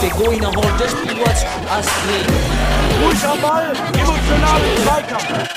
[0.00, 2.26] Der Goiner holt das Spiel was Astrid.
[3.04, 5.48] Ruhig am Ball, emotional Zweikampf.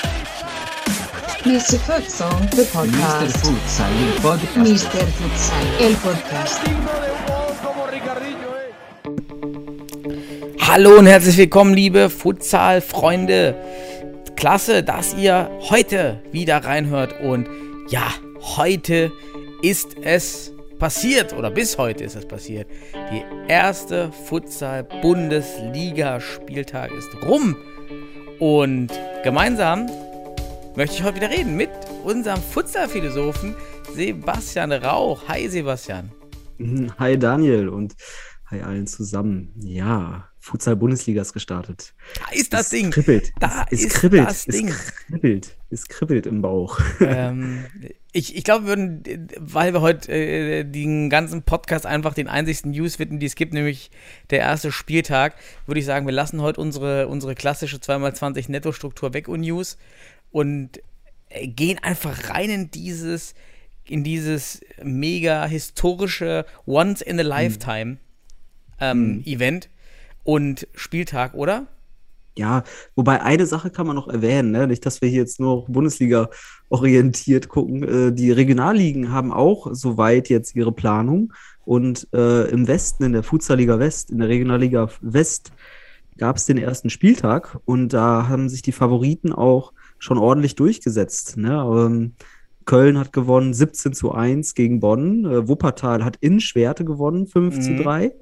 [1.44, 1.78] Mr.
[1.80, 2.66] Futsal, the Mr.
[2.72, 3.36] podcast.
[3.38, 4.56] Futsal, il podcast.
[4.56, 5.06] Mr.
[5.18, 6.60] Futsal, el podcast.
[10.68, 13.56] Hallo und herzlich willkommen, liebe Futsal-Freunde.
[14.42, 17.14] Klasse, dass ihr heute wieder reinhört.
[17.20, 17.48] Und
[17.90, 18.12] ja,
[18.56, 19.12] heute
[19.62, 22.66] ist es passiert, oder bis heute ist es passiert.
[23.12, 27.56] Die erste Futsal-Bundesliga-Spieltag ist rum.
[28.40, 28.88] Und
[29.22, 29.88] gemeinsam
[30.74, 31.70] möchte ich heute wieder reden mit
[32.02, 33.54] unserem Futsal-Philosophen
[33.94, 35.22] Sebastian Rauch.
[35.28, 36.10] Hi Sebastian.
[36.98, 37.94] Hi Daniel und
[38.50, 39.54] hi allen zusammen.
[39.60, 41.94] Ja, Futsal-Bundesliga ist gestartet.
[42.16, 42.90] Da ist das es Ding.
[42.90, 43.32] Kribbelt.
[43.38, 44.26] Da es, es ist kribbelt.
[44.26, 44.74] das es Ding.
[45.06, 45.56] kribbelt.
[45.70, 46.80] Es kribbelt im Bauch.
[47.00, 47.64] ähm,
[48.10, 52.72] ich, ich glaube, wir würden, weil wir heute äh, den ganzen Podcast einfach den einzigsten
[52.72, 53.92] News widmen, die es gibt, nämlich
[54.30, 59.28] der erste Spieltag, würde ich sagen, wir lassen heute unsere, unsere klassische 2x20 Netto-Struktur weg
[59.28, 59.78] und News
[60.32, 60.82] und
[61.28, 63.34] äh, gehen einfach rein in dieses,
[63.84, 67.98] in dieses mega historische Once in a Lifetime
[68.80, 69.68] ähm, Event
[70.24, 71.66] und Spieltag, oder?
[72.36, 72.64] Ja,
[72.96, 74.66] wobei eine Sache kann man noch erwähnen, ne?
[74.66, 76.30] nicht, dass wir hier jetzt nur Bundesliga
[76.70, 77.82] orientiert gucken.
[77.82, 81.34] Äh, die Regionalligen haben auch soweit jetzt ihre Planung
[81.66, 85.52] und äh, im Westen, in der Futsalliga West, in der Regionalliga West,
[86.16, 91.36] gab es den ersten Spieltag und da haben sich die Favoriten auch schon ordentlich durchgesetzt.
[91.36, 91.52] Ne?
[91.52, 92.12] Ähm,
[92.64, 95.24] Köln hat gewonnen 17 zu 1 gegen Bonn.
[95.24, 97.82] Äh, Wuppertal hat in Schwerte gewonnen 5 zu Mhm.
[97.82, 98.12] 3.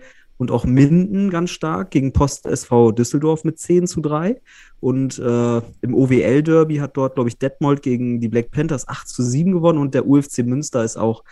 [0.41, 4.41] Und auch Minden ganz stark gegen Post SV Düsseldorf mit 10 zu 3.
[4.81, 9.23] Und äh, im OWL-Derby hat dort, glaube ich, Detmold gegen die Black Panthers 8 zu
[9.23, 9.79] 7 gewonnen.
[9.79, 11.25] Und der UFC Münster ist auch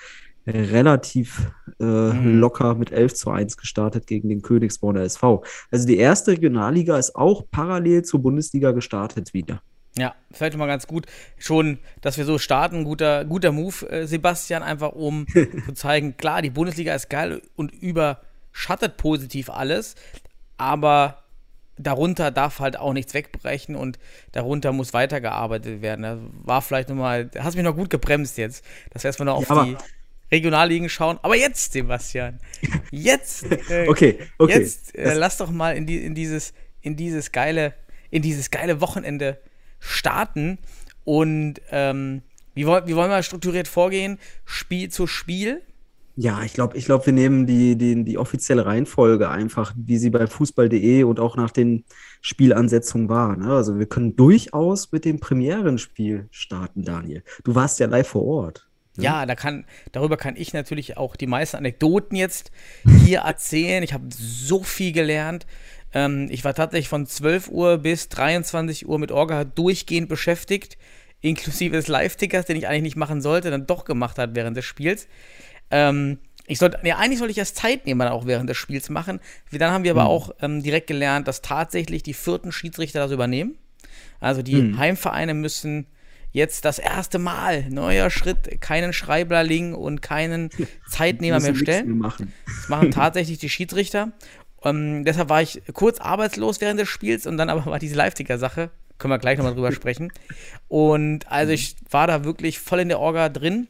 [0.46, 1.50] relativ
[1.80, 2.38] äh, Mhm.
[2.40, 5.42] locker mit 11 zu 1 gestartet gegen den Königsborner SV.
[5.70, 9.62] Also die erste Regionalliga ist auch parallel zur Bundesliga gestartet wieder.
[9.96, 11.06] Ja, vielleicht mal ganz gut.
[11.38, 15.26] Schon, dass wir so starten, guter, guter Move, äh, Sebastian, einfach um
[15.66, 17.72] zu zeigen, klar, die Bundesliga ist geil und
[18.58, 19.94] überschattet positiv alles,
[20.56, 21.22] aber
[21.76, 24.00] darunter darf halt auch nichts wegbrechen und
[24.32, 26.02] darunter muss weitergearbeitet werden.
[26.02, 29.48] Das war vielleicht nochmal, hast mich noch gut gebremst jetzt, dass wir erstmal noch auf
[29.48, 29.76] Ja, die
[30.32, 31.20] Regionalligen schauen.
[31.22, 32.40] Aber jetzt, Sebastian,
[32.90, 34.58] jetzt, äh, Okay, okay.
[34.58, 37.74] Jetzt äh, lass doch mal in, die, in, dieses, in dieses geile,
[38.10, 39.38] in dieses geile Wochenende
[39.78, 40.58] starten.
[41.04, 42.22] Und ähm,
[42.54, 44.18] wie, woll, wie wollen wir strukturiert vorgehen?
[44.44, 45.62] Spiel zu Spiel?
[46.20, 50.10] Ja, ich glaube, ich glaub, wir nehmen die, die, die offizielle Reihenfolge einfach, wie sie
[50.10, 51.84] bei Fußball.de und auch nach den
[52.22, 53.36] Spielansetzungen war.
[53.36, 53.52] Ne?
[53.52, 57.22] Also wir können durchaus mit dem Premierenspiel starten, Daniel.
[57.44, 58.66] Du warst ja live vor Ort.
[58.96, 62.50] Ja, da kann, darüber kann ich natürlich auch die meisten Anekdoten jetzt
[63.04, 63.84] hier erzählen.
[63.84, 65.46] Ich habe so viel gelernt.
[65.94, 70.78] Ähm, ich war tatsächlich von 12 Uhr bis 23 Uhr mit Orga durchgehend beschäftigt,
[71.20, 74.64] inklusive des Live-Tickers, den ich eigentlich nicht machen sollte, dann doch gemacht hat während des
[74.64, 75.06] Spiels.
[75.70, 79.20] Ähm, ich sollte, ja, eigentlich sollte ich das Zeitnehmer auch während des Spiels machen.
[79.52, 83.56] Dann haben wir aber auch ähm, direkt gelernt, dass tatsächlich die vierten Schiedsrichter das übernehmen.
[84.20, 85.86] Also die Heimvereine müssen
[86.32, 90.50] jetzt das erste Mal, neuer Schritt, keinen Schreiblerling und keinen
[90.88, 91.86] Zeitnehmer mehr stellen.
[91.86, 92.32] mehr machen.
[92.46, 94.12] Das machen tatsächlich die Schiedsrichter.
[94.64, 98.70] Ähm, deshalb war ich kurz arbeitslos während des Spiels und dann aber war diese Live-Ticker-Sache.
[98.98, 100.12] Können wir gleich nochmal drüber sprechen.
[100.66, 103.68] Und also ich war da wirklich voll in der Orga drin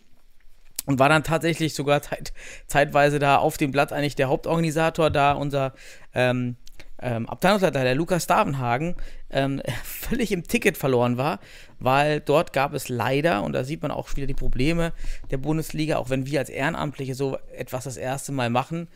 [0.89, 2.33] und war dann tatsächlich sogar zeit,
[2.67, 5.75] zeitweise da auf dem Blatt eigentlich der Hauptorganisator, da unser
[6.15, 6.57] ähm,
[6.99, 8.97] ähm, Abteilungsleiter, der Lukas Stavenhagen,
[9.29, 11.41] ähm, völlig im Ticket verloren war,
[11.79, 14.95] weil dort gab es leider, und da sieht man auch wieder die Probleme
[15.31, 18.89] der Bundesliga, auch wenn wir als Ehrenamtliche so etwas das erste Mal machen.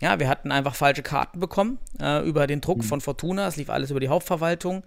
[0.00, 3.46] Ja, wir hatten einfach falsche Karten bekommen äh, über den Druck von Fortuna.
[3.46, 4.82] Es lief alles über die Hauptverwaltung.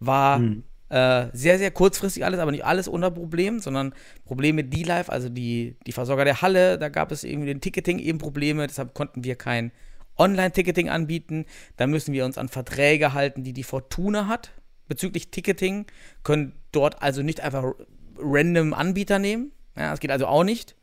[0.00, 0.40] War
[0.90, 5.76] äh, sehr, sehr kurzfristig alles, aber nicht alles ohne Problem, sondern Probleme D-Live, also die,
[5.86, 9.36] die Versorger der Halle, da gab es irgendwie den Ticketing eben Probleme, deshalb konnten wir
[9.36, 9.72] kein
[10.18, 11.46] Online-Ticketing anbieten.
[11.76, 14.52] Da müssen wir uns an Verträge halten, die die Fortuna hat
[14.88, 15.86] bezüglich Ticketing,
[16.24, 17.72] können dort also nicht einfach
[18.18, 19.52] random Anbieter nehmen.
[19.76, 20.74] Ja, das geht also auch nicht.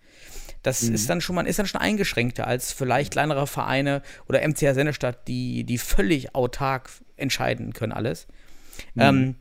[0.63, 4.73] Das ist dann schon, man ist dann schon eingeschränkter als vielleicht kleinere Vereine oder MCH
[4.73, 8.27] Sennestadt, die, die völlig autark entscheiden können alles.
[8.97, 9.35] Ähm,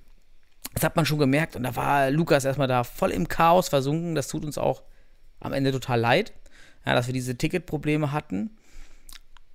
[0.77, 4.15] das hat man schon gemerkt und da war Lukas erstmal da voll im Chaos versunken.
[4.15, 4.83] Das tut uns auch
[5.41, 6.35] am Ende total leid,
[6.85, 8.51] ja, dass wir diese Ticketprobleme hatten.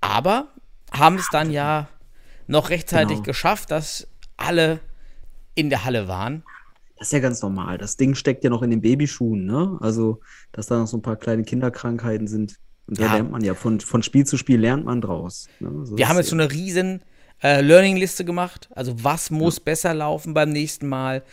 [0.01, 0.47] Aber
[0.91, 1.87] haben es dann ja
[2.47, 3.25] noch rechtzeitig Genau.
[3.25, 4.79] geschafft, dass alle
[5.53, 6.43] in der Halle waren.
[6.97, 7.77] Das ist ja ganz normal.
[7.77, 9.77] Das Ding steckt ja noch in den Babyschuhen, ne?
[9.79, 10.21] Also,
[10.51, 12.55] dass da noch so ein paar kleine Kinderkrankheiten sind.
[12.87, 13.13] Und da Ja.
[13.13, 15.47] lernt man ja, von, von Spiel zu Spiel lernt man draus.
[15.59, 15.85] Ne?
[15.85, 17.03] So Wir haben jetzt so eine riesen
[17.43, 18.69] äh, Learning-Liste gemacht.
[18.75, 21.23] Also was muss besser laufen beim nächsten Mal?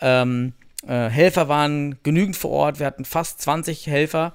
[0.00, 0.52] Ähm,
[0.86, 2.78] äh, Helfer waren genügend vor Ort.
[2.78, 4.32] Wir hatten fast 20 Helfer,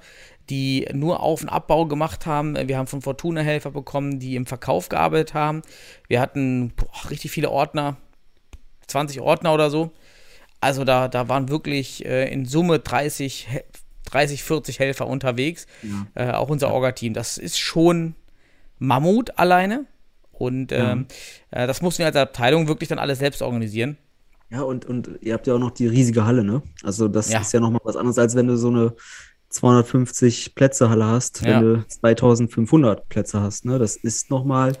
[0.50, 2.56] die nur Auf- und Abbau gemacht haben.
[2.68, 5.62] Wir haben von Fortuna Helfer bekommen, die im Verkauf gearbeitet haben.
[6.06, 7.96] Wir hatten boah, richtig viele Ordner,
[8.88, 9.92] 20 Ordner oder so.
[10.60, 13.60] Also da, da waren wirklich äh, in Summe 30, He-
[14.10, 15.66] 30, 40 Helfer unterwegs.
[16.14, 17.14] Äh, auch unser Orga-Team.
[17.14, 18.14] Das ist schon
[18.78, 19.86] Mammut alleine.
[20.44, 21.06] Und ähm,
[21.50, 23.96] äh, das mussten wir als Abteilung wirklich dann alles selbst organisieren.
[24.50, 26.62] Ja, und, und ihr habt ja auch noch die riesige Halle, ne?
[26.82, 27.40] Also, das Ja.
[27.40, 28.94] ist ja nochmal was anderes, als wenn du so eine
[29.48, 31.60] 250 Plätze Halle hast, Ja.
[31.60, 33.78] wenn du 2500 Plätze hast, ne?
[33.78, 34.72] Das ist nochmal.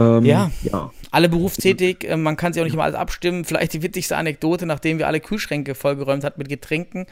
[0.00, 0.50] Ähm, Ja.
[0.62, 0.90] ja.
[1.10, 3.44] Alle berufstätig, äh, man kann sich auch nicht immer alles abstimmen.
[3.44, 7.06] Vielleicht die witzigste Anekdote, nachdem wir alle Kühlschränke vollgeräumt hatten mit Getränken.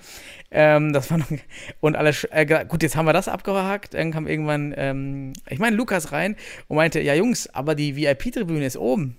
[0.50, 1.26] Ähm, das war noch,
[1.80, 3.94] und alle, äh, gut, jetzt haben wir das abgehakt.
[3.94, 6.36] Dann kam irgendwann, ähm, ich meine, Lukas rein
[6.69, 9.16] und meinte, ja Jungs, aber die VIP-Tribüne ist oben.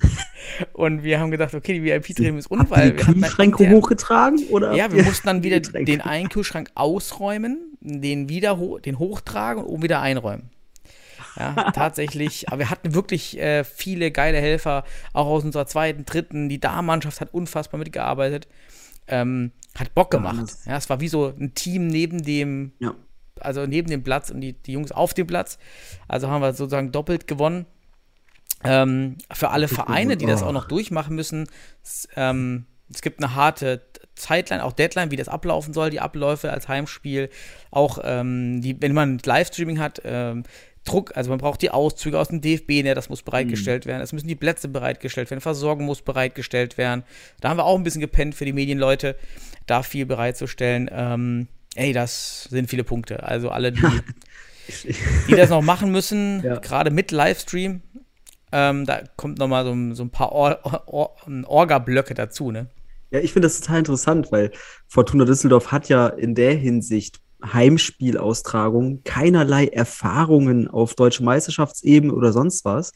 [0.72, 4.40] und wir haben gedacht, okay, die VIP-Tribüne ist unten, weil die wir Kühlschränke hochgetragen?
[4.50, 9.64] Oder Ja, wir mussten dann wieder den einen Kühlschrank ausräumen, den wieder ho den hochtragen
[9.64, 10.50] und oben wieder einräumen.
[11.36, 12.48] Ja, tatsächlich.
[12.48, 16.48] Aber wir hatten wirklich äh, viele geile Helfer, auch aus unserer zweiten, dritten.
[16.48, 18.46] Die Damenmannschaft hat unfassbar mitgearbeitet.
[19.06, 20.46] Ähm, hat Bock gemacht.
[20.66, 22.94] Ja, es war wie so ein Team neben dem, Ja.
[23.40, 25.58] also neben dem Platz und die, die Jungs auf dem Platz.
[26.08, 27.66] Also haben wir sozusagen doppelt gewonnen.
[28.62, 31.48] Ähm, für alle Vereine, die das auch noch durchmachen müssen,
[32.16, 33.82] ähm, es gibt eine harte
[34.14, 37.28] Zeitline, auch Deadline, wie das ablaufen soll, die Abläufe als Heimspiel,
[37.70, 40.44] auch ähm, die, wenn man Livestreaming hat, ähm,
[40.84, 44.12] Druck, also man braucht die Auszüge aus dem DFB, ne, das muss bereitgestellt werden, es
[44.12, 47.04] müssen die Plätze bereitgestellt werden, Versorgung muss bereitgestellt werden.
[47.40, 49.16] Da haben wir auch ein bisschen gepennt für die Medienleute,
[49.66, 50.90] da viel bereitzustellen.
[50.92, 53.22] Ähm, ey, das sind viele Punkte.
[53.22, 53.80] Also alle, die,
[55.28, 56.56] die das noch machen müssen, Ja.
[56.58, 57.80] gerade mit Livestream,
[58.52, 61.16] ähm, da kommt noch mal so, ein- so ein paar Or Or
[61.46, 62.66] Orga-Blöcke dazu, ne?
[63.10, 64.50] Ja, ich finde das total interessant, weil
[64.86, 67.20] Fortuna Düsseldorf hat ja in der Hinsicht
[67.52, 72.92] Heimspielaustragung keinerlei Erfahrungen auf deutsche Meisterschaftsebene oder sonst was.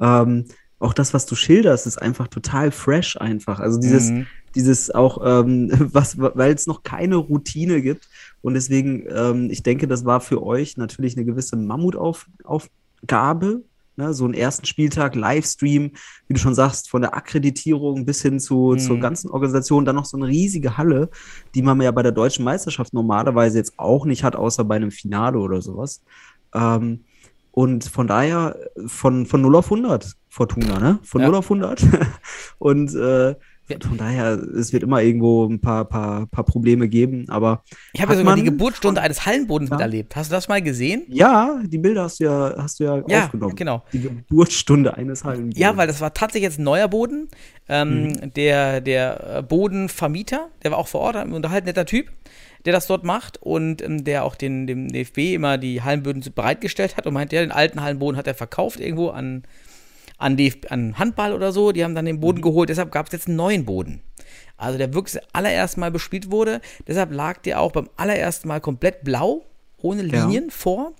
[0.00, 0.46] Ähm,
[0.78, 3.60] auch das, was du schilderst, ist einfach total fresh einfach.
[3.60, 4.26] Also dieses, Mhm.
[4.54, 8.08] dieses auch, ähm, was, weil es noch keine Routine gibt.
[8.42, 13.62] Und deswegen, ähm, ich denke, das war für euch natürlich eine gewisse Mammutaufgabe.
[13.96, 14.12] Ne?
[14.14, 15.92] So einen ersten Spieltag, Livestream,
[16.28, 18.78] wie du schon sagst, von der Akkreditierung bis hin zu, Mhm.
[18.78, 21.08] zur ganzen Organisation, dann noch so eine riesige Halle,
[21.54, 24.90] die man ja bei der deutschen Meisterschaft normalerweise jetzt auch nicht hat, außer bei einem
[24.90, 26.02] Finale oder sowas.
[26.54, 27.04] Ähm,
[27.52, 28.56] und von daher
[28.86, 30.98] von, von 0 auf 100 Fortuna, ne?
[31.02, 31.28] Von Ja.
[31.28, 31.82] 0 auf 100.
[32.58, 33.34] und äh,
[33.88, 38.12] von daher, es wird immer irgendwo ein paar, paar, paar Probleme geben, aber Ich habe
[38.12, 39.76] ja sogar die Geburtsstunde eines Hallenbodens Ja.
[39.76, 40.14] miterlebt.
[40.16, 41.04] Hast du das mal gesehen?
[41.08, 43.56] ja, die Bilder hast du ja, hast du ja, Ja, aufgenommen.
[43.56, 43.82] genau.
[43.92, 45.58] Die Geburtsstunde eines Hallenbodens.
[45.58, 47.28] Ja, weil das war tatsächlich jetzt ein neuer Boden.
[47.68, 52.06] Ähm, Der, der äh, Bodenvermieter, der war auch vor Ort, ein unterhalten netter Typ,
[52.64, 56.96] der das dort macht und ähm, der auch den, dem DFB immer die Hallenböden bereitgestellt
[56.96, 59.42] hat und meint, ja, den alten Hallenboden hat er verkauft irgendwo an,
[60.18, 61.72] an, DFB, an Handball oder so.
[61.72, 64.00] Die haben dann den Boden geholt, deshalb gab es jetzt einen neuen Boden.
[64.56, 66.60] Also der wirklich das allererste Mal bespielt wurde.
[66.86, 69.44] Deshalb lag der auch beim allerersten Mal komplett blau,
[69.76, 70.24] ohne Ja.
[70.24, 70.92] Linien vor.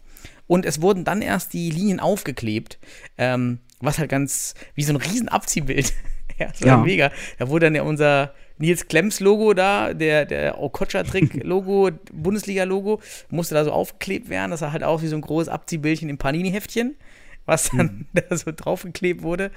[0.46, 2.78] Und es wurden dann erst die Linien aufgeklebt.
[3.18, 5.92] Ähm, was halt ganz, wie so ein riesen Abziehbild.
[6.38, 6.76] ja, war Ja.
[6.78, 7.10] mega.
[7.38, 13.64] Da wurde dann ja unser Nils Klemms Logo da, der, der Okocha-Trick-Logo, Bundesliga-Logo, musste da
[13.64, 14.50] so aufgeklebt werden.
[14.50, 16.94] Das sah halt aus wie so ein großes Abziehbildchen im Panini-Heftchen,
[17.46, 19.50] was dann da so draufgeklebt wurde.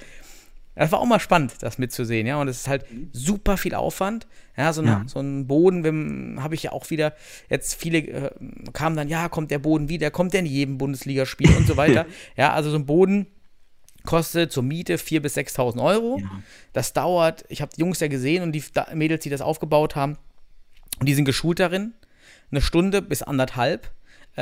[0.76, 2.40] Das war auch mal spannend, das mitzusehen, ja.
[2.40, 4.26] Und es ist halt super viel Aufwand.
[4.56, 5.02] Ja, so, ein- Ja.
[5.06, 7.14] so ein Boden habe ich ja auch wieder,
[7.50, 8.30] jetzt viele äh,
[8.72, 12.06] kamen dann, ja, kommt der Boden wieder, kommt der in jedem Bundesligaspiel und so weiter.
[12.36, 13.26] ja, also so ein Boden
[14.04, 16.18] kostet zur Miete 4.000 bis 6.000 Euro.
[16.20, 16.30] Ja.
[16.72, 18.62] Das dauert, ich habe die Jungs ja gesehen und die
[18.94, 20.16] Mädels, die das aufgebaut haben,
[21.00, 21.92] und die sind geschult darin,
[22.50, 23.90] eine Stunde bis anderthalb.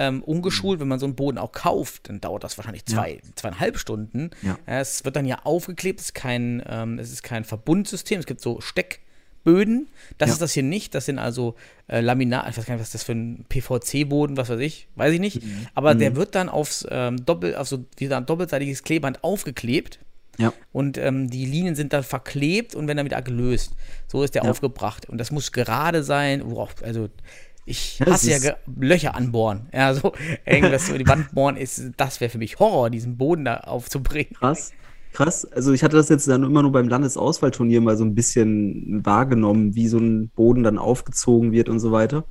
[0.00, 3.78] Ähm, ungeschult, wenn man so einen Boden auch kauft, dann dauert das wahrscheinlich zwei, zweieinhalb
[3.78, 4.30] Stunden.
[4.42, 4.56] Ja.
[4.66, 8.40] Es wird dann ja aufgeklebt, es ist kein, ähm, es ist kein Verbundsystem, es gibt
[8.40, 9.88] so Steckböden.
[10.18, 10.32] Das Ja.
[10.34, 11.54] ist das hier nicht, das sind also
[11.88, 15.12] äh, Laminat, ich weiß gar nicht, was das für ein PVC-Boden, was weiß ich, weiß
[15.14, 15.42] ich nicht.
[15.74, 19.98] Aber der wird dann aufs ähm, Doppel, auf so wie ein doppelseitiges Klebeband aufgeklebt.
[20.38, 20.52] Ja.
[20.70, 23.72] Und ähm, die Linien sind dann verklebt und werden dann wieder gelöst.
[24.06, 24.50] So ist der Ja.
[24.50, 25.08] aufgebracht.
[25.08, 26.42] Und das muss gerade sein.
[26.44, 27.08] Worauf, also
[27.68, 29.68] ich hasse ja Löcher anbohren.
[29.72, 30.12] Ja, so
[30.46, 34.34] irgendwas über die Wand bohren ist, das wäre für mich Horror, diesen Boden da aufzubringen.
[34.34, 34.72] Krass.
[35.12, 35.44] krass.
[35.44, 39.74] Also ich hatte das jetzt dann immer nur beim Landesauswahlturnier mal so ein bisschen wahrgenommen,
[39.74, 42.24] wie so ein Boden dann aufgezogen wird und so weiter.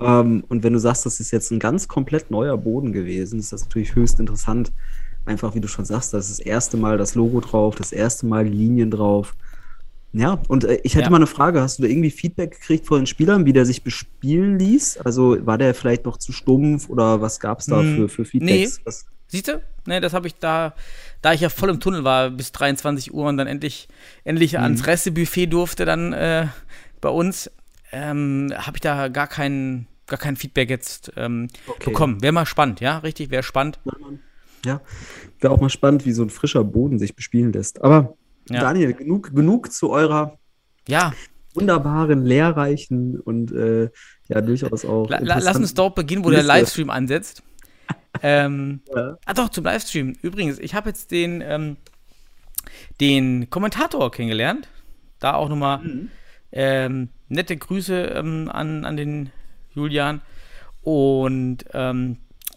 [0.00, 3.52] Ähm, und wenn du sagst, das ist jetzt ein ganz komplett neuer Boden gewesen, ist
[3.52, 4.72] das natürlich höchst interessant.
[5.26, 8.26] Einfach, wie du schon sagst, das ist das erste Mal das Logo drauf, das erste
[8.26, 9.34] Mal Linien drauf.
[10.12, 11.10] Ja, und äh, ich hätte Ja.
[11.10, 11.60] mal eine Frage.
[11.60, 14.98] Hast du da irgendwie Feedback gekriegt von den Spielern, wie der sich bespielen ließ?
[14.98, 18.24] Also war der vielleicht noch zu stumpf oder was gab es da Hm, für, für
[18.24, 18.80] Feedbacks?
[18.84, 19.62] Was, Siehst du?
[19.86, 20.74] Ne, das habe ich da,
[21.22, 23.88] da ich ja voll im Tunnel war bis 23 Uhr und dann endlich,
[24.24, 24.62] endlich Mhm.
[24.64, 26.48] ans Restebuffet durfte dann äh,
[27.00, 27.50] bei uns,
[27.92, 31.90] ähm, habe ich da gar kein, gar kein Feedback jetzt ähm, Okay.
[31.92, 32.20] bekommen.
[32.22, 33.78] Wäre mal spannend, ja, richtig, wäre spannend.
[34.64, 34.82] Ja,
[35.40, 37.82] wäre auch mal spannend, wie so ein frischer Boden sich bespielen lässt.
[37.82, 38.16] Aber
[38.50, 38.60] Ja.
[38.60, 40.38] Daniel, genug, genug zu eurer
[40.88, 41.12] Ja,
[41.54, 43.90] wunderbaren, lehrreichen und äh,
[44.28, 45.08] ja, durchaus auch.
[45.08, 46.52] la, la, lass uns dort beginnen, wo der Liste.
[46.52, 47.42] Livestream ansetzt.
[48.22, 49.16] ähm, Ja.
[49.26, 50.14] Ah doch, zum Livestream.
[50.22, 51.76] Übrigens, ich habe jetzt den, ähm,
[53.00, 54.68] den Kommentator kennengelernt.
[55.18, 56.08] Da auch nochmal Mhm.
[56.52, 59.30] ähm, nette Grüße ähm, an, an den
[59.74, 60.20] Julian.
[60.82, 62.16] Und ähm,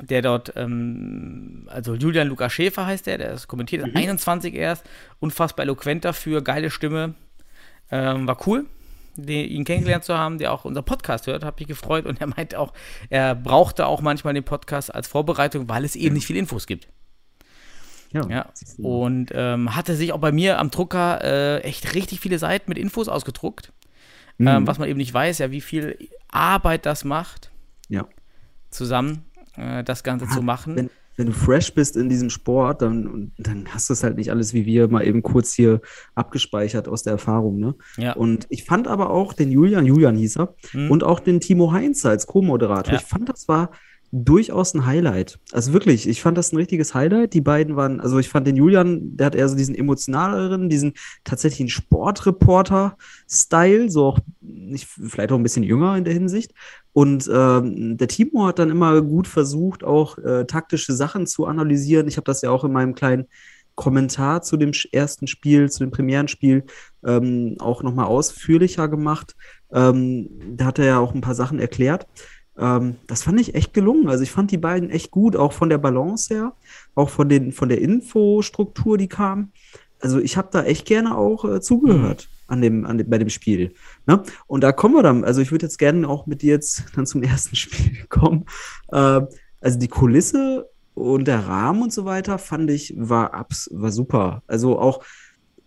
[0.10, 3.90] der dort, ähm, also Julian Lukas Schäfer heißt der, der ist kommentiert, Mhm.
[3.90, 4.86] ist 21 erst,
[5.20, 7.14] unfassbar eloquent dafür, geile Stimme.
[7.92, 8.66] Ähm, war cool,
[9.16, 12.06] den, ihn kennengelernt zu haben, der auch unser Podcast hört, habe ich gefreut.
[12.06, 12.74] Und er meinte auch,
[13.10, 16.88] er brauchte auch manchmal den Podcast als Vorbereitung, weil es eben nicht viel Infos gibt.
[18.12, 22.38] Ja, Ja, und ähm, hatte sich auch bei mir am Drucker äh, echt richtig viele
[22.38, 23.72] Seiten mit Infos ausgedruckt.
[24.38, 24.48] Mhm.
[24.48, 25.98] Ähm, was man eben nicht weiß, ja, wie viel
[26.30, 27.52] Arbeit das macht,
[27.90, 28.08] ja.
[28.70, 30.76] zusammen äh, das Ganze zu machen.
[30.76, 34.32] Wenn, wenn du fresh bist in diesem Sport, dann, dann hast du es halt nicht
[34.32, 35.80] alles wie wir mal eben kurz hier
[36.16, 37.60] abgespeichert aus der Erfahrung.
[37.60, 37.76] Ne?
[37.98, 38.14] ja.
[38.14, 40.90] Und ich fand aber auch den Julian, Julian hieß er, Hm.
[40.90, 42.94] und auch den Timo Heinz als Co-Moderator.
[42.94, 43.00] Ja.
[43.00, 43.70] Ich fand, das war
[44.16, 45.40] durchaus ein Highlight.
[45.52, 47.34] Also wirklich, ich fand das ein richtiges Highlight.
[47.34, 50.94] Die beiden waren, also ich fand den Julian, der hat eher so diesen emotionaleren, diesen
[51.24, 56.54] tatsächlichen Sportreporter-Style, so auch nicht, vielleicht auch ein bisschen jünger in der Hinsicht.
[56.94, 62.08] Und ähm, der Timo hat dann immer gut versucht, auch äh, taktische Sachen zu analysieren.
[62.08, 63.26] Ich habe das ja auch in meinem kleinen
[63.74, 66.66] Kommentar zu dem ersten Spiel, zu dem Premierenspiel,
[67.04, 69.36] ähm, auch nochmal ausführlicher gemacht.
[69.72, 72.06] Ähm, da hat er ja auch ein paar Sachen erklärt.
[72.58, 74.08] Ähm, das fand ich echt gelungen.
[74.08, 76.54] Also ich fand die beiden echt gut, auch von der Balance her,
[76.96, 79.52] auch von, den, von der Infostruktur, die kam.
[80.00, 83.30] Also ich habe da echt gerne auch äh, zugehört an dem, an dem, bei dem
[83.30, 83.74] Spiel.
[84.06, 84.22] Ne?
[84.48, 87.06] Und da kommen wir dann, also ich würde jetzt gerne auch mit dir jetzt dann
[87.06, 88.46] zum ersten Spiel kommen.
[88.92, 89.28] Ähm,
[89.62, 94.44] also die Kulisse und der Rahmen und so weiter fand ich, war, abs war super.
[94.46, 95.04] Also auch,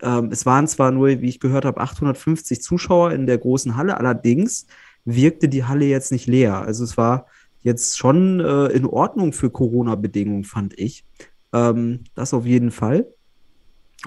[0.03, 3.97] ähm, es waren zwar nur, wie ich gehört habe, 850 Zuschauer in der großen Halle,
[3.97, 4.67] allerdings
[5.07, 6.61] wirkte die Halle jetzt nicht leer.
[6.61, 7.27] Also es war
[7.63, 11.05] jetzt schon äh, in Ordnung für Corona-Bedingungen, fand ich.
[11.53, 13.07] Ähm, das auf jeden Fall.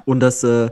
[0.06, 0.70] Und dass, äh,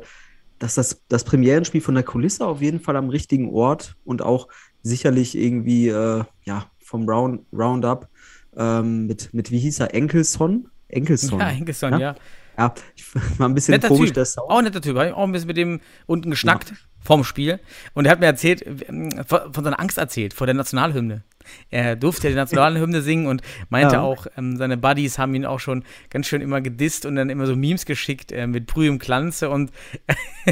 [0.60, 4.48] dass das, das Premierenspiel von der Kulisse auf jeden Fall am richtigen Ort und auch
[4.84, 8.08] sicherlich irgendwie äh, ja, vom Round, Roundup
[8.56, 10.70] ähm, mit, mit, wie hieß er, Enkelson?
[10.88, 11.40] Enkelson.
[11.40, 12.00] ja, Henkelson, Ja?
[12.00, 12.16] ja.
[12.58, 13.06] Ja, ich
[13.38, 14.26] war ein bisschen Netter komisch, Typ.
[14.26, 14.50] Sound.
[14.50, 14.98] Auch ein netter Typ.
[14.98, 17.60] Auch ein bisschen mit dem unten geschnackt vorm Spiel.
[17.94, 21.24] Und er hat mir erzählt, ähm, von seiner Angst erzählt, vor der Nationalhymne.
[21.70, 24.02] Er durfte ja die Nationalhymne singen und meinte Ja.
[24.02, 27.46] auch, ähm, seine Buddies haben ihn auch schon ganz schön immer gedisst und dann immer
[27.48, 29.72] so Memes geschickt äh, mit Brühe im Glanze und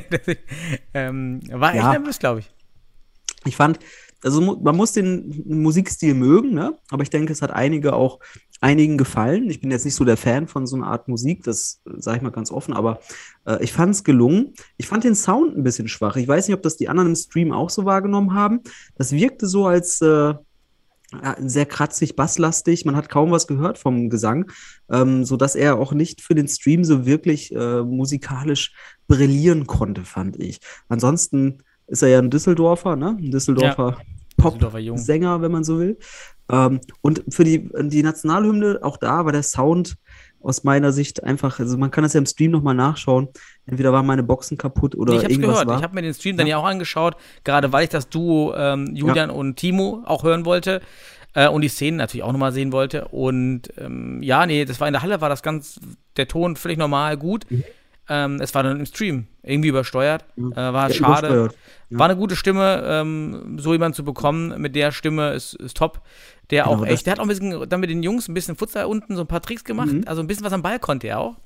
[0.94, 1.92] ähm, war echt Ja.
[1.92, 2.52] nervös, glaube ich.
[3.46, 3.80] Ich fand,
[4.24, 6.78] also man muss den Musikstil mögen, ne?
[6.90, 8.20] Aber ich denke, es hat einige auch
[8.62, 9.50] einigen gefallen.
[9.50, 12.24] Ich bin jetzt nicht so der Fan von so einer Art Musik, das sage ich
[12.24, 13.00] mal ganz offen, aber
[13.46, 14.54] äh, ich fand es gelungen.
[14.78, 16.16] Ich fand den Sound ein bisschen schwach.
[16.16, 18.62] Ich weiß nicht, ob das die anderen im Stream auch so wahrgenommen haben.
[18.96, 20.34] Das wirkte so als äh,
[21.40, 22.86] sehr kratzig, basslastig.
[22.86, 24.52] Man hat kaum was gehört vom Gesang,
[24.90, 28.74] ähm, so dass er auch nicht für den Stream so wirklich äh, musikalisch
[29.08, 30.60] brillieren konnte, fand ich.
[30.90, 33.18] Ansonsten ist er ja ein Düsseldorfer, ne?
[33.20, 33.98] Ein Düsseldorfer Jung.
[34.38, 35.98] Pop-Sänger, wenn man so will.
[36.52, 39.98] Ähm, und für die, die Nationalhymne, auch da war der Sound
[40.42, 43.30] aus meiner Sicht einfach, also man kann das ja im Stream nochmal nachschauen.
[43.66, 45.68] Entweder waren meine Boxen kaputt oder ich habe irgendwas gehört.
[45.68, 45.78] war.
[45.78, 48.96] Ich habe mir den Stream dann ja auch angeschaut, gerade weil ich das Duo ähm,
[48.96, 50.82] Julian und Timo auch hören wollte
[51.34, 53.08] äh, und die Szenen natürlich auch nochmal sehen wollte.
[53.08, 55.80] Und ähm, ja, nee, das war in der Halle, war das ganz,
[56.16, 57.50] der Ton völlig normal, gut.
[57.50, 57.64] Mhm.
[58.08, 60.26] Ähm, es war dann im Stream irgendwie übersteuert.
[60.36, 60.52] Mhm.
[60.54, 61.50] Äh, war Ja, schade.
[61.90, 62.00] Ja.
[62.00, 66.02] War eine gute Stimme, ähm, so jemanden zu bekommen mit der Stimme ist, ist top.
[66.52, 68.56] Der Genau, auch echt, der hat auch ein bisschen dann mit den Jungs ein bisschen
[68.56, 69.92] Futsal unten so ein paar Tricks gemacht.
[69.92, 70.04] Mhm.
[70.06, 71.36] Also ein bisschen was am Ball konnte er auch.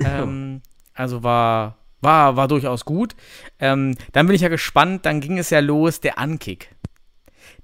[0.00, 0.62] Ähm,
[0.94, 3.16] also war, war, war durchaus gut.
[3.58, 6.72] Ähm, dann bin ich ja gespannt, dann ging es ja los, der Ankick.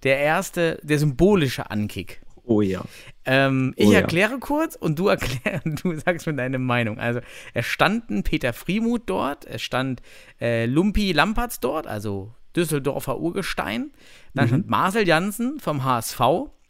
[0.03, 2.24] Der erste, der symbolische Ankick.
[2.45, 2.83] Oh ja.
[3.25, 4.01] Ähm, ich Oh ja.
[4.01, 6.99] erkläre kurz und du erklär, du sagst mir deine Meinung.
[6.99, 7.21] Also,
[7.55, 10.03] es standen Peter Friemuth dort, es stand
[10.41, 13.93] äh, Lumpi Lampertz dort, also Düsseldorfer Urgestein.
[14.35, 16.21] Dann stand Marcel Janssen vom HSV,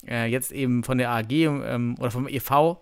[0.07, 2.79] äh, jetzt eben von der AG ähm, oder vom EV.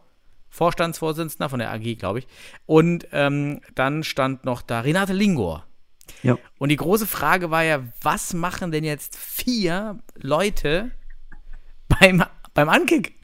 [0.50, 2.26] Vorstandsvorsitzender von der AG, glaube ich.
[2.66, 5.66] Und ähm, dann stand noch da Renate Lingor.
[6.22, 6.36] Ja.
[6.58, 10.90] Und die große Frage war ja, was machen denn jetzt vier Leute
[11.88, 12.22] beim,
[12.54, 13.14] beim Ankick?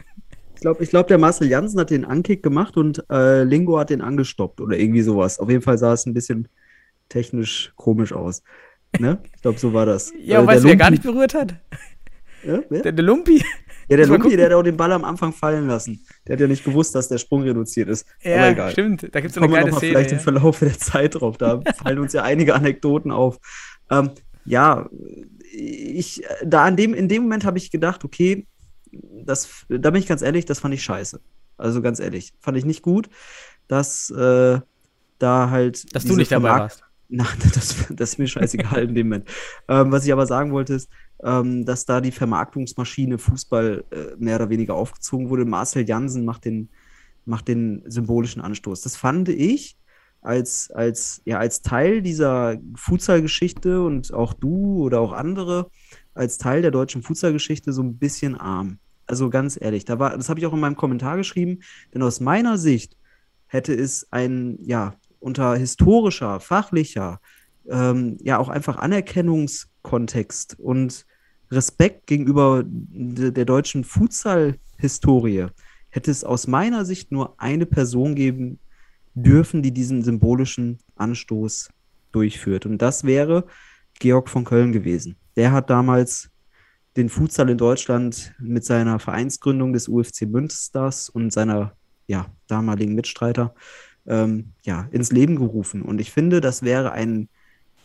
[0.54, 3.90] Ich glaube, ich glaub, der Marcel Janssen hat den Ankick gemacht und äh, Lingo hat
[3.90, 5.38] den angestoppt oder irgendwie sowas.
[5.38, 6.48] Auf jeden Fall sah es ein bisschen
[7.08, 8.42] technisch komisch aus.
[8.98, 9.18] Ne?
[9.36, 10.12] Ich glaube, so war das.
[10.20, 11.54] Ja, Äh, und weißt du, wer gar nicht berührt hat?
[12.44, 12.58] Ja?
[12.70, 13.44] Der, der Lumpi.
[13.88, 16.04] Ja, der mal Lumpi, der hat auch den Ball am Anfang fallen lassen.
[16.26, 18.06] Der hat ja nicht gewusst, dass der Sprung reduziert ist.
[18.22, 18.70] Aber Ja, egal.
[18.72, 19.02] stimmt.
[19.12, 19.92] Da gibt es so eine Kommen wir geile nochmal Szene.
[19.92, 20.22] vielleicht im Ja.
[20.24, 21.38] Verlauf der Zeit drauf.
[21.38, 23.38] Da fallen uns ja einige Anekdoten auf.
[23.90, 24.10] Ähm,
[24.44, 24.88] ja,
[25.52, 28.46] ich, da an dem, in dem Moment habe ich gedacht, okay,
[28.92, 31.20] das, da bin ich ganz ehrlich, das fand ich scheiße.
[31.56, 33.08] Also ganz ehrlich, fand ich nicht gut,
[33.66, 34.60] dass äh,
[35.18, 35.94] da halt.
[35.94, 36.84] Dass du nicht dabei warst.
[37.10, 39.28] Nein, das, das ist mir scheißegal in dem Moment.
[39.66, 40.90] Ähm, was ich aber sagen wollte, ist,
[41.24, 45.46] ähm, dass da die Vermarktungsmaschine Fußball äh, mehr oder weniger aufgezogen wurde.
[45.46, 46.68] Marcel Jansen macht den,
[47.24, 48.82] macht den symbolischen Anstoß.
[48.82, 49.78] Das fand ich
[50.20, 55.70] als, als, ja, als Teil dieser Futsal-Geschichte und auch du oder auch andere
[56.18, 58.78] als Teil der deutschen Futsal-Geschichte so ein bisschen arm.
[59.06, 61.60] Also ganz ehrlich, da war, das habe ich auch in meinem Kommentar geschrieben,
[61.94, 62.96] denn aus meiner Sicht
[63.46, 67.20] hätte es ein, ja, unter historischer, fachlicher,
[67.68, 71.06] ähm, ja auch einfach Anerkennungskontext und
[71.50, 75.46] Respekt gegenüber de, der deutschen Futsal-Historie
[75.90, 78.58] hätte es aus meiner Sicht nur eine Person geben
[79.14, 81.70] dürfen, die diesen symbolischen Anstoß
[82.12, 82.66] durchführt.
[82.66, 83.46] Und das wäre
[83.98, 85.16] Georg von Köln gewesen.
[85.38, 86.30] Der hat damals
[86.96, 91.74] den Futsal in Deutschland mit seiner Vereinsgründung des UFC Münsters und seiner
[92.08, 93.54] ja, damaligen Mitstreiter
[94.08, 95.82] ähm, ja, ins Leben gerufen.
[95.82, 97.28] Und ich finde, das wäre ein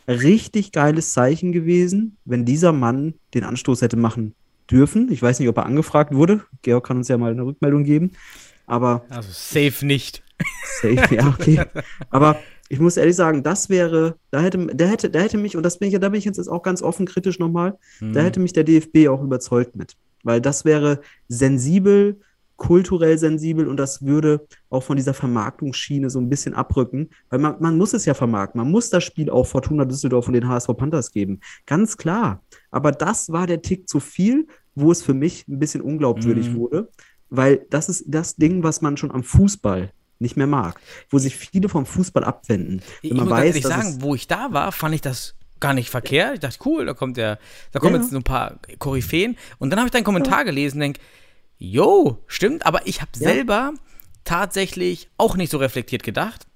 [0.08, 4.34] richtig geiles Zeichen gewesen, wenn dieser Mann den Anstoß hätte machen
[4.68, 5.12] dürfen.
[5.12, 6.44] Ich weiß nicht, ob er angefragt wurde.
[6.62, 8.10] Georg kann uns ja mal eine Rückmeldung geben.
[8.66, 10.24] Aber Also safe nicht.
[10.80, 11.62] Safe, ja, okay.
[12.10, 12.36] Aber
[12.68, 15.78] ich muss ehrlich sagen, das wäre, da hätte, da hätte, da hätte mich, und das
[15.78, 18.52] bin ich, ja- da bin ich jetzt auch ganz offen kritisch nochmal, da hätte mich
[18.52, 19.96] der DFB auch überzeugt mit.
[20.22, 22.20] Weil das wäre sensibel,
[22.56, 27.10] kulturell sensibel und das würde auch von dieser Vermarktungsschiene so ein bisschen abrücken.
[27.28, 28.60] Weil man, man muss es ja vermarkten.
[28.60, 31.40] Man muss das Spiel auch Fortuna Düsseldorf und den HSV Panthers geben.
[31.66, 32.42] Ganz klar.
[32.70, 34.46] Aber das war der Tick zu viel,
[34.76, 36.54] wo es für mich ein bisschen unglaubwürdig Mhm.
[36.56, 36.88] wurde.
[37.28, 41.36] Weil das ist das Ding, was man schon am Fußball nicht mehr mag, wo sich
[41.36, 42.82] viele vom Fußball abwenden.
[43.02, 45.74] Ich Wenn man muss weiß, ehrlich sagen, wo ich da war, fand ich das gar
[45.74, 46.34] nicht verkehrt.
[46.34, 47.38] Ich dachte, cool, da kommt der,
[47.72, 48.00] da kommen Ja.
[48.00, 49.36] jetzt so ein paar Koryphäen.
[49.58, 51.00] Und dann habe ich deinen Kommentar gelesen und denke,
[51.58, 53.20] jo, stimmt, aber ich habe Ja.
[53.30, 53.72] selber
[54.24, 56.46] tatsächlich auch nicht so reflektiert gedacht.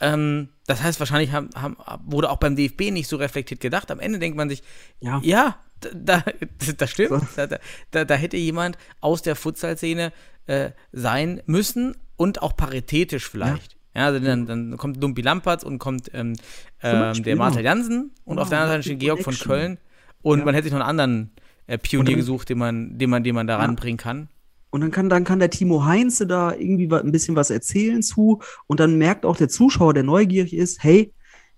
[0.00, 3.90] Ähm, das heißt, wahrscheinlich haben, haben, wurde auch beim DFB nicht so reflektiert gedacht.
[3.90, 4.62] Am Ende denkt man sich,
[5.00, 5.20] Ja.
[5.22, 6.24] ja, da, da,
[6.78, 7.10] das stimmt.
[7.34, 7.46] So.
[7.90, 10.12] Da, da hätte jemand aus der Futsal-Szene
[10.46, 13.76] äh, sein müssen und auch paritätisch vielleicht.
[13.94, 16.34] Ja, also dann, dann kommt Dumpi Lampertz und kommt ähm,
[16.82, 17.70] ähm, der Marcel ja.
[17.74, 19.34] Jansen und auf der Ja, anderen Seite steht Georg von.
[19.34, 19.78] Köln
[20.22, 20.44] und Ja.
[20.46, 21.30] man hätte sich noch einen anderen
[21.66, 23.58] äh, Pionier dann- gesucht, den man, den man, den man da Ja.
[23.64, 24.28] ranbringen kann.
[24.70, 28.40] Und dann kann, dann kann der Timo Heinze da irgendwie ein bisschen was erzählen zu.
[28.66, 31.12] Und dann merkt auch der Zuschauer, der neugierig ist, hey,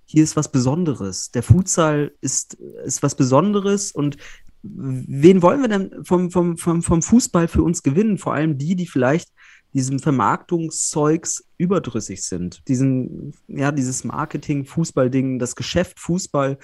[0.05, 1.31] hier ist was Besonderes.
[1.31, 3.93] Der Futsal ist, ist was Besonderes.
[3.93, 4.17] Und
[4.63, 8.19] wen wollen wir denn vom, vom, vom, vom Fußball für uns gewinnen?
[8.19, 9.29] Vor allem die, die vielleicht
[9.75, 12.63] diesem Vermarktungszeugs überdrüssig sind.
[12.69, 16.59] Diesen, ja, dieses Marketing, Fußballding, das Geschäft Fußball.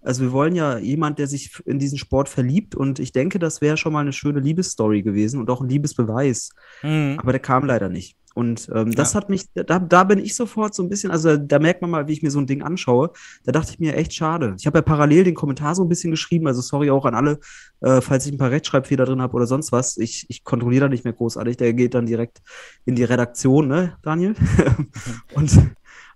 [0.00, 3.60] Also wir wollen ja jemand, der sich in diesen Sport verliebt und ich denke, das
[3.60, 6.50] wäre schon mal eine schöne Liebesstory gewesen und auch ein Liebesbeweis.
[6.82, 7.16] Mhm.
[7.18, 8.17] Aber der kam leider nicht.
[8.38, 9.16] Und ähm, das Ja.
[9.16, 12.06] hat mich, da, da bin ich sofort so ein bisschen, also da merkt man mal,
[12.06, 13.10] wie ich mir so ein Ding anschaue.
[13.44, 14.54] Da dachte ich mir echt schade.
[14.60, 17.40] Ich habe ja parallel den Kommentar so ein bisschen geschrieben, also sorry auch an alle,
[17.80, 19.96] äh, falls ich ein paar Rechtschreibfehler drin habe oder sonst was.
[19.96, 21.56] Ich, ich kontrolliere da nicht mehr großartig.
[21.56, 22.40] Der geht dann direkt
[22.84, 24.36] in die Redaktion, ne, Daniel?
[25.34, 25.58] Und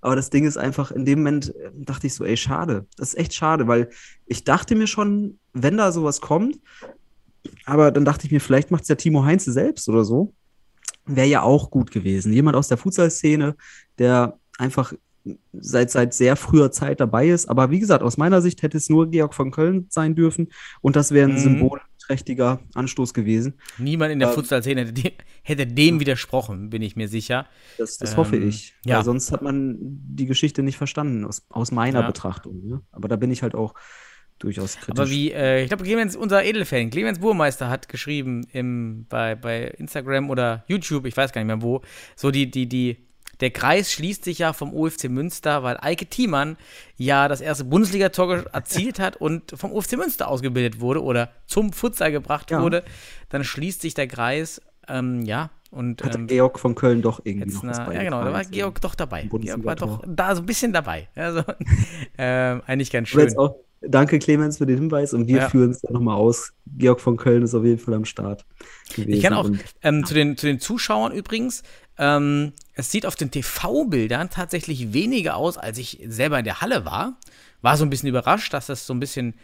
[0.00, 2.86] aber das Ding ist einfach, in dem Moment äh, dachte ich so, ey, schade.
[2.96, 3.88] Das ist echt schade, weil
[4.26, 6.60] ich dachte mir schon, wenn da sowas kommt,
[7.64, 10.34] aber dann dachte ich mir, vielleicht macht es ja Timo Heinze selbst oder so.
[11.06, 12.32] Wäre ja auch gut gewesen.
[12.32, 13.56] Jemand aus der Futsal-Szene,
[13.98, 14.92] der einfach
[15.52, 17.48] seit, seit sehr früher Zeit dabei ist.
[17.48, 20.48] Aber wie gesagt, aus meiner Sicht hätte es nur Georg von Köln sein dürfen.
[20.80, 21.38] Und das wäre ein Mhm.
[21.38, 23.54] symbolträchtiger Anstoß gewesen.
[23.78, 27.46] Niemand in der Ähm, Futsal-Szene hätte, dem- hätte dem widersprochen, bin ich mir sicher.
[27.78, 28.74] Das, das Ähm, hoffe ich.
[28.84, 28.96] ja.
[28.98, 32.06] Weil sonst hat man die Geschichte nicht verstanden, aus, aus meiner Ja.
[32.06, 32.66] Betrachtung.
[32.66, 32.82] Ne?
[32.90, 33.74] Aber da bin ich halt auch
[34.42, 35.00] durchaus kritisch.
[35.00, 39.64] Aber wie, äh, ich glaube, Clemens, unser Edelfan, Clemens Burmeister hat geschrieben im, bei, bei
[39.78, 41.82] Instagram oder YouTube, ich weiß gar nicht mehr wo,
[42.16, 42.96] so die, die, die,
[43.40, 46.56] der Kreis schließt sich ja vom OFC Münster, weil Eike Thiemann
[46.96, 52.12] ja das erste Bundesligator erzielt hat und vom OFC Münster ausgebildet wurde oder zum Futsal
[52.12, 52.62] gebracht Ja.
[52.62, 52.84] wurde.
[53.28, 57.50] Dann schließt sich der Kreis, ähm, ja, und Hatte ähm, Georg von Köln doch irgendwie
[57.50, 58.44] noch was ja, genau, da war.
[58.44, 59.22] Georg doch dabei.
[59.22, 61.08] Georg war doch da so ein bisschen dabei.
[61.14, 61.42] Also,
[62.18, 63.20] ähm, eigentlich ganz schön.
[63.20, 65.48] jetzt auch, danke Clemens für den Hinweis und wir Ja.
[65.50, 66.52] führen es dann nochmal aus.
[66.78, 68.44] Georg von Köln ist auf jeden Fall am Start
[68.94, 69.12] gewesen.
[69.12, 69.50] Ich kann auch
[69.82, 71.62] ähm, zu, den, zu den Zuschauern übrigens,
[71.98, 76.84] ähm, es sieht auf den TV-Bildern tatsächlich weniger aus, als ich selber in der Halle
[76.84, 77.18] war.
[77.60, 79.34] War so ein bisschen überrascht, dass das so ein bisschen,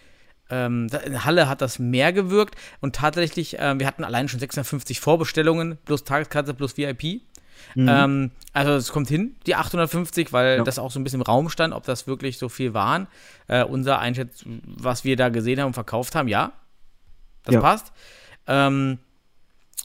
[0.50, 4.40] ähm, in der Halle hat das mehr gewirkt und tatsächlich, ähm, wir hatten allein schon
[4.40, 7.22] 650 Vorbestellungen plus Tageskarte plus VIP.
[7.76, 10.64] Ähm, also es kommt hin, die 850, weil Ja.
[10.64, 13.06] das auch so ein bisschen im Raum stand, ob das wirklich so viel waren.
[13.46, 16.52] Äh, unser Einschätz, was wir da gesehen haben und verkauft haben, ja,
[17.44, 17.60] das Ja.
[17.60, 17.92] passt.
[18.46, 18.98] Ähm,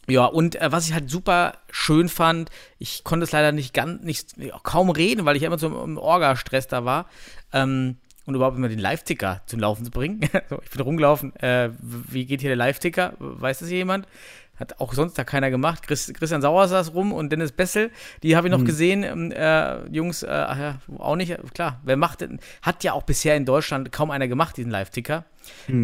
[0.07, 4.03] ja, und äh, was ich halt super schön fand, ich konnte es leider nicht ganz,
[4.03, 7.07] nicht, kaum reden, weil ich immer so im, im Orga-Stress da war.
[7.53, 10.21] Ähm, und überhaupt immer den Live-Ticker zum Laufen zu bringen.
[10.49, 11.36] so, ich bin rumgelaufen.
[11.38, 13.13] Äh, wie geht hier der Live-Ticker?
[13.19, 14.07] Weiß das jemand?
[14.55, 15.87] Hat auch sonst da keiner gemacht.
[15.87, 17.89] Chris, Christian Sauer saß rum und Dennis Bessel,
[18.21, 19.03] die habe ich noch gesehen.
[19.03, 21.35] Ähm, äh, Jungs, äh, ja, auch nicht.
[21.53, 22.39] Klar, wer macht denn?
[22.61, 25.25] Hat ja auch bisher in Deutschland kaum einer gemacht, diesen Live-Ticker.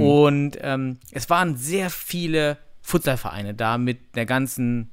[0.02, 4.92] Und ähm, es waren sehr viele Futsalvereine da mit der ganzen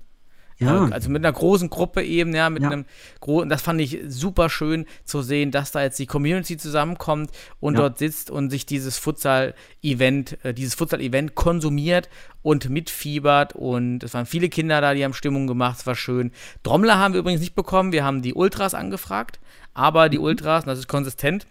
[0.58, 0.88] Ja.
[0.88, 2.70] äh, also mit einer großen Gruppe eben, ja, mit Ja.
[2.70, 2.86] einem
[3.20, 7.74] großen, das fand ich super schön zu sehen, dass da jetzt die Community zusammenkommt und
[7.74, 7.80] Ja.
[7.80, 12.08] dort sitzt und sich dieses Futsal-Event, äh, dieses Futsal-Event konsumiert
[12.42, 16.32] und mitfiebert und es waren viele Kinder da, die haben Stimmung gemacht, es war schön.
[16.62, 19.38] Trommler haben wir übrigens nicht bekommen, wir haben die Ultras angefragt,
[19.74, 20.10] aber Mhm.
[20.12, 21.46] die Ultras, und das ist konsistent,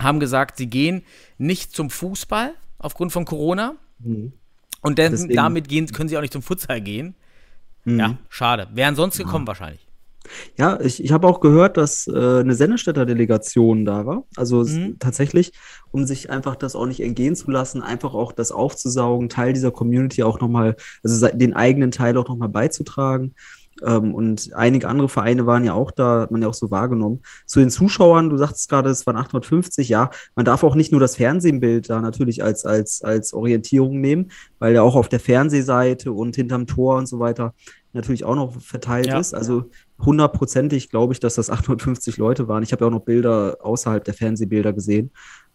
[0.00, 1.02] haben gesagt, sie gehen
[1.38, 3.74] nicht zum Fußball aufgrund von Corona.
[3.98, 4.32] Mhm.
[4.82, 7.14] Und Deswegen- damit gehen, können sie auch nicht zum Futsal gehen.
[7.84, 7.98] Mhm.
[7.98, 8.68] Ja, schade.
[8.74, 9.86] Wären sonst gekommen wahrscheinlich.
[10.56, 14.24] Ja, ich, ich habe auch gehört, dass äh, eine Sennestädter Delegation da war.
[14.36, 14.98] Also Mhm.
[14.98, 15.52] tatsächlich,
[15.90, 19.72] um sich einfach das auch nicht entgehen zu lassen, einfach auch das aufzusaugen, Teil dieser
[19.72, 23.34] Community auch nochmal, also den eigenen Teil auch nochmal beizutragen.
[23.84, 27.20] Ähm, und einige andere Vereine waren ja auch da, hat man ja auch so wahrgenommen.
[27.46, 31.00] Zu den Zuschauern, du sagtest gerade, es waren 850, ja, man darf auch nicht nur
[31.00, 36.12] das Fernsehbild da natürlich als, als, als Orientierung nehmen, weil ja auch auf der Fernsehseite
[36.12, 37.54] und hinterm Tor und so weiter
[37.92, 39.18] natürlich auch noch verteilt Ja.
[39.18, 39.34] ist.
[39.34, 39.64] Also
[39.98, 42.62] hundertprozentig glaube ich, dass das 850 Leute waren.
[42.62, 45.10] Ich habe ja auch noch Bilder außerhalb der Fernsehbilder gesehen.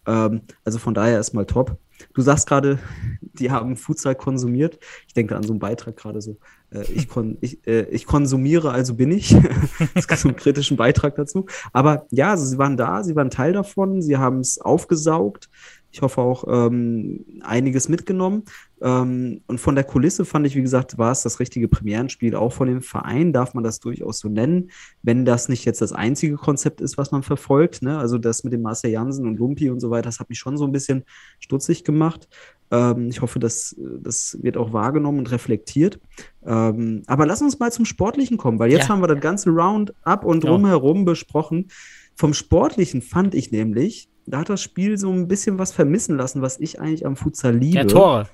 [0.05, 1.77] Ähm, also von daher erstmal top.
[2.13, 2.79] Du sagst gerade,
[3.21, 4.79] die haben Futsal konsumiert.
[5.07, 6.37] Ich denke an so einen Beitrag gerade so.
[6.71, 9.35] Äh, ich, kon ich, äh, ich konsumiere, also bin ich.
[9.93, 11.45] Es gibt so einen kritischen Beitrag dazu.
[11.73, 15.49] Aber ja, also sie waren da, sie waren Teil davon, sie haben es aufgesaugt.
[15.95, 18.43] Ich hoffe auch ähm, einiges mitgenommen.
[18.81, 22.35] Ähm, und von der Kulisse fand ich, wie gesagt, war es das richtige Premierenspiel.
[22.35, 24.71] Auch von dem Verein darf man das durchaus so nennen,
[25.03, 27.81] wenn das nicht jetzt das einzige Konzept ist, was man verfolgt.
[27.81, 27.97] Ne?
[27.97, 30.57] Also das mit dem Marcel Jansen und Lumpi und so weiter, das hat mich schon
[30.57, 31.05] so ein bisschen
[31.39, 32.27] stutzig gemacht.
[32.71, 36.01] Ähm, ich hoffe, das, das wird auch wahrgenommen und reflektiert.
[36.45, 38.89] Ähm, aber lass uns mal zum Sportlichen kommen, weil jetzt Ja.
[38.89, 40.49] haben wir das ganze Roundup und Ja.
[40.49, 41.69] drumherum besprochen.
[42.17, 46.41] Vom Sportlichen fand ich nämlich, da hat das Spiel so ein bisschen was vermissen lassen,
[46.41, 47.77] was ich eigentlich am Futsal liebe.
[47.77, 48.29] Ja, Tore.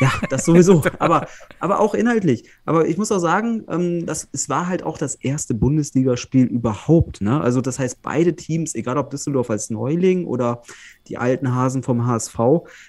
[0.00, 0.82] Ja, das sowieso.
[0.98, 1.28] aber,
[1.60, 2.48] aber auch inhaltlich.
[2.64, 7.20] Aber ich muss auch sagen, ähm, das, es war halt auch das erste Bundesligaspiel überhaupt.
[7.20, 7.40] Ne?
[7.40, 10.62] Also, das heißt, beide Teams, egal ob Düsseldorf als Neuling oder
[11.06, 12.38] die alten Hasen vom HSV,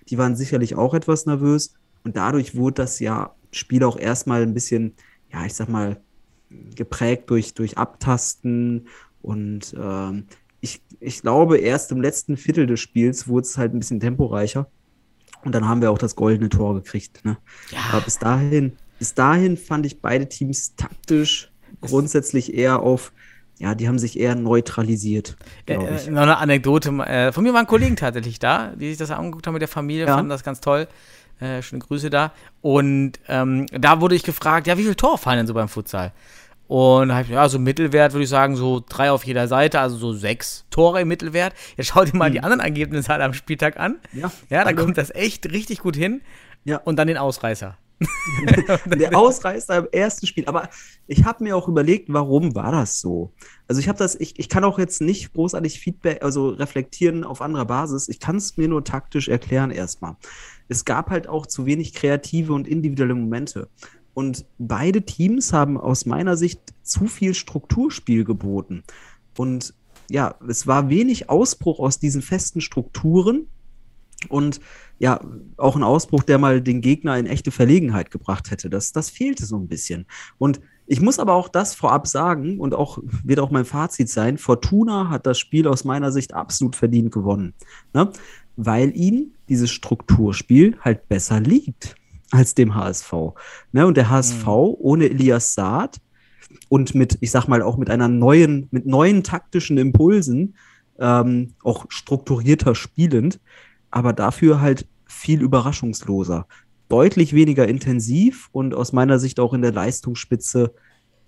[0.09, 1.73] die waren sicherlich auch etwas nervös.
[2.03, 4.93] Und dadurch wurde das ja Spiel auch erstmal ein bisschen,
[5.31, 5.97] ja, ich sag mal,
[6.75, 8.87] geprägt durch, durch Abtasten.
[9.21, 10.25] Und ähm,
[10.99, 14.67] ich, glaube, erst im letzten Viertel des Spiels wurde es halt ein bisschen temporeicher.
[15.43, 17.23] Und dann haben wir auch das goldene Tor gekriegt.
[17.23, 17.37] Ne?
[17.91, 23.13] Aber bis dahin, bis dahin fand ich beide Teams taktisch grundsätzlich eher auf,
[23.57, 26.89] ja, die haben sich eher neutralisiert, Äh, äh, noch eine Anekdote.
[26.89, 30.07] Äh, von mir waren Kollegen tatsächlich da, die sich das angeguckt haben mit der Familie,
[30.07, 30.15] Ja.
[30.15, 30.87] fanden das ganz toll.
[31.39, 32.33] Äh, schöne Grüße da.
[32.61, 36.11] Und ähm, da wurde ich gefragt, ja, wie viel Tor fallen denn so beim Futsal?
[36.69, 39.79] Und da hab ich, ja, so Mittelwert würde ich sagen, so drei auf jeder Seite,
[39.79, 41.55] also so sechs Tore im Mittelwert.
[41.77, 43.97] Jetzt schau dir mal die anderen Ergebnisse halt am Spieltag an.
[44.11, 44.21] Hm.
[44.21, 46.21] Ja, Ja, da kommt das echt richtig gut hin.
[46.65, 46.77] Ja.
[46.77, 47.75] Und dann den Ausreißer.
[48.85, 50.45] Der Ausreißer im ersten Spiel.
[50.45, 50.69] Aber
[51.07, 53.33] ich habe mir auch überlegt, warum war das so?
[53.67, 57.41] Also ich habe das, ich, ich kann auch jetzt nicht großartig Feedback, also reflektieren auf
[57.41, 58.09] anderer Basis.
[58.09, 60.17] Ich kann es mir nur taktisch erklären erstmal.
[60.67, 63.69] Es gab halt auch zu wenig kreative und individuelle Momente.
[64.19, 68.83] Und beide Teams haben aus meiner Sicht zu viel Strukturspiel geboten.
[69.37, 69.73] Und
[70.09, 73.47] ja, es war wenig Ausbruch aus diesen festen Strukturen.
[74.27, 74.59] Und
[74.97, 75.21] ja,
[75.55, 78.69] auch ein Ausbruch, der mal den Gegner in echte Verlegenheit gebracht hätte.
[78.69, 80.05] Das, das fehlte so ein bisschen.
[80.37, 84.37] Und ich muss aber auch das vorab sagen und auch wird auch mein Fazit sein:
[84.37, 87.53] Fortuna hat das Spiel aus meiner Sicht absolut verdient gewonnen,
[87.93, 88.11] ne?
[88.57, 91.95] weil ihnen dieses Strukturspiel halt besser liegt
[92.31, 93.11] als dem HSV.
[93.71, 93.85] Ne?
[93.87, 95.97] Und der HSV ohne Elias Saad
[96.69, 100.55] und mit, ich sag mal, auch mit einer neuen, mit neuen taktischen Impulsen,
[100.99, 103.39] ähm, auch strukturierter spielend,
[103.91, 106.45] aber dafür halt viel überraschungsloser.
[106.89, 110.73] Deutlich weniger intensiv und aus meiner Sicht auch in der Leistungsspitze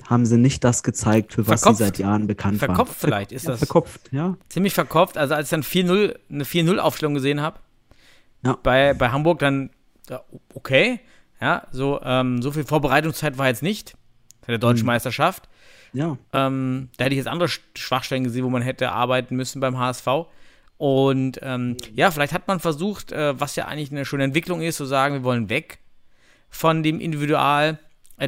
[0.07, 1.77] haben sie nicht das gezeigt, für was Verkopft.
[1.77, 2.75] sie seit Jahren bekannt waren.
[2.75, 3.59] Verkopft vielleicht ist ja, das.
[3.59, 4.35] Verkopft, ja.
[4.49, 5.17] Ziemlich verkopft.
[5.17, 7.59] Also als ich dann 4-0, eine 4-0-Aufstellung gesehen habe,
[8.43, 8.57] Ja.
[8.63, 9.69] bei, bei Hamburg, dann,
[10.53, 10.99] okay,
[11.39, 13.95] ja, so, ähm, so viel Vorbereitungszeit war jetzt nicht
[14.43, 14.87] für der deutschen Mhm.
[14.87, 15.49] Meisterschaft.
[15.93, 19.59] Ja, Ähm, da hätte ich jetzt andere Sch- Schwachstellen gesehen, wo man hätte arbeiten müssen
[19.59, 20.07] beim HSV.
[20.77, 24.77] Und ähm, ja, vielleicht hat man versucht, äh, was ja eigentlich eine schöne Entwicklung ist,
[24.77, 25.79] zu sagen, wir wollen weg
[26.49, 27.77] von dem individual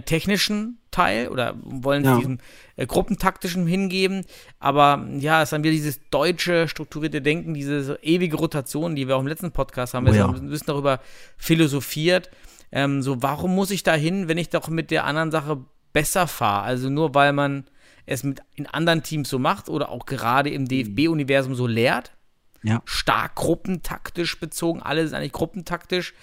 [0.01, 2.17] technischen Teil oder wollen Ja.
[2.17, 2.39] diesem
[2.75, 4.25] äh, gruppentaktischen hingeben.
[4.59, 9.15] Aber ja, es ist dann wieder dieses deutsche strukturierte Denken, diese ewige Rotation, die wir
[9.17, 10.07] auch im letzten Podcast haben.
[10.07, 10.27] Oh Wir ja.
[10.27, 10.99] haben ein bisschen darüber
[11.37, 12.29] philosophiert.
[12.71, 16.27] Ähm, so, warum muss ich da hin, wenn ich doch mit der anderen Sache besser
[16.27, 16.63] fahre?
[16.63, 17.65] Also nur weil man
[18.05, 22.11] es mit in anderen Teams so macht oder auch gerade im DFB-Universum so lehrt.
[22.63, 22.81] ja.
[22.85, 26.13] Stark gruppentaktisch bezogen, alles ist eigentlich gruppentaktisch.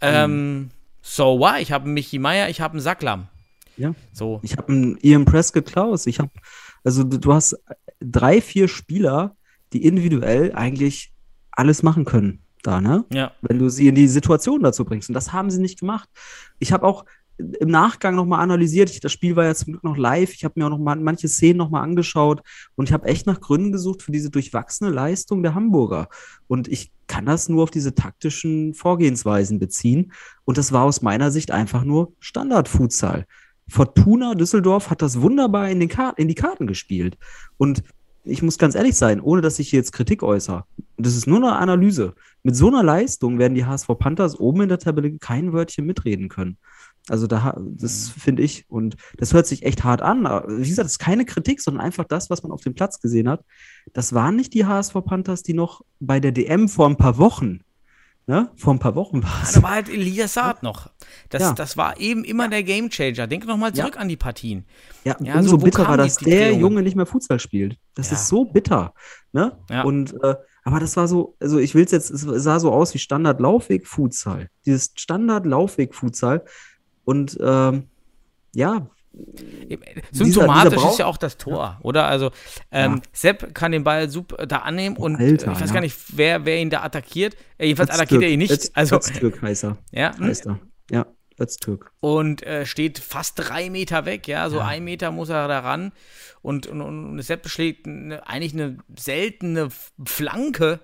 [0.00, 0.70] Ähm,
[1.06, 1.60] so what?
[1.60, 3.28] Ich habe einen Michi Meier, ich habe einen Sacklam.
[3.76, 3.94] Ja.
[4.12, 4.40] So.
[4.42, 6.06] Ich habe einen Ian Prescott Klaus.
[6.06, 6.30] Ich habe,
[6.82, 7.56] also du, du hast
[8.00, 9.36] drei, vier Spieler,
[9.72, 11.12] die individuell eigentlich
[11.52, 12.40] alles machen können.
[12.62, 13.04] Da, ne?
[13.12, 13.32] Ja.
[13.42, 15.08] Wenn du sie in die Situation dazu bringst.
[15.08, 16.08] Und das haben sie nicht gemacht.
[16.58, 17.04] Ich habe auch
[17.38, 18.90] im Nachgang nochmal analysiert.
[18.90, 20.32] Ich, das Spiel war ja zum Glück noch live.
[20.32, 22.42] Ich habe mir auch noch mal manche Szenen nochmal angeschaut
[22.76, 26.08] und ich habe echt nach Gründen gesucht für diese durchwachsene Leistung der Hamburger.
[26.48, 30.12] Und ich kann das nur auf diese taktischen Vorgehensweisen beziehen.
[30.44, 33.26] Und das war aus meiner Sicht einfach nur Standard-Futsal.
[33.68, 37.18] Fortuna Düsseldorf hat das wunderbar in, den Kar in die Karten gespielt.
[37.58, 37.82] Und
[38.24, 40.64] ich muss ganz ehrlich sein, ohne dass ich jetzt Kritik äußere,
[40.96, 42.14] das ist nur eine Analyse.
[42.42, 46.28] Mit so einer Leistung werden die HSV Panthers oben in der Tabelle kein Wörtchen mitreden
[46.28, 46.58] können.
[47.08, 50.26] Also da, das finde ich, und das hört sich echt hart an.
[50.26, 53.00] Aber Wie gesagt, das ist keine Kritik, sondern einfach das, was man auf dem Platz
[53.00, 53.44] gesehen hat.
[53.92, 57.60] Das waren nicht die HSV Panthers, die noch bei der DM vor ein paar Wochen,
[58.26, 59.52] ne, vor ein paar Wochen war es.
[59.52, 60.90] Da war halt Elias Saad noch.
[61.28, 61.52] Das, Ja.
[61.52, 63.28] das war eben immer der Gamechanger.
[63.28, 64.64] Denk noch mal zurück an die Partien.
[65.04, 66.60] Ja, Ja, umso so, bitterer, die- dass die der Drehungen?
[66.60, 67.76] Junge nicht mehr Futsal spielt.
[67.94, 68.16] Das Ja.
[68.16, 68.94] ist so bitter.
[69.32, 69.56] Ne?
[69.70, 69.82] Ja.
[69.82, 72.92] Und äh, aber das war so, also ich will es jetzt, es sah so aus
[72.94, 74.48] wie Standard-Laufweg-Futsal.
[74.64, 76.44] Dieses Standard-Laufweg-Futsal.
[77.06, 77.84] Und ähm,
[78.54, 78.88] ja,
[80.12, 82.06] Symptomatisch dieser Brauch- ist ja auch das Tor, oder?
[82.06, 82.30] Also,
[82.70, 83.02] ähm, Ja.
[83.12, 85.74] Sepp kann den Ball super da annehmen und Alter, äh, ich weiß ja.
[85.74, 87.34] gar nicht, wer, wer ihn da attackiert.
[87.56, 88.50] Äh, jedenfalls attackiert er ihn nicht.
[88.50, 89.78] Öz, also, Öztürk heißt er.
[89.92, 90.12] ja?
[90.20, 90.58] Heißt er.
[90.90, 91.06] Ja,
[91.40, 91.92] Öztürk.
[92.00, 95.92] und äh, steht fast drei Meter weg, ja, so ein Meter muss er da ran
[96.42, 99.68] und, und, und Sepp schlägt eine, eigentlich eine seltene
[100.04, 100.80] Flanke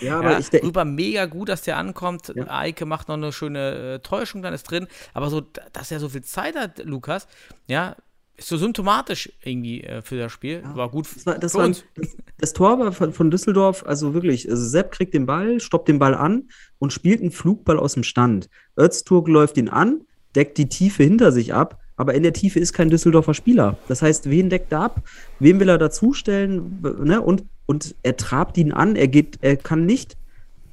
[0.00, 2.32] Ja, ja, aber ich denke, rüber mega gut, dass der ankommt.
[2.34, 2.46] Ja.
[2.48, 4.86] Eike macht noch eine schöne äh, Täuschung, dann ist drin.
[5.14, 7.26] Aber so, dass er so viel Zeit hat, Lukas,
[7.66, 7.96] ja,
[8.40, 10.62] ist so symptomatisch irgendwie äh, für das Spiel.
[10.74, 14.14] War gut Das, war, das, für war, das, das Tor war von, von Düsseldorf, also
[14.14, 17.94] wirklich, also Sepp kriegt den Ball, stoppt den Ball an und spielt einen Flugball aus
[17.94, 18.48] dem Stand.
[18.78, 20.00] Özturk läuft ihn an,
[20.34, 23.76] deckt die Tiefe hinter sich ab, aber in der Tiefe ist kein Düsseldorfer Spieler.
[23.88, 25.02] Das heißt, wen deckt er ab?
[25.38, 26.80] Wem will er dazustellen?
[27.02, 27.20] Ne?
[27.20, 30.16] Und, und er trabt ihn an, er geht, er kann nicht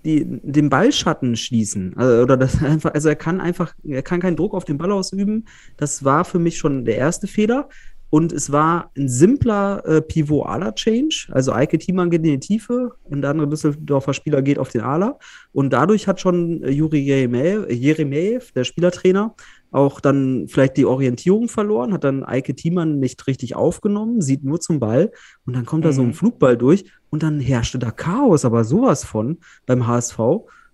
[0.04, 1.96] die, den Ballschatten schließen.
[1.96, 4.92] Also, oder das einfach, also er kann einfach, er kann keinen Druck auf den Ball
[4.92, 5.46] ausüben.
[5.78, 7.70] Das war für mich schon der erste Fehler.
[8.10, 11.28] Und es war ein simpler äh, Pivot-Ala-Change.
[11.32, 14.82] Also Eike Thiemann geht in die Tiefe und der andere Düsseldorfer Spieler geht auf den
[14.82, 15.20] Ala.
[15.52, 19.36] Und dadurch hat schon äh, Juri Jeremejew, Jeremejew, der Spielertrainer,
[19.72, 24.62] auch dann vielleicht die Orientierung verloren, hat dann Eike Thiemann nicht richtig aufgenommen, sieht nur
[24.62, 25.12] zum Ball
[25.46, 26.13] und dann kommt da so ein Mhm.
[26.13, 30.20] Flugball durch und dann herrschte da Chaos, aber sowas von beim HSV.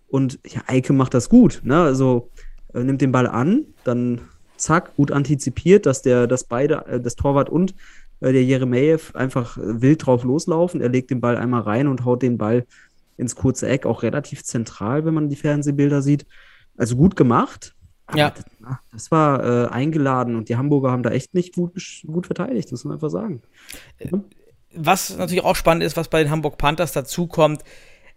[0.08, 1.82] Und ja, Eike macht das gut, ne?
[1.82, 2.30] Also
[2.76, 4.22] äh, nimmt den Ball an, dann
[4.63, 7.76] zack, gut antizipiert, dass der, dass beide, äh, das Torwart und
[8.21, 10.82] äh, der Jeremejew einfach äh, wild drauf loslaufen.
[10.82, 12.65] Er legt den Ball einmal rein und haut den Ball
[13.17, 16.26] ins kurze Eck, auch relativ zentral, wenn man die Fernsehbilder sieht.
[16.78, 17.76] Also gut gemacht.
[18.15, 18.34] Ja.
[18.91, 21.73] Das, war äh, eingeladen und die Hamburger haben da echt nicht gut,
[22.06, 23.41] gut verteidigt, das muss man einfach sagen.
[24.76, 27.63] Was natürlich auch spannend ist, was bei den Hamburg Panthers dazukommt,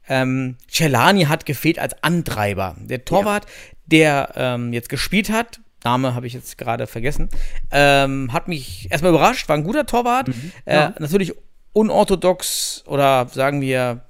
[0.09, 2.76] ähm, Celani hat gefehlt als Antreiber.
[2.80, 3.46] Der Torwart,
[3.87, 7.29] der ähm, jetzt gespielt hat, Name habe ich jetzt gerade vergessen,
[7.71, 10.29] ähm, hat mich erstmal überrascht, war ein guter Torwart.
[10.65, 10.95] Äh, Ja.
[10.99, 11.35] Natürlich
[11.73, 14.03] unorthodox oder sagen wir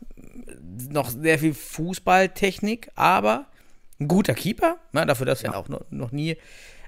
[0.88, 3.46] noch sehr viel Fußballtechnik, aber
[4.00, 6.36] ein guter Keeper, ne, dafür, dass er auch noch, noch nie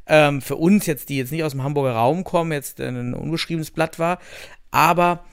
[0.07, 3.71] ähm, für uns jetzt, die jetzt nicht aus dem Hamburger Raum kommen, jetzt ein unbeschriebenes
[3.71, 4.19] Blatt war.
[4.71, 5.25] Aber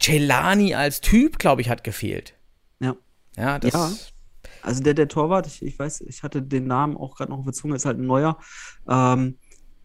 [0.00, 2.34] Celani als Typ, glaube ich, hat gefehlt.
[2.80, 2.94] Ja.
[3.36, 3.72] Ja, das.
[3.72, 3.90] Ja.
[4.62, 7.44] Also der, der Torwart, ich, ich weiß, ich hatte den Namen auch gerade noch auf
[7.44, 8.38] der Zunge, ist halt ein neuer.
[8.88, 9.36] Ähm,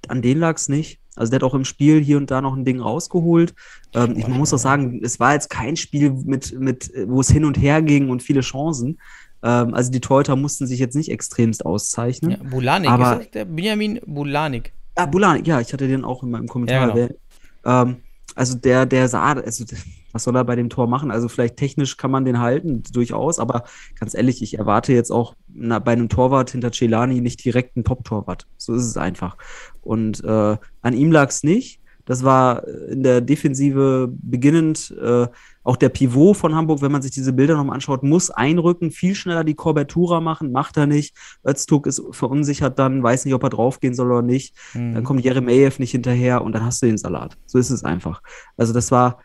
[0.08, 1.00] an den lag es nicht.
[1.16, 3.56] Also der hat auch im Spiel hier und da noch ein Ding rausgeholt.
[3.96, 7.32] Ähm, ich, man muss auch sagen, es war jetzt kein Spiel mit, mit, wo es
[7.32, 9.00] hin und her ging und viele Chancen.
[9.44, 12.32] Ähm, also die Torhüter mussten sich jetzt nicht extremst auszeichnen.
[12.32, 14.74] Ja, Bulanik, Aber- ist das der Benjamin Bulanik?
[14.96, 16.98] Ah, Bulanik, ja, ich hatte den auch in meinem Kommentar Ja, genau.
[16.98, 17.20] erwähnt.
[17.66, 17.98] Ähm,
[18.38, 19.66] also der, der sah, also
[20.12, 21.10] was soll er bei dem Tor machen?
[21.10, 23.64] Also vielleicht technisch kann man den halten, durchaus, aber
[24.00, 27.84] ganz ehrlich, ich erwarte jetzt auch na, bei einem Torwart hinter Celani nicht direkt einen
[27.84, 28.46] Top-Torwart.
[28.58, 29.38] So ist es einfach.
[29.82, 31.82] Und äh, an ihm lag es nicht.
[32.08, 35.28] Das war in der Defensive beginnend äh,
[35.64, 39.14] auch der Pivot von Hamburg, wenn man sich diese Bilder nochmal anschaut, muss einrücken, viel
[39.14, 41.16] schneller die Korbertura machen, macht er nicht.
[41.46, 44.56] Öztürk ist verunsichert dann, weiß nicht, ob er draufgehen soll oder nicht.
[44.74, 44.96] Mhm.
[44.96, 47.38] Dann kommt Jeremejew nicht hinterher und dann hast du den Salat.
[47.46, 48.22] So ist es einfach.
[48.56, 49.20] Also das war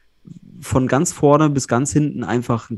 [0.60, 2.70] von ganz vorne bis ganz hinten einfach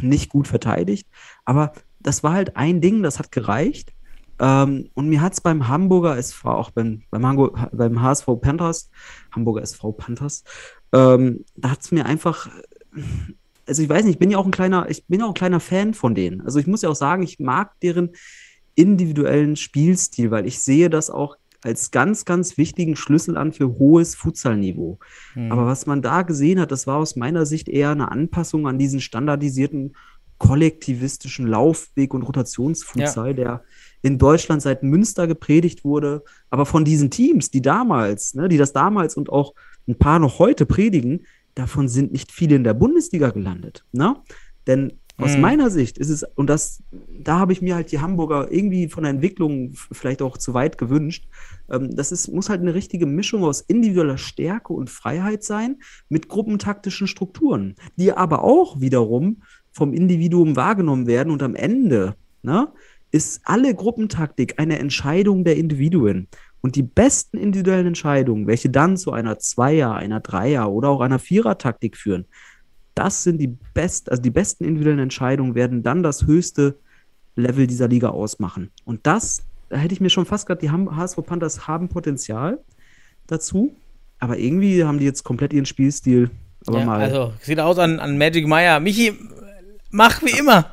[0.00, 1.06] nicht gut verteidigt.
[1.44, 3.92] Aber das war halt ein Ding, das hat gereicht.
[4.40, 8.90] Ähm, und mir hat es beim Hamburger SV, auch beim, beim, Hamburg, beim HSV Panthers,
[9.32, 10.44] Hamburger SV Panthers,
[10.92, 12.48] ähm, da hat es mir einfach,
[13.66, 15.34] also ich weiß nicht, ich bin ja auch ein kleiner, ich bin ja auch ein
[15.34, 16.40] kleiner Fan von denen.
[16.40, 18.10] Also ich muss ja auch sagen, ich mag deren
[18.74, 24.14] individuellen Spielstil, weil ich sehe das auch als ganz, ganz wichtigen Schlüssel an für hohes
[24.14, 24.98] Futsalniveau.
[25.34, 25.52] Mhm.
[25.52, 28.78] Aber was man da gesehen hat, das war aus meiner Sicht eher eine Anpassung an
[28.78, 29.94] diesen standardisierten
[30.38, 33.62] kollektivistischen Laufweg- und Rotationsfutsal, der
[34.02, 38.72] in Deutschland seit Münster gepredigt wurde, aber von diesen Teams, die damals, ne, die das
[38.72, 39.54] damals und auch
[39.88, 43.84] ein paar noch heute predigen, davon sind nicht viele in der Bundesliga gelandet.
[43.92, 44.16] Ne?
[44.66, 45.40] Denn aus Mhm.
[45.42, 46.82] meiner Sicht ist es, und das,
[47.22, 50.78] da habe ich mir halt die Hamburger irgendwie von der Entwicklung vielleicht auch zu weit
[50.78, 51.28] gewünscht.
[51.70, 55.76] Ähm, das ist, muss halt eine richtige Mischung aus individueller Stärke und Freiheit sein
[56.08, 62.68] mit gruppentaktischen Strukturen, die aber auch wiederum vom Individuum wahrgenommen werden und am Ende ne,
[63.10, 66.28] ist alle Gruppentaktik eine Entscheidung der Individuen.
[66.60, 71.18] Und die besten individuellen Entscheidungen, welche dann zu einer Zweier, einer Dreier oder auch einer
[71.18, 72.26] Vierer-Taktik führen,
[72.94, 76.76] das sind die best, also die besten individuellen Entscheidungen werden dann das höchste
[77.34, 78.70] Level dieser Liga ausmachen.
[78.84, 82.58] Und das, da hätte ich mir schon fast gerade, die HSV Panthers haben Potenzial
[83.26, 83.74] dazu,
[84.18, 86.30] aber irgendwie haben die jetzt komplett ihren Spielstil
[86.66, 87.00] aber ja, mal.
[87.00, 88.80] Also, sieht aus an, an Magic Meyer.
[88.80, 89.14] Michi,
[89.90, 90.66] mach wie immer.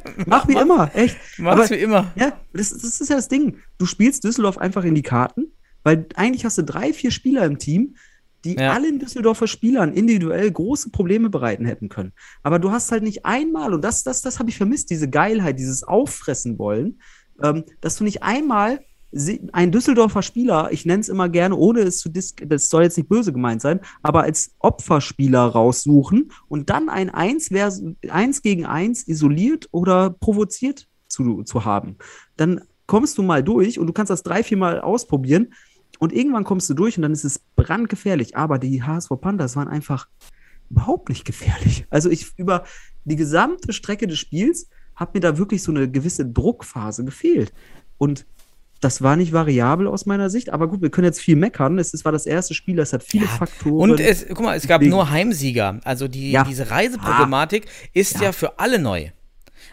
[0.26, 1.16] mach wie immer, echt.
[1.38, 2.12] Mach's Aber- wie immer.
[2.16, 3.58] Ja, das, das ist ja das Ding.
[3.78, 5.52] Du spielst Düsseldorf einfach in die Karten,
[5.82, 7.96] weil eigentlich hast du drei, vier Spieler im Team,
[8.44, 8.72] die Ja.
[8.72, 12.12] allen Düsseldorfer Spielern individuell große Probleme bereiten hätten können.
[12.42, 15.58] Aber du hast halt nicht einmal, und das, das, das habe ich vermisst, diese Geilheit,
[15.58, 17.00] dieses Auffressen wollen,
[17.42, 18.80] ähm, dass du nicht einmal
[19.52, 22.96] ein Düsseldorfer Spieler, ich nenne es immer gerne, ohne es zu dis das soll jetzt
[22.96, 28.64] nicht böse gemeint sein, aber als Opferspieler raussuchen und dann ein 1, vers 1 gegen
[28.64, 31.96] 1 isoliert oder provoziert zu, zu haben.
[32.36, 35.52] Dann kommst du mal durch und du kannst das drei, vier Mal ausprobieren
[35.98, 38.36] und irgendwann kommst du durch und dann ist es brandgefährlich.
[38.36, 40.08] Aber die HSV Panthers waren einfach
[40.70, 41.86] überhaupt nicht gefährlich.
[41.90, 42.64] Also ich über
[43.04, 47.52] die gesamte Strecke des Spiels hat mir da wirklich so eine gewisse Druckphase gefehlt.
[47.98, 48.26] Und
[48.82, 51.78] das war nicht variabel aus meiner Sicht, aber gut, wir können jetzt viel meckern.
[51.78, 53.90] Es ist- war das erste Spiel, es hat viele Ja, Faktoren.
[53.92, 55.80] Und es, guck mal, es gab nur Heimsieger.
[55.84, 56.44] Also die, Ja.
[56.44, 58.24] diese Reiseproblematik ist ja.
[58.24, 58.32] Ja.
[58.32, 59.08] für alle neu.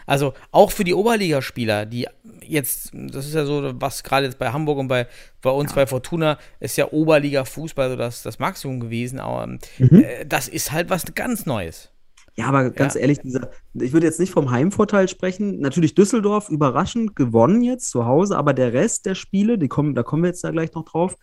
[0.06, 2.06] Also auch für die Oberligaspieler, die
[2.46, 5.06] jetzt, das ist ja so, was gerade jetzt bei Hamburg und bei,
[5.42, 10.04] bei uns bei Fortuna ist ja Oberliga-Fußball so das, das Maximum gewesen, aber Mhm.
[10.04, 11.90] äh, das ist halt was ganz Neues.
[12.36, 13.00] Ja, aber ganz Ja.
[13.00, 15.60] ehrlich, dieser, ich würde jetzt nicht vom Heimvorteil sprechen.
[15.60, 20.02] Natürlich Düsseldorf überraschend gewonnen jetzt zu Hause, aber der Rest der Spiele, die kommen, da
[20.02, 21.16] kommen wir jetzt da gleich noch drauf.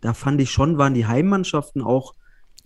[0.00, 2.14] Da fand ich schon, waren die Heimmannschaften auch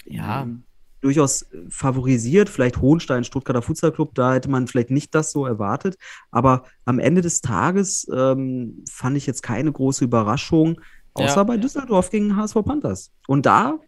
[0.07, 0.43] Ja.
[0.43, 0.63] ähm,
[1.03, 2.49] durchaus äh, favorisiert.
[2.49, 5.97] Vielleicht Hohenstein, Stuttgarter Futsalclub, da hätte man vielleicht nicht das so erwartet.
[6.31, 10.81] Aber am Ende des Tages ähm, fand ich jetzt keine große Überraschung,
[11.15, 11.43] außer Ja.
[11.45, 13.11] bei Düsseldorf gegen HSV Panthers.
[13.27, 13.79] Und da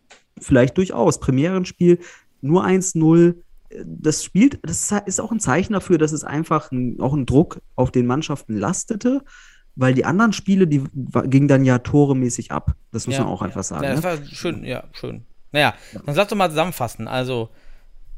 [0.40, 1.98] vielleicht durchaus Premierenspiel
[2.40, 3.34] nur 1-0
[3.84, 7.60] das spielt, das ist auch ein Zeichen dafür, dass es einfach ein, auch ein Druck
[7.76, 9.22] auf den Mannschaften lastete,
[9.74, 10.84] weil die anderen Spiele, die
[11.24, 12.74] gingen dann ja toremäßig ab.
[12.90, 13.46] Das muss ja, man auch ja.
[13.46, 13.84] einfach sagen.
[13.84, 14.04] Ja, das ne?
[14.04, 15.24] war schön, ja, schön.
[15.52, 15.74] Naja,
[16.06, 17.08] dann sag doch mal zusammenfassen.
[17.08, 17.50] Also,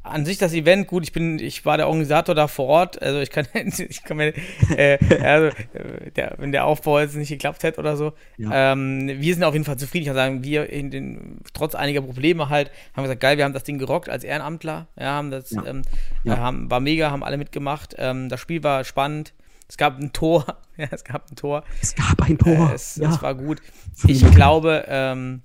[0.05, 3.21] an sich das Event, gut, ich bin, ich war der Organisator da vor Ort, also
[3.21, 4.35] ich kann, ich kann mir,
[4.77, 8.73] äh, also, äh, der, wenn der Aufbau jetzt nicht geklappt hätte oder so, Ja.
[8.73, 10.03] ähm, wir sind auf jeden Fall zufrieden.
[10.03, 13.55] Ich kann sagen, wir in den, trotz einiger Probleme halt, haben gesagt, geil, wir haben
[13.55, 15.65] das Ding gerockt als Ehrenamtler, ja, haben das, Ja.
[15.67, 15.83] ähm,
[16.23, 16.35] Ja.
[16.35, 19.33] äh, haben, war mega, haben alle mitgemacht, ähm, das Spiel war spannend,
[19.69, 20.45] es gab ein Tor,
[20.77, 22.71] ja, es gab ein Tor, Es gab ein Tor.
[22.71, 23.63] äh, es, es war gut.
[24.07, 25.41] Ich glaube, ähm,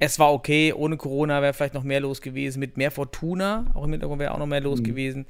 [0.00, 0.72] es war okay.
[0.72, 2.60] Ohne Corona wäre vielleicht noch mehr los gewesen.
[2.60, 5.26] Mit mehr Fortuna, auch im Hintergrund wäre auch noch mehr los gewesen.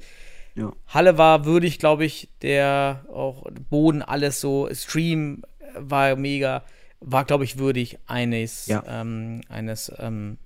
[0.55, 0.61] Mhm.
[0.61, 0.73] Ja.
[0.87, 2.29] Halle war würdig, glaube ich.
[2.41, 4.69] Der auch Boden, alles so.
[4.73, 5.43] Stream
[5.75, 6.63] war mega.
[6.99, 8.83] War, glaube ich, würdig eines, Ja.
[8.87, 10.37] ähm, eines, ähm,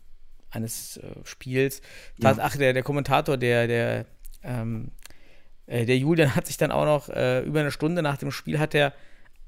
[0.52, 1.82] eines äh, Spiels.
[2.18, 2.30] Ja.
[2.30, 4.06] Das, ach, der, der Kommentator, der, der,
[4.44, 4.92] ähm,
[5.66, 8.60] äh, der Julian hat sich dann auch noch äh, über eine Stunde nach dem Spiel
[8.60, 8.94] hat er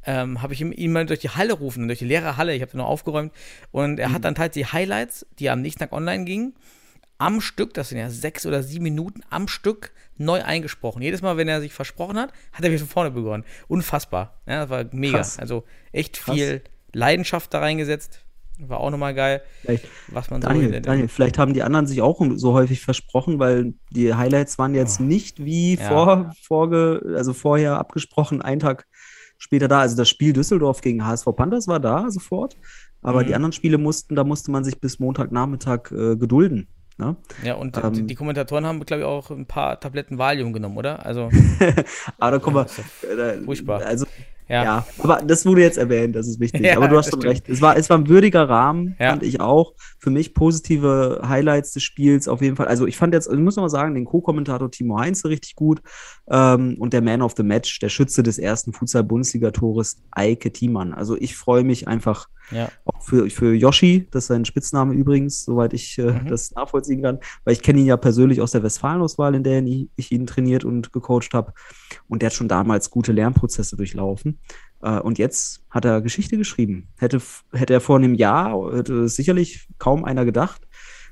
[0.05, 2.61] ähm, habe ich ihm, ihn mal durch die Halle rufen, durch die leere Halle, ich
[2.61, 3.31] habe noch aufgeräumt
[3.71, 6.53] und er hat dann halt die Highlights, die am nächsten Tag online gingen,
[7.17, 11.01] am Stück, das sind ja sechs oder sieben Minuten, am Stück neu eingesprochen.
[11.01, 13.43] Jedes Mal, wenn er sich versprochen hat, hat er wieder von vorne begonnen.
[13.67, 14.41] Unfassbar.
[14.47, 15.17] Ja, das war mega.
[15.17, 15.39] Krass.
[15.39, 16.35] Also echt Krass.
[16.35, 16.61] viel
[16.93, 18.21] Leidenschaft da reingesetzt.
[18.57, 21.61] War auch nochmal geil, Vielleicht, was man so Daniel, in der- Daniel, vielleicht haben die
[21.61, 25.81] anderen sich auch so häufig versprochen, weil die Highlights waren jetzt nicht wie Oh.
[25.81, 25.87] Ja.
[25.89, 28.87] vor, vorge, also vorher abgesprochen, einen Tag
[29.37, 29.79] später da.
[29.81, 32.57] Also das Spiel Düsseldorf gegen HSV Panthers war da sofort,
[33.01, 33.27] aber Mhm.
[33.27, 36.67] die anderen Spiele mussten, da musste man sich bis Montagnachmittag äh, gedulden.
[36.97, 37.17] Ne?
[37.43, 37.91] Ja, und Ähm.
[37.93, 41.05] die, die Kommentatoren haben, glaube ich, auch ein paar Tabletten Valium genommen, oder?
[41.05, 41.29] Also,
[42.19, 42.65] Aber da kommen Ja, wir.
[42.65, 43.81] ist äh, furchtbar.
[43.85, 44.05] Also,
[44.47, 44.63] ja.
[44.63, 44.85] ja.
[44.99, 46.61] aber das wurde jetzt erwähnt, das ist wichtig.
[46.65, 47.47] Ja, aber du hast schon recht.
[47.49, 49.11] Es war, es war ein würdiger Rahmen, Ja.
[49.11, 49.73] fand ich auch.
[49.99, 52.67] Für mich positive Highlights des Spiels auf jeden Fall.
[52.67, 55.81] Also ich fand jetzt, ich muss noch mal sagen, den Co-Kommentator Timo Heinze richtig gut.
[56.29, 60.93] Ähm, und der Man of the Match, der Schütze des ersten Futsal-Bundesliga-Tores, Eike Thiemann.
[60.93, 62.69] Also ich freue mich einfach ja.
[62.85, 66.27] auch für, für Yoshi, das ist sein Spitzname übrigens, soweit ich äh, Mhm.
[66.27, 69.63] das nachvollziehen kann, weil ich kenne ihn ja persönlich aus der Westfalenauswahl, in der
[69.95, 71.53] ich, ihn trainiert und gecoacht habe.
[72.07, 74.39] Und der hat schon damals gute Lernprozesse durchlaufen.
[74.81, 76.87] Äh, und jetzt hat er Geschichte geschrieben.
[76.97, 77.21] Hätte,
[77.53, 80.67] hätte er vor einem Jahr, hätte sicherlich kaum einer gedacht.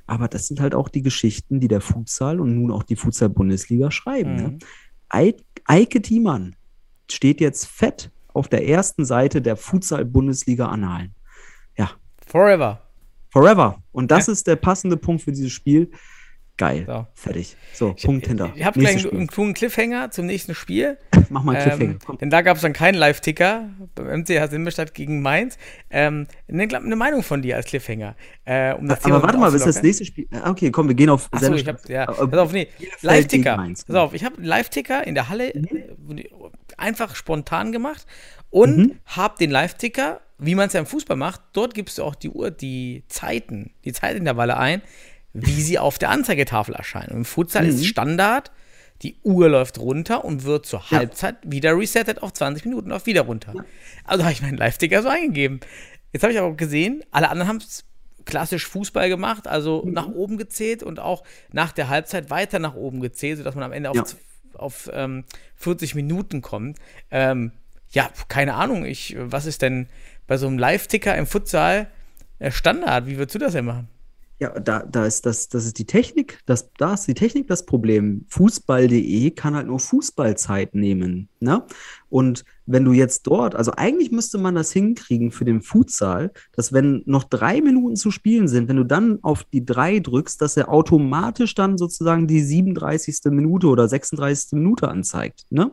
[0.05, 3.89] Aber das sind halt auch die Geschichten, die der Futsal und nun auch die Futsal-Bundesliga
[3.89, 4.35] schreiben.
[4.35, 4.47] Ne?
[4.49, 4.59] Mhm.
[5.07, 6.55] Ei- Eike Thiemann
[7.09, 11.07] steht jetzt fett auf der ersten Seite der Futsal-Bundesliga-Annalen.
[11.07, 11.22] Ja,
[12.25, 12.81] Forever.
[13.29, 13.81] Forever.
[13.91, 15.89] Und das ist der passende Punkt für dieses Spiel.
[16.55, 16.83] Geil.
[16.85, 17.07] So.
[17.15, 17.57] Fertig.
[17.73, 18.51] So, Punkt hinter.
[18.55, 20.99] Ich habe Nächstes gleich einen, einen coolen Cliffhanger zum nächsten Spiel.
[21.29, 21.97] Mach mal einen Cliffhanger.
[22.09, 25.57] Ähm, denn da gab es dann keinen Live-Ticker beim MCH Simbestadt gegen Mainz.
[25.89, 28.15] Ähm, eine, eine Meinung von dir als Cliffhanger.
[28.45, 30.27] Äh, um das Aber warte mal, bis das nächste Spiel.
[30.31, 32.03] Ah, Okay, komm, wir gehen auf Achso, ich Sendung- hab, ja.
[32.03, 32.67] Äh, Pass auf, nee.
[33.01, 33.57] Live-Ticker.
[33.57, 35.63] Pass auf, ich habe einen Live-Ticker in der Halle äh,
[36.77, 38.05] einfach spontan gemacht
[38.53, 38.99] und Mhm.
[39.07, 42.29] habe den Live-Ticker, wie man es ja im Fußball macht, dort gibst du auch die
[42.29, 44.81] Uhr, die Zeiten, die Zeitintervalle ein,
[45.33, 47.09] wie sie auf der Anzeigetafel erscheinen.
[47.11, 47.69] Und im Futsal Mhm.
[47.69, 48.51] ist Standard,
[49.01, 50.97] die Uhr läuft runter und wird zur Ja.
[50.99, 53.53] Halbzeit wieder resettet auf 20 Minuten, auf wieder runter.
[54.03, 55.59] Also habe ich meinen Live-Ticker so eingegeben.
[56.11, 57.85] Jetzt habe ich aber gesehen, alle anderen haben es
[58.25, 59.93] klassisch Fußball gemacht, also Mhm.
[59.93, 63.71] nach oben gezählt und auch nach der Halbzeit weiter nach oben gezählt, sodass man am
[63.73, 64.05] Ende auf, Ja.
[64.05, 64.17] z-
[64.53, 65.23] auf ähm,
[65.55, 66.77] 40 Minuten kommt.
[67.09, 67.51] Ähm,
[67.93, 69.87] ja, keine Ahnung, ich, was ist denn
[70.27, 71.87] bei so einem Live-Ticker im Futsal
[72.39, 73.07] äh, Standard?
[73.07, 73.87] Wie würdest du das denn machen?
[74.39, 77.65] Ja, da, da ist das, das ist die Technik, das, da ist die Technik das
[77.65, 78.25] Problem.
[78.29, 81.29] Fußball.de kann halt nur Fußballzeit nehmen.
[81.39, 81.63] Ne?
[82.09, 86.73] Und wenn du jetzt dort, also eigentlich müsste man das hinkriegen für den Futsal, dass
[86.73, 90.57] wenn noch drei Minuten zu spielen sind, wenn du dann auf die drei drückst, dass
[90.57, 93.19] er automatisch dann sozusagen die 37.
[93.25, 94.53] Minute oder 36.
[94.53, 95.45] Minute anzeigt.
[95.51, 95.71] Ne?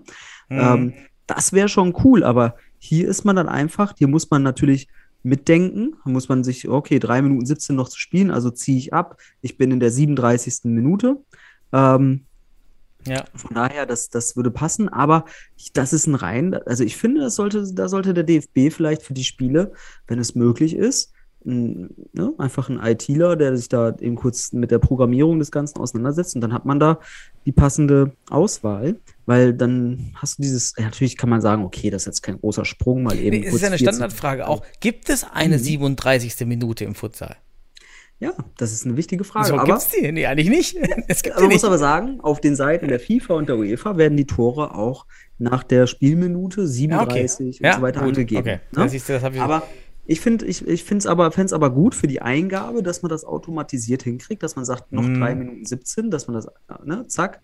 [0.51, 0.93] Ähm,
[1.31, 4.89] das wäre schon cool, aber hier ist man dann einfach, hier muss man natürlich
[5.23, 8.93] mitdenken, da muss man sich, okay, drei Minuten 17 noch zu spielen, also ziehe ich
[8.95, 10.65] ab, ich bin in der 37.
[10.65, 11.17] Minute.
[11.73, 12.25] Ähm,
[13.07, 13.25] Ja.
[13.35, 15.25] von daher, das, das würde passen, aber
[15.57, 19.03] ich, das ist ein rein, also ich finde, das sollte, da sollte der DFB vielleicht
[19.03, 19.73] für die Spiele,
[20.07, 21.13] wenn es möglich ist,
[21.47, 25.79] ein, ne, einfach ein ITler, der sich da eben kurz mit der Programmierung des Ganzen
[25.79, 26.99] auseinandersetzt und dann hat man da
[27.47, 32.03] die passende Auswahl, weil dann hast du dieses, ja, natürlich kann man sagen, okay, das
[32.03, 34.63] ist jetzt kein großer Sprung, mal eben Nee, kurz ist ja eine 14 Standardfrage auch.
[34.81, 35.63] Gibt es eine Mhm.
[35.63, 36.47] 37.
[36.47, 37.37] Minute im Futsal?
[38.19, 40.13] Ja, das ist eine wichtige Frage, so aber gibt's die?
[40.13, 40.77] Nee, eigentlich nicht.
[41.09, 43.97] Es gibt Aber man muss aber sagen, auf den Seiten der FIFA und der UEFA
[43.97, 45.07] werden die Tore auch
[45.39, 48.09] nach der Spielminute 37 und so weiter gut.
[48.11, 48.41] angegeben.
[48.41, 48.91] Okay, ne?
[48.93, 49.25] das, das.
[49.39, 49.63] Aber
[50.11, 54.03] ich finde ich, ich es aber, aber gut für die Eingabe, dass man das automatisiert
[54.03, 55.21] hinkriegt, dass man sagt, noch Mhm.
[55.21, 56.49] 3 Minuten 17, dass man das,
[56.85, 57.41] ne, zack.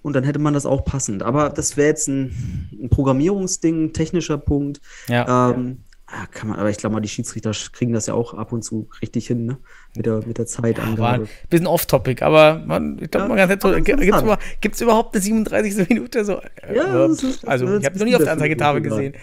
[0.00, 1.22] Und dann hätte man das auch passend.
[1.22, 4.80] Aber das wäre jetzt ein, ein Programmierungsding, ein technischer Punkt.
[5.06, 5.50] ja.
[5.50, 5.89] Ähm, Ja,
[6.32, 8.88] kann man, aber ich glaube mal, die Schiedsrichter kriegen das ja auch ab und zu
[9.00, 9.58] richtig hin, ne?
[9.94, 11.24] Mit der, mit der Zeitangabe.
[11.24, 14.04] ein bisschen off-topic, aber man, ich glaube, Ja, man kann nicht so, aber gibt es
[14.06, 14.24] interessant.
[14.26, 15.88] über, gibt's überhaupt eine 37.
[15.88, 16.24] Minute?
[16.24, 19.14] So, äh, Ja, das ist- also, ich habe noch nie auf der Anzeigetafel gesehen.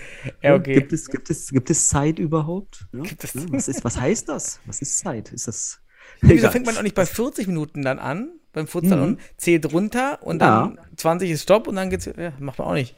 [0.41, 0.73] Ja, okay.
[0.75, 2.85] Gibt es, gibt es, gibt es Zeit überhaupt?
[2.93, 3.01] Ja?
[3.01, 4.59] Gibt es- Ja, was, ist, was heißt das?
[4.65, 5.31] Was ist Zeit?
[5.33, 5.79] Ist das.
[6.21, 6.51] Wieso Egal.
[6.51, 9.03] fängt man auch nicht bei 40 Minuten dann an, beim Futsal Mhm.
[9.03, 10.67] und zählt runter und Ja.
[10.75, 12.95] dann 20 ist Stopp und dann geht's, ja, macht man auch nicht.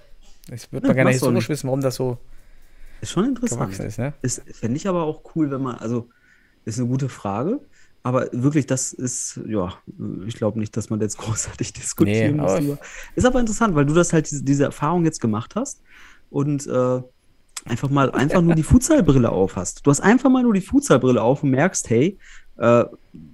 [0.47, 2.17] Das wird Ja, man gerne historisch wissen, warum das so
[3.01, 3.79] Ist schon interessant.
[3.79, 4.13] ist, ne?
[4.21, 6.09] Ist, Fände ich aber auch cool, wenn man, also,
[6.65, 7.59] ist eine gute Frage.
[8.01, 9.73] Aber wirklich, das ist, ja,
[10.25, 12.51] ich glaube nicht, dass man jetzt großartig diskutieren Nee, muss.
[12.51, 12.77] aber-.
[13.15, 15.81] Ist aber interessant, weil du das halt, diese, diese Erfahrung jetzt gemacht hast
[16.29, 17.01] und äh,
[17.65, 19.85] einfach mal einfach nur die Futsalbrille auf hast.
[19.85, 22.17] Du hast einfach mal nur die Futsalbrille auf und merkst, hey,
[22.57, 22.85] äh,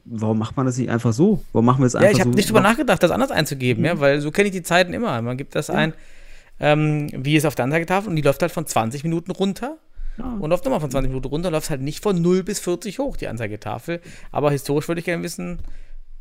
[0.06, 1.44] warum macht man das nicht einfach so?
[1.54, 2.36] Warum machen wir es einfach Ja, ich habe so?
[2.36, 3.86] nicht drüber nachgedacht, das anders einzugeben, Mhm.
[3.86, 5.22] ja, weil so kenne ich die Zeiten immer.
[5.22, 5.94] Man gibt das ein,
[6.60, 9.78] ähm, wie es auf der Anzeigetafel und die läuft halt von 20 Minuten runter
[10.18, 10.38] Ja.
[10.40, 13.18] und läuft nochmal von 20 Minuten runter, läuft halt nicht von 0 bis 40 hoch,
[13.18, 14.02] die Anzeigetafel.
[14.32, 15.60] Aber historisch würde ich gerne wissen,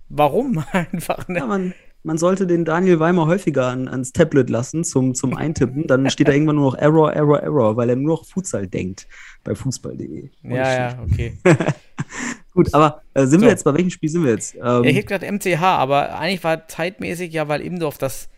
[0.09, 1.39] warum einfach, ne?
[1.39, 1.73] Ja, man,
[2.03, 5.87] man sollte den Daniel Weimer häufiger an, ans Tablet lassen zum, zum Eintippen.
[5.87, 9.07] Dann steht da irgendwann nur noch Error, Error, Error, weil er nur noch Futsal denkt
[9.45, 10.29] bei fußball.de.
[10.43, 11.39] Ja, ja, okay.
[12.53, 13.47] Gut, aber äh, sind So.
[13.47, 14.55] wir jetzt, bei welchem Spiel sind wir jetzt?
[14.55, 18.29] Ähm, Ja, ich hätte gedacht MCH, aber eigentlich war zeitmäßig ja, weil Imdorf das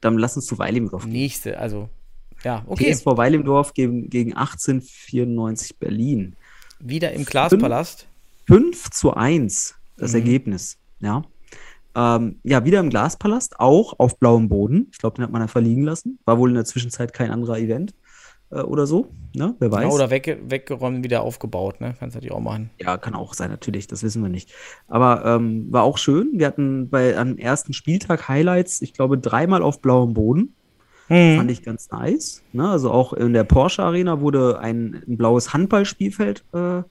[0.00, 1.12] dann lass uns zu Weilimdorf gehen.
[1.12, 1.88] nächste, also
[2.44, 2.92] ja, okay.
[2.92, 6.36] PSV Weilimdorf gegen, gegen 1894 Berlin.
[6.78, 8.06] Wieder im Glaspalast.
[8.46, 10.18] 5 zu 1 das Mhm.
[10.18, 10.78] Ergebnis.
[11.00, 11.24] Ja.
[11.94, 14.88] Ähm, ja, wieder im Glaspalast, auch auf blauem Boden.
[14.92, 16.18] Ich glaube, den hat man einfach liegen lassen.
[16.24, 17.94] War wohl in der Zwischenzeit kein anderer Event
[18.50, 19.08] äh, oder so.
[19.34, 19.54] Ne?
[19.58, 19.82] Wer weiß.
[19.82, 21.94] Ja, oder wegge weggeräumt, wieder aufgebaut, ne?
[21.98, 22.70] Kannst natürlich auch machen.
[22.80, 24.52] Ja, kann auch sein, natürlich, das wissen wir nicht.
[24.86, 26.30] Aber ähm, war auch schön.
[26.34, 30.54] Wir hatten bei am ersten Spieltag Highlights, ich glaube, dreimal auf blauem Boden.
[31.08, 32.42] Fand ich ganz nice.
[32.52, 32.68] Ne?
[32.68, 36.82] Also auch in der Porsche Arena wurde ein, ein blaues Handballspielfeld äh,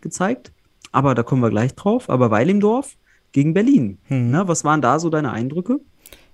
[0.00, 0.52] gezeigt.
[0.92, 2.08] Aber da kommen wir gleich drauf.
[2.08, 2.96] Aber Weilimdorf
[3.32, 3.98] gegen Berlin.
[4.30, 4.46] Ne?
[4.46, 5.80] Was waren da so deine Eindrücke?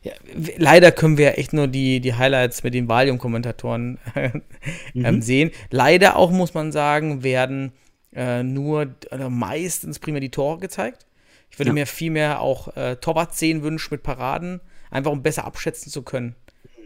[0.03, 0.12] Ja,
[0.57, 3.98] leider können wir echt nur die, die Highlights mit den Valium-Kommentatoren
[4.94, 5.51] ähm, sehen.
[5.70, 7.72] Leider auch, muss man sagen, werden
[8.14, 11.07] äh, nur oder meistens primär die Tore gezeigt.
[11.51, 11.74] Ich würde Ja.
[11.74, 16.34] mir viel mehr auch äh, Torwart-Szenen wünschen mit Paraden, einfach um besser abschätzen zu können,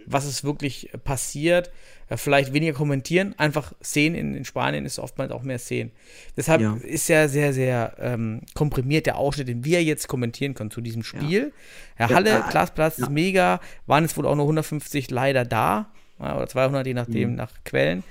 [0.06, 1.70] was ist wirklich passiert.
[2.16, 4.14] Vielleicht weniger kommentieren, einfach sehen.
[4.14, 5.90] In, in Spanien ist oftmals auch mehr sehen.
[6.36, 6.76] Deshalb Ja.
[6.82, 11.02] ist ja sehr, sehr ähm, komprimiert der Ausschnitt, den wir jetzt kommentieren können zu diesem
[11.02, 11.52] Spiel.
[11.98, 13.04] Ja, Ja, Halle, äh, Glasplatz ja.
[13.04, 13.60] ist mega.
[13.86, 15.90] Waren es wohl auch nur 150 leider da.
[16.18, 17.36] Oder 200, je nachdem, Mhm.
[17.36, 18.04] nach Quellen.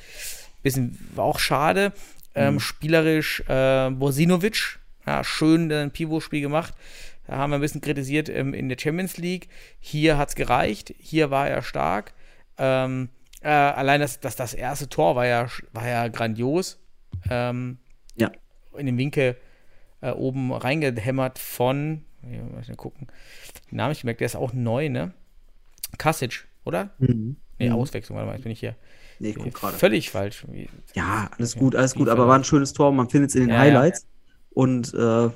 [0.62, 1.90] Bisschen war auch schade.
[2.36, 2.42] Mhm.
[2.42, 6.74] Ähm, spielerisch äh, Bosinovic, ja, schön ein Pivot-Spiel gemacht.
[7.28, 9.48] Da haben wir ein bisschen kritisiert ähm, in der Champions League.
[9.80, 10.94] Hier hat es gereicht.
[11.00, 12.14] Hier war er stark.
[12.58, 13.10] Ähm,
[13.44, 16.80] äh, allein das, das, das erste Tor war ja, war ja grandios.
[17.30, 17.78] Ähm,
[18.16, 18.32] Ja.
[18.78, 19.38] in den Winkel
[20.02, 23.08] äh, oben reingehämmert von, ich mal gucken,
[23.72, 25.14] den Namen ich gemerkt, der ist auch neu, ne?
[25.98, 26.90] Kasic, oder?
[27.00, 27.38] Mhm.
[27.60, 27.76] Nee, Mhm.
[27.76, 28.76] Auswechslung, warte mal, jetzt bin ich hier.
[29.20, 29.78] Nee, guck gerade.
[29.78, 30.46] Völlig falsch.
[30.96, 32.10] Ja, alles Ja, gut, alles gut.
[32.10, 32.92] Aber war ein schönes Tor.
[32.92, 34.08] Man findet es in den Ja, Highlights.
[34.50, 35.30] Und äh,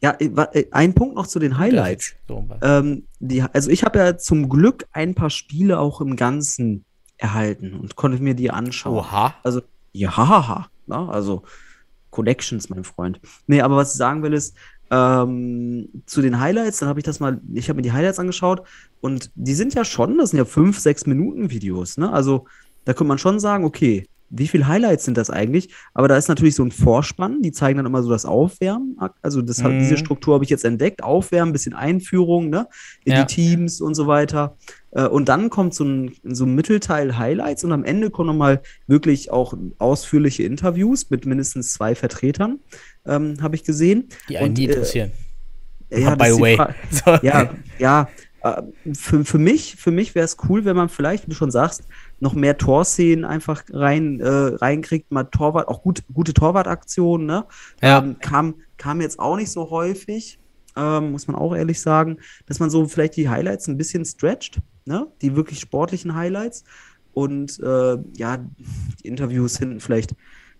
[0.00, 2.14] ja, äh, äh, ein Punkt noch zu den Highlights.
[2.26, 2.48] So.
[2.62, 6.84] Ähm, die, also ich habe ja zum Glück ein paar Spiele auch im Ganzen
[7.22, 8.98] erhalten und konnte mir die anschauen.
[8.98, 9.34] Oha.
[9.42, 9.62] Also,
[9.92, 11.42] ja, haha, na, also
[12.10, 13.20] Connections, mein Freund.
[13.46, 14.56] Nee, aber was ich sagen will ist,
[14.90, 18.62] ähm, zu den Highlights, dann habe ich das mal, ich habe mir die Highlights angeschaut
[19.00, 22.12] und die sind ja schon, das sind ja fünf, sechs Minuten Videos, ne?
[22.12, 22.46] Also
[22.84, 25.68] da könnte man schon sagen, okay, wie viele Highlights sind das eigentlich?
[25.92, 28.96] Aber da ist natürlich so ein Vorspann, die zeigen dann immer so das Aufwärmen.
[29.20, 29.78] Also das Mhm.
[29.78, 31.02] diese Struktur habe ich jetzt entdeckt.
[31.04, 32.66] Aufwärmen, bisschen Einführung, ne?
[33.04, 33.22] In Ja.
[33.24, 34.56] die Teams und so weiter.
[34.90, 38.62] Äh, Und dann kommt so ein, so ein Mittelteil Highlights und am Ende kommen nochmal
[38.86, 42.58] wirklich auch ausführliche Interviews mit mindestens zwei Vertretern,
[43.06, 44.08] ähm, habe ich gesehen.
[44.30, 45.12] Die einen Und, nie äh, interessieren.
[45.90, 46.58] Ja, by die way.
[46.90, 47.18] So.
[47.22, 48.08] ja, ja.
[48.42, 48.62] Äh,
[48.94, 51.86] Für, für mich, für mich wäre es cool, wenn man vielleicht, wie du schon sagst,
[52.20, 57.44] noch mehr Torszenen einfach rein, äh, reinkriegt, mal Torwart, auch gut, gute Torwartaktionen, ne?
[57.80, 57.98] Ja.
[57.98, 60.38] Ähm, kam, kam jetzt auch nicht so häufig,
[60.76, 64.60] ähm, muss man auch ehrlich sagen, dass man so vielleicht die Highlights ein bisschen stretcht,
[64.84, 65.06] ne?
[65.20, 66.64] Die wirklich sportlichen Highlights.
[67.14, 70.14] Und äh, ja, die Interviews hinten vielleicht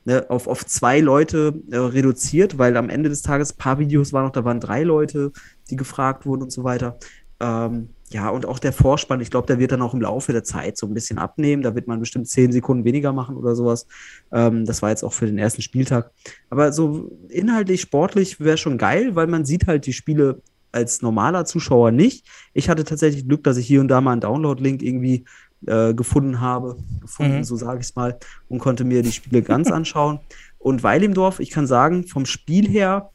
[0.04, 4.12] ne, auf, auf zwei Leute äh, reduziert, weil am Ende des Tages ein paar Videos
[4.12, 5.32] waren noch, da waren drei Leute,
[5.70, 6.98] die gefragt wurden und so weiter.
[7.42, 10.44] Ähm, ja, und auch der Vorspann, ich glaube, der wird dann auch im Laufe der
[10.44, 11.62] Zeit so ein bisschen abnehmen.
[11.62, 13.86] Da wird man bestimmt zehn Sekunden weniger machen oder sowas.
[14.30, 16.12] Ähm, das war jetzt auch für den ersten Spieltag.
[16.50, 21.44] Aber so inhaltlich, sportlich wäre schon geil, weil man sieht halt die Spiele als normaler
[21.46, 22.26] Zuschauer nicht.
[22.54, 25.24] Ich hatte tatsächlich Glück, dass ich hier und da mal einen Download-Link irgendwie
[25.66, 27.44] äh, gefunden habe, gefunden, Mhm.
[27.44, 28.18] so sage ich es mal,
[28.48, 30.20] und konnte mir die Spiele ganz anschauen.
[30.58, 33.11] Und Weilimdorf, ich kann sagen, vom Spiel her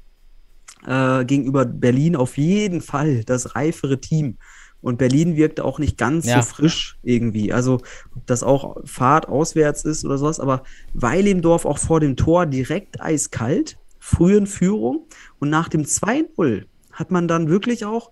[0.87, 4.37] äh, gegenüber Berlin auf jeden Fall das reifere Team.
[4.81, 6.41] Und Berlin wirkt auch nicht ganz Ja.
[6.41, 7.51] so frisch irgendwie.
[7.51, 7.81] Also,
[8.15, 10.63] ob das auch Fahrt auswärts ist oder sowas, aber
[10.93, 15.07] Weilimdorf auch vor dem Tor direkt eiskalt, früh in Führung.
[15.39, 18.11] Und nach dem 2-0 hat man dann wirklich auch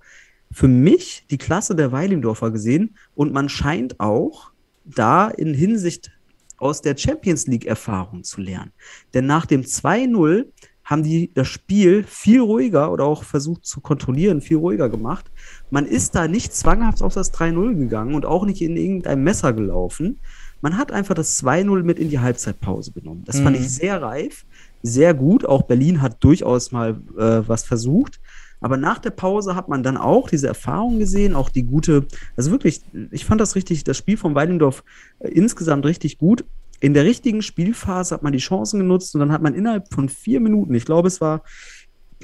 [0.52, 2.96] für mich die Klasse der Weilimdorfer gesehen.
[3.14, 4.52] Und man scheint auch
[4.86, 6.12] da in Hinsicht
[6.58, 8.72] aus der Champions League-Erfahrung zu lernen.
[9.14, 10.46] Denn nach dem 2-0
[10.86, 15.26] haben die das Spiel viel ruhiger oder auch versucht zu kontrollieren, viel ruhiger gemacht.
[15.72, 19.52] Man ist da nicht zwanghaft auf das 3-0 gegangen und auch nicht in irgendein Messer
[19.52, 20.20] gelaufen.
[20.62, 23.24] Man hat einfach das 2-0 mit in die Halbzeitpause genommen.
[23.26, 23.64] Das fand Mhm.
[23.64, 24.46] ich sehr reif,
[24.84, 25.46] sehr gut.
[25.46, 28.20] Auch Berlin hat durchaus mal äh, was versucht.
[28.62, 32.06] Aber nach der Pause hat man dann auch diese Erfahrung gesehen, auch die gute,
[32.38, 32.82] also wirklich,
[33.12, 34.84] ich fand das richtig, das Spiel von Weidendorf
[35.20, 36.46] äh, insgesamt richtig gut.
[36.80, 40.10] In der richtigen Spielphase hat man die Chancen genutzt und dann hat man innerhalb von
[40.10, 41.44] vier Minuten, ich glaube, es war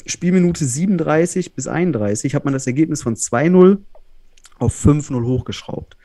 [0.06, 3.80] Spielminute 37 bis 31, hat man das Ergebnis von 2-0
[4.60, 5.98] auf 5-0 hochgeschraubt.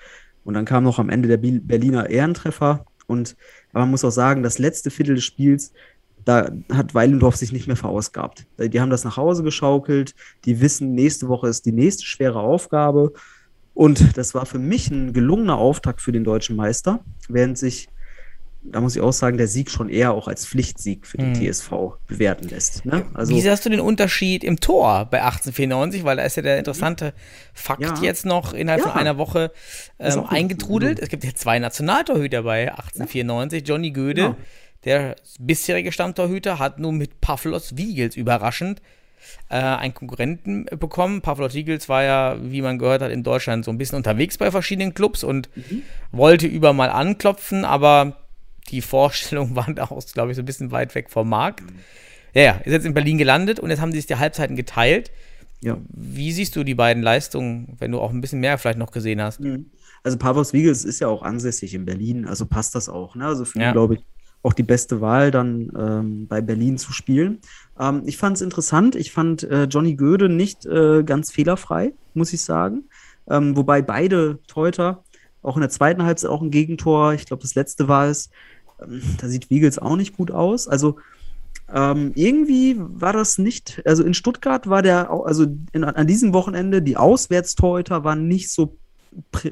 [0.44, 2.86] Und dann kam noch am Ende der Berliner Ehrentreffer.
[3.06, 3.36] Und
[3.72, 5.72] man muss auch sagen, das letzte Viertel des Spiels,
[6.24, 8.46] da hat Weilendorf sich nicht mehr verausgabt.
[8.58, 10.14] Die haben das nach Hause geschaukelt.
[10.44, 13.12] Die wissen, nächste Woche ist die nächste schwere Aufgabe.
[13.74, 17.88] Und das war für mich ein gelungener Auftakt für den deutschen Meister, während sich,
[18.72, 21.34] da muss ich auch sagen, der Sieg schon eher auch als Pflichtsieg für den Mhm.
[21.34, 21.70] TSV
[22.06, 22.84] bewerten lässt.
[22.84, 23.06] Ne?
[23.14, 26.04] Also, Wie siehst du den Unterschied im Tor bei 1894?
[26.04, 27.14] Weil da ist ja der interessante
[27.54, 27.94] Fakt Ja.
[28.02, 28.90] jetzt noch innerhalb Ja.
[28.90, 29.50] von einer Woche
[29.98, 30.98] ähm, eingetrudelt.
[31.00, 33.66] Es gibt ja zwei Nationaltorhüter bei 1894.
[33.66, 34.36] Johnny Göde, Ja.
[34.84, 38.80] der bisherige Stammtorhüter, hat nun mit Pavlos Wiegels überraschend
[39.48, 41.20] äh, einen Konkurrenten bekommen.
[41.20, 44.50] Pavlos Wiegels war ja, wie man gehört hat, in Deutschland so ein bisschen unterwegs bei
[44.52, 45.82] verschiedenen Clubs und Mhm.
[46.12, 48.18] wollte über mal anklopfen, aber
[48.70, 51.62] die Vorstellungen waren da auch, glaube ich, so ein bisschen weit weg vom Markt.
[52.34, 55.10] Ja, ja, ist jetzt in Berlin gelandet und jetzt haben sie sich die Halbzeiten geteilt.
[55.62, 55.78] ja.
[55.88, 59.22] Wie siehst du die beiden Leistungen, wenn du auch ein bisschen mehr vielleicht noch gesehen
[59.22, 59.40] hast?
[59.40, 59.66] Mhm.
[60.02, 63.16] Also Pavlos Wiegels ist ja auch ansässig in Berlin, also passt das auch.
[63.16, 63.26] Ne?
[63.26, 63.70] Also für Ja.
[63.70, 64.00] ihn, glaube ich,
[64.42, 67.40] auch die beste Wahl, dann ähm, bei Berlin zu spielen.
[67.80, 68.94] Ähm, ich fand es interessant.
[68.94, 72.84] Ich fand äh, Johnny Göde nicht äh, ganz fehlerfrei, muss ich sagen.
[73.28, 75.02] Ähm, wobei beide Teuter,
[75.42, 78.30] auch in der zweiten Halbzeit auch ein Gegentor, ich glaube, das letzte war es,
[78.82, 80.68] ähm, da sieht Wiegels auch nicht gut aus.
[80.68, 80.96] Also
[81.72, 86.80] ähm, irgendwie war das nicht, also in Stuttgart war der, also in, an diesem Wochenende,
[86.82, 88.76] die Auswärtstorhüter waren nicht so,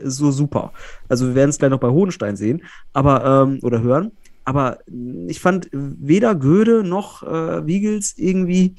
[0.05, 0.72] so super.
[1.09, 2.62] Also wir werden es gleich noch bei Hohenstein sehen,
[2.93, 4.12] aber, ähm, oder hören.
[4.45, 4.79] Aber
[5.27, 8.75] ich fand weder Göde noch äh, Wiegels irgendwie,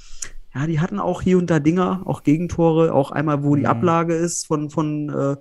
[0.54, 3.68] ja, die hatten auch hier und da Dinger, auch Gegentore, auch einmal, wo die Mhm.
[3.68, 5.36] Ablage ist von, von äh,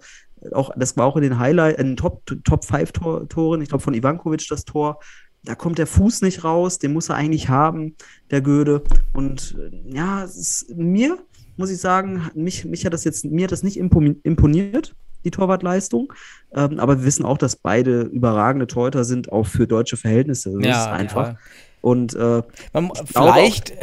[0.52, 3.68] auch, das war auch in den Highlight, in den Top, Top 5 Tor, Toren, ich
[3.68, 5.00] glaube von Ivankovic das Tor.
[5.44, 7.96] Da kommt der Fuß nicht raus, den muss er eigentlich haben,
[8.30, 8.82] der Göde.
[9.12, 11.18] Und äh, ja, es ist, mir,
[11.56, 15.30] muss ich sagen, mich, mich hat das jetzt, mir hat das nicht imponi- imponiert, die
[15.30, 16.12] Torwartleistung.
[16.52, 20.50] Ähm, aber wir wissen auch, dass beide überragende Torhüter sind, auch für deutsche Verhältnisse.
[20.60, 21.28] Das ist einfach.
[21.28, 21.38] total.
[21.84, 23.74] Und äh, Man, vielleicht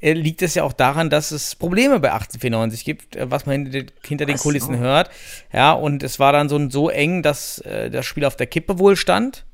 [0.00, 3.54] äh, liegt es ja auch daran, dass es Probleme bei 1894 gibt, äh, was man
[3.56, 4.36] hinter, den- hinter den?
[4.38, 4.78] Kulissen Oh.
[4.78, 5.10] hört.
[5.52, 8.78] Ja, und es war dann so, so eng, dass äh, das Spiel auf der Kippe
[8.78, 9.46] wohl stand,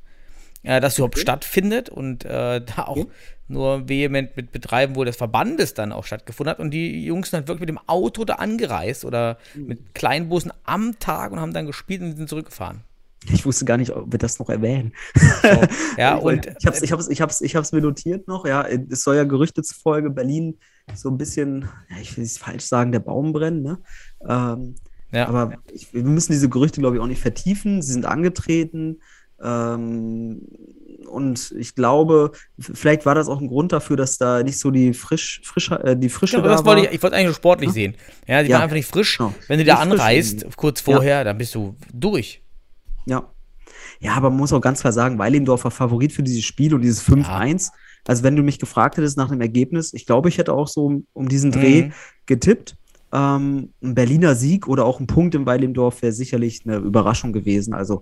[0.61, 1.21] äh, dass überhaupt Okay.
[1.23, 3.07] stattfindet und äh, da auch Okay.
[3.47, 6.59] nur vehement mit Betreiben wohl des Verbandes dann auch stattgefunden hat.
[6.59, 9.65] Und die Jungs sind halt wirklich mit dem Auto da angereist oder Mhm.
[9.65, 12.83] mit Kleinbussen am Tag und haben dann gespielt und sind zurückgefahren.
[13.31, 14.93] Ich wusste gar nicht, ob wir das noch erwähnen.
[15.41, 15.61] So,
[15.97, 18.65] ja, ich, und ich ich hab's, ich hab's, ich hab's mir notiert noch, ja.
[18.65, 20.57] Es soll ja Gerüchte zufolge Berlin
[20.95, 23.79] so ein bisschen, ja, ich will es falsch sagen, der Baum brennen, ne?
[24.27, 24.75] Ähm,
[25.11, 27.81] ja, aber ich, wir müssen diese Gerüchte, glaube ich, auch nicht vertiefen.
[27.81, 29.01] Sie sind angetreten.
[29.41, 30.41] Ähm,
[31.07, 34.93] und ich glaube, vielleicht war das auch ein Grund dafür, dass da nicht so die
[34.93, 36.89] frisch, frische, äh, die Frische Ja, aber da das wollte war.
[36.89, 37.95] ich, ich wollte eigentlich nur sportlich sehen.
[38.27, 38.55] Ja, die Ja.
[38.55, 39.17] waren einfach nicht frisch.
[39.17, 39.33] Genau.
[39.47, 40.93] Wenn du da frisch anreist, kurz Ja.
[40.95, 42.41] vorher, dann bist du durch.
[43.07, 43.31] Ja.
[43.99, 46.81] Ja, aber man muss auch ganz klar sagen, Weilendorf war Favorit für dieses Spiel und
[46.81, 47.71] dieses 5-1.
[48.07, 50.85] Also, wenn du mich gefragt hättest nach dem Ergebnis, ich glaube, ich hätte auch so
[50.85, 51.93] um, um diesen Dreh Mhm.
[52.25, 52.75] getippt.
[53.11, 57.73] Ähm, ein Berliner Sieg oder auch ein Punkt im Weilendorf wäre sicherlich eine Überraschung gewesen.
[57.73, 58.01] Also,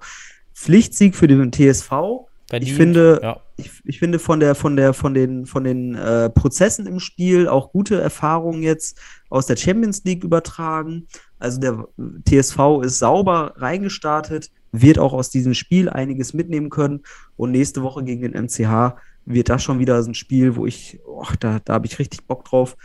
[0.53, 2.27] Pflichtsieg für den TSV.
[2.47, 2.71] Verdient.
[2.71, 3.39] Ich finde, ja.
[3.57, 7.47] ich, ich finde von der von der von den von den äh, Prozessen im Spiel
[7.47, 8.99] auch gute Erfahrungen jetzt
[9.29, 11.07] aus der Champions League übertragen.
[11.39, 11.87] Also der
[12.29, 14.51] TSV ist sauber reingestartet,
[14.81, 17.01] wird auch aus diesem Spiel einiges mitnehmen können
[17.37, 18.95] und nächste Woche gegen den MCH
[19.25, 22.25] wird das schon wieder so ein Spiel, wo ich, oh, da, da habe ich richtig
[22.27, 22.77] Bock drauf.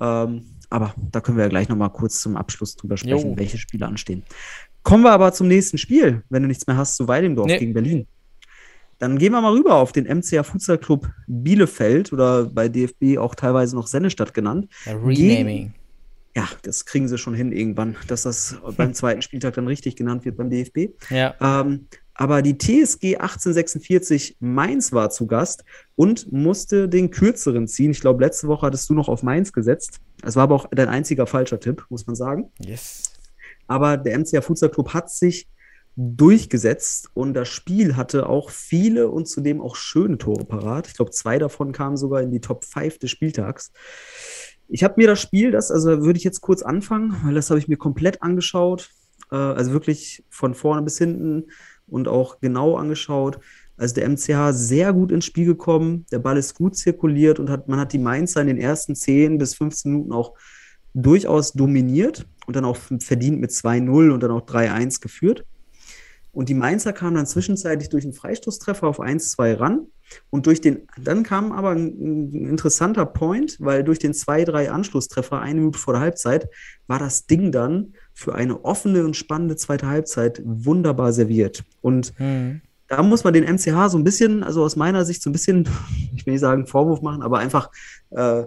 [0.00, 3.36] Ähm, aber da können wir ja gleich noch mal kurz zum Abschluss drüber sprechen, Jo.
[3.36, 4.24] welche Spiele anstehen.
[4.82, 7.58] Kommen wir aber zum nächsten Spiel, wenn du nichts mehr hast, zu Weidendorf Nee.
[7.58, 8.06] gegen Berlin.
[8.98, 13.34] Dann gehen wir mal rüber auf den MCA Futsal Club Bielefeld oder bei DFB auch
[13.34, 14.68] teilweise noch Sennestadt genannt.
[14.86, 15.74] Ja, Renaming.
[16.36, 20.24] Ja, das kriegen sie schon hin irgendwann, dass das beim zweiten Spieltag dann richtig genannt
[20.24, 20.90] wird beim DFB.
[21.10, 21.34] Ja.
[21.40, 25.64] Ähm, aber die TSG 1846 Mainz war zu Gast
[25.96, 27.90] und musste den kürzeren ziehen.
[27.90, 30.00] Ich glaube, letzte Woche hattest du noch auf Mainz gesetzt.
[30.22, 32.50] Es war aber auch dein einziger falscher Tipp, muss man sagen.
[32.60, 33.12] Yes.
[33.66, 35.48] Aber der MCA Futsal Club hat sich
[35.96, 40.88] durchgesetzt und das Spiel hatte auch viele und zudem auch schöne Tore parat.
[40.88, 43.72] Ich glaube, zwei davon kamen sogar in die Top 5 des Spieltags.
[44.68, 47.58] Ich habe mir das Spiel, das, also würde ich jetzt kurz anfangen, weil das habe
[47.58, 48.90] ich mir komplett angeschaut.
[49.30, 51.44] Äh, also wirklich von vorne bis hinten
[51.86, 53.40] und auch genau angeschaut.
[53.76, 57.68] Also der MCH sehr gut ins Spiel gekommen, der Ball ist gut zirkuliert und hat,
[57.68, 60.34] man hat die Mainzer in den ersten 10 bis 15 Minuten auch
[60.94, 65.44] durchaus dominiert und dann auch verdient mit 2-0 und dann auch 3-1 geführt.
[66.30, 69.86] Und die Mainzer kamen dann zwischenzeitlich durch einen Freistoßtreffer auf 1-2 ran.
[70.30, 75.40] Und durch den, dann kam aber ein, ein interessanter Point, weil durch den 2-3 Anschlusstreffer,
[75.40, 76.48] eine Minute vor der Halbzeit,
[76.86, 81.64] war das Ding dann für eine offene und spannende zweite Halbzeit wunderbar serviert.
[81.80, 82.60] Und Mhm.
[82.88, 85.66] da muss man den MCH so ein bisschen, also aus meiner Sicht so ein bisschen,
[86.14, 87.70] ich will nicht sagen Vorwurf machen, aber einfach,
[88.10, 88.44] äh,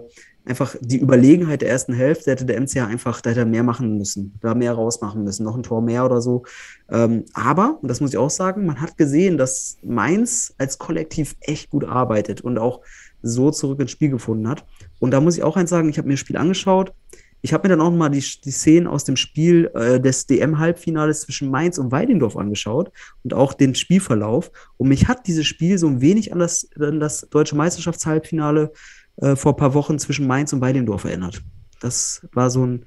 [0.48, 3.98] einfach die Überlegenheit der ersten Hälfte hätte der MCH einfach, da hätte er mehr machen
[3.98, 6.44] müssen, da mehr rausmachen müssen, noch ein Tor mehr oder so.
[6.90, 11.36] Ähm, aber, und das muss ich auch sagen, man hat gesehen, dass Mainz als Kollektiv
[11.40, 12.80] echt gut arbeitet und auch
[13.22, 14.64] so zurück ins Spiel gefunden hat.
[14.98, 16.92] Und da muss ich auch eins sagen, ich habe mir das Spiel angeschaut.
[17.40, 21.20] Ich habe mir dann auch mal die, die Szenen aus dem Spiel äh, des DM-Halbfinales
[21.20, 22.90] zwischen Mainz und Weidendorf angeschaut
[23.22, 24.50] und auch den Spielverlauf.
[24.76, 28.76] Und mich hat dieses Spiel so ein wenig an das, an das deutsche Meisterschaftshalbfinale äh,
[29.36, 31.42] vor ein paar Wochen zwischen Mainz und Weidendorf erinnert.
[31.80, 32.86] Das war so ein,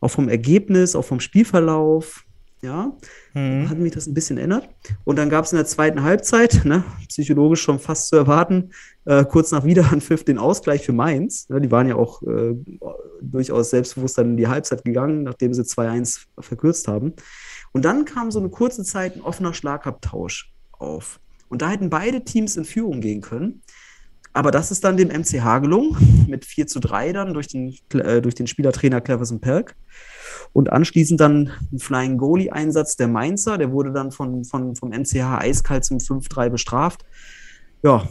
[0.00, 2.24] auch vom Ergebnis, auch vom Spielverlauf,
[2.62, 2.92] ja,
[3.34, 3.68] Mhm.
[3.68, 4.68] hat mich das ein bisschen erinnert.
[5.04, 8.70] Und dann gab es in der zweiten Halbzeit, ne, psychologisch schon fast zu erwarten,
[9.04, 11.48] äh, kurz nach Wiederanpfiff den Ausgleich für Mainz.
[11.48, 12.54] Ne, die waren ja auch äh,
[13.20, 17.14] durchaus selbstbewusst dann in die Halbzeit gegangen, nachdem sie 2-1 verkürzt haben.
[17.72, 21.18] Und dann kam so eine kurze Zeit ein offener Schlagabtausch auf.
[21.48, 23.62] Und da hätten beide Teams in Führung gehen können.
[24.32, 28.22] Aber das ist dann dem MCH gelungen, mit 4 zu 3 dann durch den, äh,
[28.22, 29.76] durch den Spielertrainer Cleverson Perk.
[30.52, 35.38] Und anschließend dann ein Flying Goalie-Einsatz der Mainzer, der wurde dann von, von, vom MCH
[35.38, 37.04] eiskalt zum 5-3 bestraft.
[37.82, 38.08] Ja,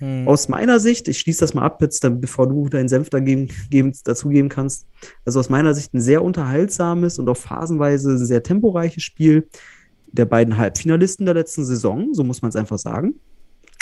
[0.00, 0.28] Mhm.
[0.28, 3.48] aus meiner Sicht, ich schließe das mal ab jetzt, dann, bevor du deinen Senf dagegen,
[3.70, 4.86] geben, dazugeben kannst.
[5.24, 9.48] Also aus meiner Sicht ein sehr unterhaltsames und auch phasenweise sehr temporeiches Spiel
[10.06, 13.14] der beiden Halbfinalisten der letzten Saison, so muss man es einfach sagen.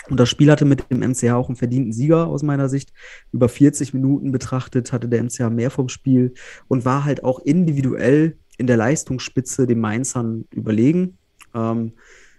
[0.09, 2.93] Und das Spiel hatte mit dem MCH auch einen verdienten Sieger aus meiner Sicht.
[3.33, 6.35] Über 40 Minuten betrachtet hatte der MCH mehr vom Spiel
[6.69, 11.19] und war halt auch individuell in der Leistungsspitze den Mainzern überlegen.
[11.55, 11.93] Ähm,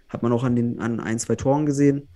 [0.08, 2.08] hat man auch an, den, an ein, zwei Toren gesehen.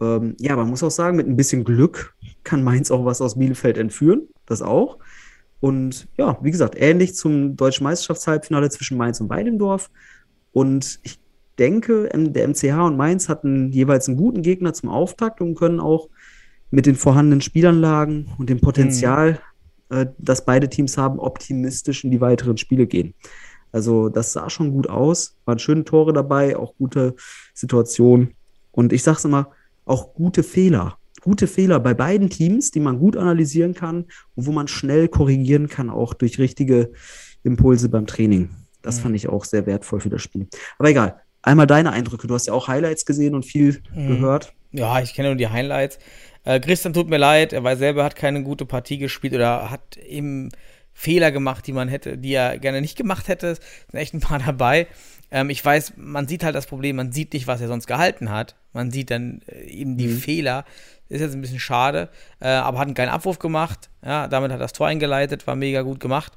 [0.00, 2.14] Ähm, ja, man muss auch sagen, mit ein bisschen Glück
[2.44, 4.28] kann Mainz auch was aus Bielefeld entführen.
[4.46, 4.98] Das auch.
[5.60, 9.90] Und ja, wie gesagt, ähnlich zum deutschen Meisterschaftshalbfinale zwischen Mainz und Weidendorf.
[10.52, 11.18] Und ich
[11.58, 16.08] denke, der MCH und Mainz hatten jeweils einen guten Gegner zum Auftakt und können auch
[16.70, 19.40] mit den vorhandenen Spielanlagen und dem Potenzial,
[19.90, 23.14] äh, das beide Teams haben, optimistisch in die weiteren Spiele gehen.
[23.70, 27.14] Also das sah schon gut aus, waren schöne Tore dabei, auch gute
[27.54, 28.34] Situationen.
[28.72, 29.50] Und ich sage es immer,
[29.84, 30.98] auch gute Fehler.
[31.22, 35.68] Gute Fehler bei beiden Teams, die man gut analysieren kann und wo man schnell korrigieren
[35.68, 36.92] kann, auch durch richtige
[37.42, 38.50] Impulse beim Training.
[38.82, 39.02] Das Mhm.
[39.02, 40.46] fand ich auch sehr wertvoll für das Spiel.
[40.78, 42.26] Aber egal, einmal deine Eindrücke.
[42.26, 44.08] Du hast ja auch Highlights gesehen und viel Mhm.
[44.08, 44.52] gehört.
[44.72, 45.98] Ja, ich kenne nur die Highlights.
[46.44, 49.96] Äh, Christian tut mir leid, er weiß selber, hat keine gute Partie gespielt oder hat
[49.96, 50.50] eben
[50.92, 53.48] Fehler gemacht, die man hätte, die er gerne nicht gemacht hätte.
[53.48, 54.86] Es sind echt ein paar dabei.
[55.30, 58.30] Ähm, ich weiß, man sieht halt das Problem, man sieht nicht, was er sonst gehalten
[58.30, 58.56] hat.
[58.72, 60.18] Man sieht dann äh, eben die Mhm.
[60.18, 60.64] Fehler.
[61.10, 62.08] Ist jetzt ein bisschen schade,
[62.40, 63.90] äh, aber hat einen geilen Abwurf gemacht.
[64.04, 66.32] Ja, damit hat er das Tor eingeleitet, war mega gut gemacht.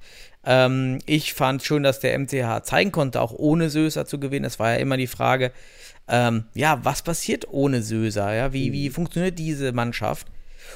[0.50, 4.46] Ähm, ich fand schön, dass der MCH zeigen konnte, auch ohne Söser zu gewinnen.
[4.46, 5.52] Es war ja immer die Frage,
[6.08, 8.34] ähm, ja, was passiert ohne Söser?
[8.34, 10.28] Ja, wie, wie funktioniert diese Mannschaft?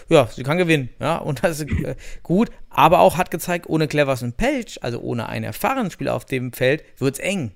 [0.09, 3.87] Ja, sie kann gewinnen, ja, und das ist äh, gut, aber auch hat gezeigt, ohne
[3.87, 7.51] Cleverson Pelch, also ohne einen erfahrenen Spieler auf dem Feld, wird's eng.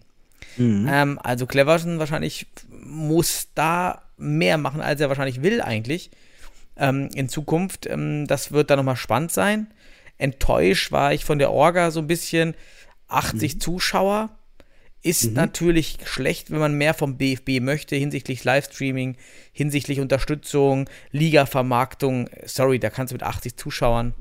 [0.89, 6.11] Ähm, also Cleverson wahrscheinlich muss da mehr machen, als er wahrscheinlich will eigentlich
[6.77, 7.87] ähm, in Zukunft.
[7.87, 9.67] Ähm, das wird dann nochmal spannend sein.
[10.17, 12.55] Enttäuscht war ich von der Orga so ein bisschen.
[13.07, 14.29] 80 Zuschauer
[15.03, 19.17] ist natürlich schlecht, wenn man mehr vom BFB möchte hinsichtlich Livestreaming,
[19.51, 22.27] hinsichtlich Unterstützung, Liga-Vermarktung.
[22.45, 24.15] Sorry, da kannst du mit 80 Zuschauern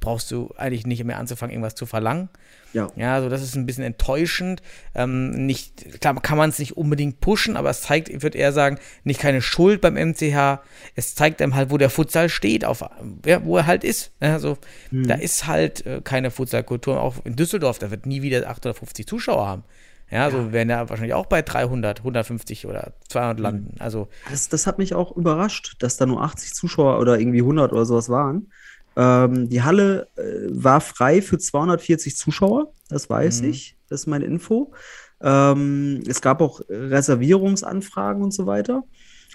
[0.00, 2.28] brauchst du eigentlich nicht mehr anzufangen, irgendwas zu verlangen.
[2.72, 2.88] Ja.
[2.96, 4.62] Ja, also das ist ein bisschen enttäuschend.
[4.94, 8.52] Ähm, nicht, klar kann man es nicht unbedingt pushen, aber es zeigt, ich würde eher
[8.52, 10.60] sagen, nicht keine Schuld beim MCH.
[10.94, 12.84] Es zeigt einem halt, wo der Futsal steht, auf,
[13.24, 14.12] ja, wo er halt ist.
[14.20, 14.58] Ja, also
[14.90, 17.00] da ist halt äh, keine Futsalkultur.
[17.00, 19.64] Auch in Düsseldorf, da wird nie wieder 850 Zuschauer haben.
[20.10, 23.74] Ja, so werden ja wahrscheinlich auch bei 300, 150 oder 200 landen.
[23.78, 27.72] Also Das, das hat mich auch überrascht, dass da nur 80 Zuschauer oder irgendwie 100
[27.72, 28.50] oder sowas waren.
[28.98, 34.24] Ähm, die Halle äh, war frei für 240 Zuschauer, das weiß ich, das ist meine
[34.24, 34.72] Info.
[35.20, 38.82] Ähm, es gab auch Reservierungsanfragen und so weiter.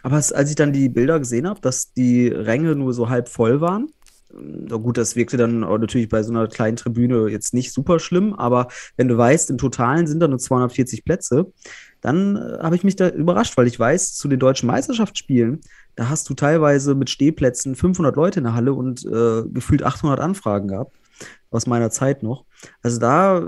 [0.04, 3.62] Aber als ich dann die Bilder gesehen habe, dass die Ränge nur so halb voll
[3.62, 3.88] waren,
[4.34, 8.00] ähm, na gut, das wirkte dann natürlich bei so einer kleinen Tribüne jetzt nicht super
[8.00, 11.54] schlimm, aber wenn du weißt, im Totalen sind da nur 240 Plätze,
[12.04, 15.62] dann äh, habe ich mich da überrascht, weil ich weiß, zu den deutschen Meisterschaftsspielen,
[15.96, 20.20] da hast du teilweise mit Stehplätzen 500 Leute in der Halle und äh, gefühlt 800
[20.20, 20.96] Anfragen gehabt,
[21.50, 22.46] aus meiner Zeit noch.
[22.82, 23.48] Also da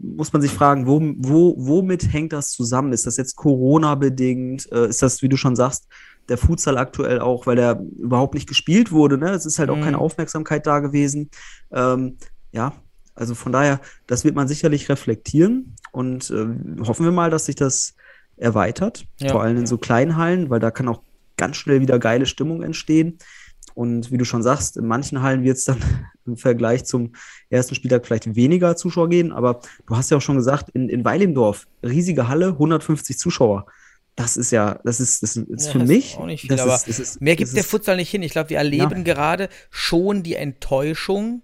[0.00, 2.92] muss man sich fragen, wo, wo, womit hängt das zusammen?
[2.92, 4.70] Ist das jetzt Corona-bedingt?
[4.70, 5.88] Äh, ist das, wie du schon sagst,
[6.28, 9.18] der Futsal aktuell auch, weil er überhaupt nicht gespielt wurde?
[9.18, 9.30] Ne?
[9.30, 9.82] Es ist halt auch Mhm.
[9.82, 11.30] keine Aufmerksamkeit da gewesen.
[11.72, 12.18] Ähm,
[12.52, 12.72] ja,
[13.16, 16.46] also von daher, das wird man sicherlich reflektieren und äh,
[16.86, 17.94] hoffen wir mal, dass sich das
[18.36, 19.30] erweitert, Ja.
[19.32, 21.02] vor allem in so kleinen Hallen, weil da kann auch
[21.36, 23.18] ganz schnell wieder geile Stimmung entstehen.
[23.74, 25.78] Und wie du schon sagst, in manchen Hallen wird es dann
[26.26, 27.12] im Vergleich zum
[27.50, 31.04] ersten Spieltag vielleicht weniger Zuschauer gehen, aber du hast ja auch schon gesagt, in, in
[31.04, 33.66] Weilimdorf, riesige Halle, 150 Zuschauer.
[34.16, 36.16] Das ist ja, das ist, das ist Ja, für das mich.
[36.18, 38.22] auch nicht viel, aber ist, ist, mehr gibt der Futsal nicht hin.
[38.22, 41.42] Ich glaube, wir erleben gerade schon die Enttäuschung,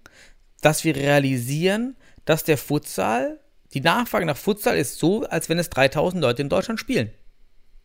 [0.61, 1.95] dass wir realisieren,
[2.25, 3.39] dass der Futsal,
[3.73, 7.11] die Nachfrage nach Futsal ist so, als wenn es 3000 Leute in Deutschland spielen.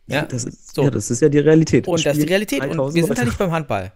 [0.07, 0.83] Ja, Das ist, so.
[0.83, 1.87] ja, das ist ja die Realität.
[1.87, 2.61] Und das ist die Realität.
[2.61, 3.91] Und 3000 wir sind halt nicht beim Handball.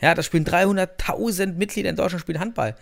[0.00, 2.74] Ja, da spielen 300.000 Mitglieder in Deutschland spielen Handball.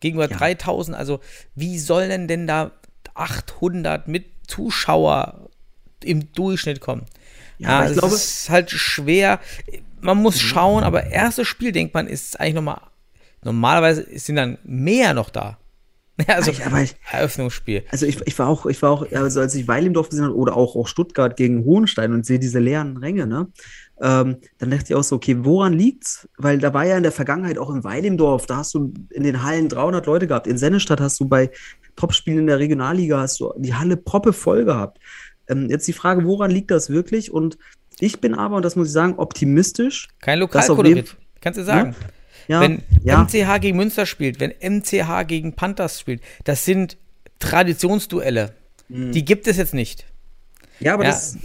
[0.00, 0.36] Gegenüber Ja.
[0.36, 0.96] 3000.
[0.96, 1.20] Also,
[1.54, 2.72] wie sollen denn da
[3.14, 5.48] 800 mit Zuschauer
[6.02, 7.06] im Durchschnitt kommen?
[7.58, 9.40] Ja, Ja, ich es glaube- ist halt schwer.
[10.00, 12.80] Man muss schauen, aber erstes Spiel, denkt man, ist eigentlich nochmal.
[13.42, 15.58] Normalerweise sind dann mehr noch da.
[16.28, 17.84] Ja, also Ich- aber ich- Eröffnungsspiel.
[17.90, 20.56] Also ich, ich war auch, ich war auch, also als ich Weilimdorf gesehen habe oder
[20.56, 23.48] auch, auch Stuttgart gegen Hohenstein und sehe diese leeren Ränge, ne?
[24.02, 26.26] Ähm, dann dachte ich auch so, okay, woran liegt's?
[26.38, 29.42] Weil da war ja in der Vergangenheit auch in Weilimdorf, da hast du in den
[29.42, 30.46] Hallen 300 Leute gehabt.
[30.46, 31.50] In Sennestadt hast du bei
[31.96, 34.98] Topspielen in der Regionalliga hast du die Halle proppe voll gehabt.
[35.48, 37.30] Ähm, jetzt die Frage, woran liegt das wirklich?
[37.30, 37.58] Und
[37.98, 40.08] ich bin aber, und das muss ich sagen, optimistisch.
[40.20, 41.16] Kein Lokalkolorit.
[41.42, 41.94] Kannst du sagen.
[42.00, 42.06] Ja,
[42.58, 43.22] wenn ja.
[43.22, 46.96] MCH gegen Münster spielt, wenn MCH gegen Panthers spielt, das sind
[47.38, 48.52] Traditionsduelle.
[48.88, 50.04] Die gibt es jetzt nicht.
[50.80, 51.10] Ja, aber Ja.
[51.10, 51.36] Das,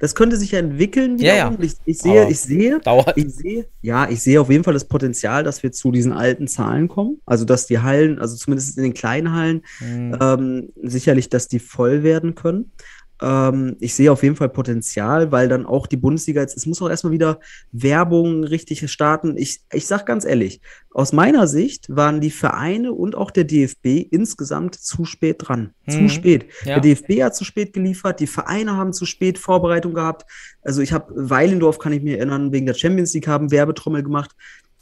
[0.00, 1.18] das, könnte sich ja entwickeln.
[1.18, 1.50] Ja, ja.
[1.50, 1.64] wiederum.
[1.64, 3.16] Ich, ich sehe, Aber ich sehe, dauert.
[3.16, 6.46] ich sehe, ja, ich sehe auf jeden Fall das Potenzial, dass wir zu diesen alten
[6.48, 7.18] Zahlen kommen.
[7.24, 10.16] Also, dass die Hallen, also zumindest in den kleinen Hallen, Mhm.
[10.20, 12.72] ähm, sicherlich, dass die voll werden können.
[13.20, 16.80] Ähm, ich sehe auf jeden Fall Potenzial, weil dann auch die Bundesliga jetzt, es muss
[16.80, 17.40] auch erstmal wieder
[17.72, 19.36] Werbung richtig starten.
[19.36, 20.60] Ich, ich sag ganz ehrlich,
[20.92, 25.74] aus meiner Sicht waren die Vereine und auch der DFB insgesamt zu spät dran.
[25.86, 25.92] Mhm.
[25.92, 26.46] Zu spät.
[26.64, 26.80] Ja.
[26.80, 30.24] Der DFB hat zu spät geliefert, die Vereine haben zu spät Vorbereitung gehabt.
[30.62, 34.34] Also ich habe Weilendorf, kann ich mir erinnern, wegen der Champions League haben Werbetrommel gemacht.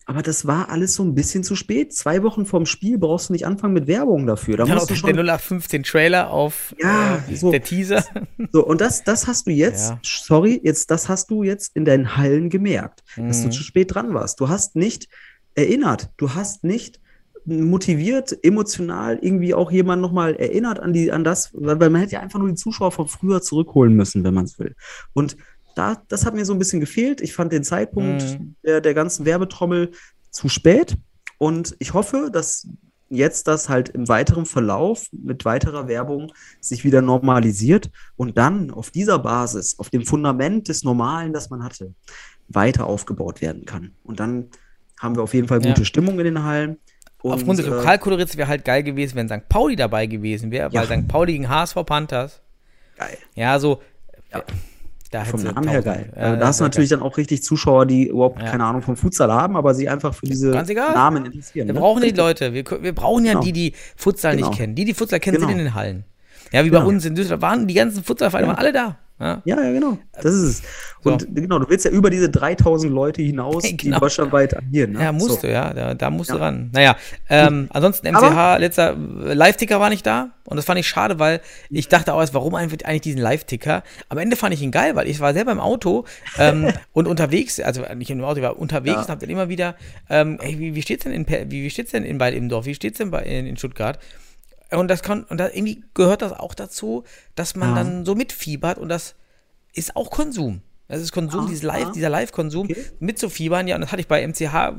[0.08, 1.92] Aber das war alles so ein bisschen zu spät.
[1.92, 4.56] Zwei Wochen vorm Spiel brauchst du nicht anfangen mit Werbung dafür.
[4.56, 7.50] Da Dann musst auch du der schon, 0815 Trailer auf Ja, äh, so.
[7.50, 8.02] der Teaser.
[8.52, 10.00] so, und das, das hast du jetzt, Ja.
[10.02, 13.52] sorry, jetzt, das hast du jetzt in deinen Hallen gemerkt, dass du Mhm.
[13.52, 14.40] zu spät dran warst.
[14.40, 15.08] Du hast nicht
[15.54, 17.00] erinnert, du hast nicht
[17.44, 22.14] motiviert, emotional irgendwie auch jemand nochmal erinnert an die, an das, weil, weil man hätte
[22.14, 24.74] ja einfach nur die Zuschauer von früher zurückholen müssen, wenn man es will.
[25.12, 25.36] Und
[25.78, 27.20] da, das hat mir so ein bisschen gefehlt.
[27.20, 28.54] Ich fand den Zeitpunkt Mhm.
[28.64, 29.92] der, der ganzen Werbetrommel
[30.30, 30.96] zu spät.
[31.38, 32.66] Und ich hoffe, dass
[33.10, 38.90] jetzt das halt im weiteren Verlauf mit weiterer Werbung sich wieder normalisiert und dann auf
[38.90, 41.94] dieser Basis, auf dem Fundament des Normalen, das man hatte,
[42.48, 43.92] weiter aufgebaut werden kann.
[44.04, 44.48] Und dann
[45.00, 45.70] haben wir auf jeden Fall Ja.
[45.72, 46.76] gute Stimmung in den Hallen.
[47.22, 49.48] Und, Aufgrund des äh, Lokalkolorits wäre halt geil gewesen, wenn St.
[49.48, 50.86] Pauli dabei gewesen wäre, Ja.
[50.88, 51.08] weil St.
[51.08, 52.42] Pauli gegen HSV Panthers.
[52.96, 53.16] geil.
[53.34, 53.80] Ja, so.
[54.32, 54.42] Ja.
[55.10, 56.12] Da Vom Namen her geil.
[56.14, 56.98] Ja, da hast du natürlich geil.
[56.98, 58.50] dann auch richtig Zuschauer, die überhaupt Ja.
[58.50, 60.48] keine Ahnung vom Futsal haben, aber sich einfach für diese.
[60.50, 61.66] Namen interessieren.
[61.66, 61.80] Wir ne?
[61.80, 62.10] brauchen die.
[62.10, 62.52] Leute.
[62.52, 63.44] Wir, wir brauchen ja Genau.
[63.44, 64.48] die, die Futsal Genau.
[64.48, 64.74] nicht kennen.
[64.74, 65.58] Die, die Futsal kennen, sind Genau.
[65.58, 66.04] in den Hallen.
[66.52, 66.88] Ja, wie bei Genau.
[66.90, 68.96] uns in Düsseldorf waren die ganzen Futsalvereine waren alle da.
[69.20, 69.42] Ja?
[69.44, 69.98] Ja, ja, genau.
[70.12, 70.62] Das ist es.
[71.02, 71.10] So.
[71.12, 73.98] Und genau, du willst ja über diese 3000 Leute hinaus, Hey, die genau.
[73.98, 74.92] deutschlandweit agieren.
[74.92, 75.02] Ne?
[75.02, 75.46] Ja, musst so.
[75.46, 75.72] du, ja.
[75.74, 76.40] Da, da musst du Ja.
[76.40, 76.70] ran.
[76.72, 76.96] Naja,
[77.28, 78.96] ähm, ansonsten Aber- MCH, letzter
[79.26, 80.30] äh, Live-Ticker war nicht da.
[80.44, 83.82] Und das fand ich schade, weil ich dachte auch erst, warum eigentlich diesen Live-Ticker?
[84.08, 86.04] Am Ende fand ich ihn geil, weil ich war selber im Auto
[86.38, 89.02] ähm, und unterwegs, also nicht im Auto, ich war unterwegs Ja.
[89.02, 89.74] und hab dann immer wieder,
[90.08, 92.64] ähm, ey, wie, wie steht's denn in wie, wie steht's denn in Bad Immendorf?
[92.66, 93.98] Wie steht's denn bei, in, in Stuttgart?
[94.70, 97.04] Und das kann, und da irgendwie gehört das auch dazu,
[97.34, 97.74] dass man Ja.
[97.76, 99.14] dann so mitfiebert und das
[99.74, 100.60] ist auch Konsum.
[100.88, 101.92] Das ist Konsum, Ja, dieses Live, ja.
[101.92, 102.84] dieser Live-Konsum Okay.
[103.00, 104.74] mitzufiebern, ja, und das hatte ich bei MCH.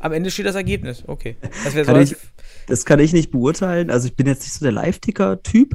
[0.00, 1.02] Am Ende steht das Ergebnis.
[1.06, 1.36] Okay.
[1.64, 2.14] Das Kann so.
[2.14, 2.16] ich,
[2.68, 3.90] das kann ich nicht beurteilen.
[3.90, 5.74] Also ich bin jetzt nicht so der Live-Ticker-Typ,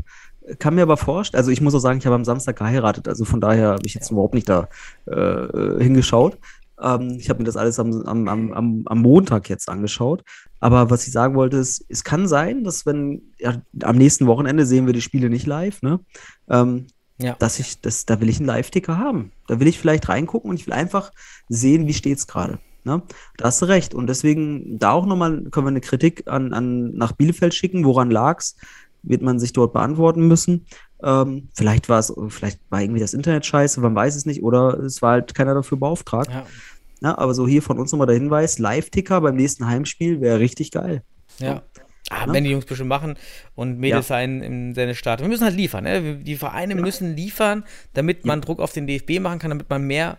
[0.59, 3.25] kann mir aber vorstellen, also ich muss auch sagen, ich habe am Samstag geheiratet, also
[3.25, 4.67] von daher habe ich jetzt überhaupt nicht da
[5.05, 6.37] äh, hingeschaut.
[6.81, 10.23] Ähm, ich habe mir das alles am, am, am, am, Montag jetzt angeschaut.
[10.59, 14.65] Aber was ich sagen wollte, ist, es kann sein, dass wenn, ja, am nächsten Wochenende
[14.65, 15.99] sehen wir die Spiele nicht live, ne?
[16.49, 16.87] Ähm,
[17.19, 17.35] Ja.
[17.37, 19.31] dass ich, das, da will ich einen Live-Ticker haben.
[19.47, 21.11] Da will ich vielleicht reingucken und ich will einfach
[21.47, 22.59] sehen, wie steht's gerade.
[22.85, 23.01] Ne?
[23.37, 23.93] Da hast du recht.
[23.93, 27.85] Und deswegen da auch nochmal können wir eine Kritik an, an nach Bielefeld schicken.
[27.85, 28.55] Woran lag's?
[29.03, 30.65] Wird man sich dort beantworten müssen.
[31.03, 34.79] Ähm, vielleicht war es, vielleicht war irgendwie das Internet scheiße, man weiß es nicht, oder
[34.79, 36.29] es war halt keiner dafür beauftragt.
[36.31, 36.45] Ja.
[37.01, 40.71] Na, aber so hier von uns nochmal der Hinweis: Live-Ticker beim nächsten Heimspiel wäre richtig
[40.71, 41.03] geil.
[41.39, 41.61] ja.
[42.09, 42.33] Ah, Ne?
[42.33, 43.15] wenn die Jungs bestimmt machen
[43.55, 45.21] und Mädels sein in seine Start.
[45.21, 45.85] Wir müssen halt liefern.
[45.85, 46.17] Ne?
[46.17, 50.17] Die Vereine müssen liefern, damit man Druck auf den DFB machen kann, damit man mehr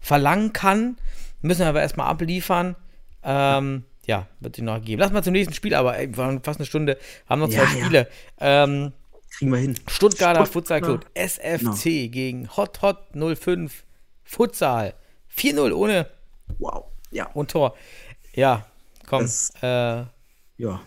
[0.00, 0.96] verlangen kann.
[1.40, 2.74] Müssen wir aber erstmal abliefern.
[3.22, 5.00] Ähm, ja, wird sich noch geben.
[5.00, 6.98] Lass mal zum nächsten Spiel, aber ey, wir waren fast eine Stunde,
[7.28, 7.84] haben noch zwei Ja, ja.
[7.84, 8.08] Spiele.
[8.40, 8.92] Ähm,
[9.38, 9.74] Kriegen wir hin.
[9.88, 13.84] Stuttgarter Stutt- Futsal Club, SFC gegen Hot Hot 05
[14.24, 14.94] Futsal.
[15.34, 16.06] 4-0 ohne
[16.58, 16.84] Wow.
[17.10, 17.26] Ja.
[17.32, 17.74] und Tor.
[18.34, 18.66] Ja,
[19.06, 19.22] komm.
[19.22, 20.04] Das- äh,
[20.58, 20.80] Ja.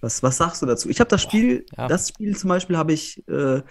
[0.00, 0.88] Was, was sagst du dazu?
[0.88, 1.88] Ich habe das Spiel, ja.
[1.88, 3.62] das Spiel zum Beispiel habe ich äh,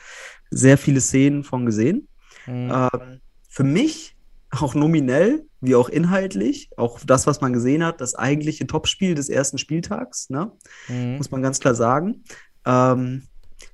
[0.51, 2.09] sehr viele Szenen von gesehen.
[2.45, 2.69] Mhm.
[2.69, 4.15] Ähm, für mich
[4.51, 9.29] auch nominell wie auch inhaltlich, auch das, was man gesehen hat, das eigentliche Topspiel des
[9.29, 10.51] ersten Spieltags, ne?
[10.89, 11.15] mhm.
[11.17, 12.23] muss man ganz klar sagen.
[12.65, 13.23] Ähm,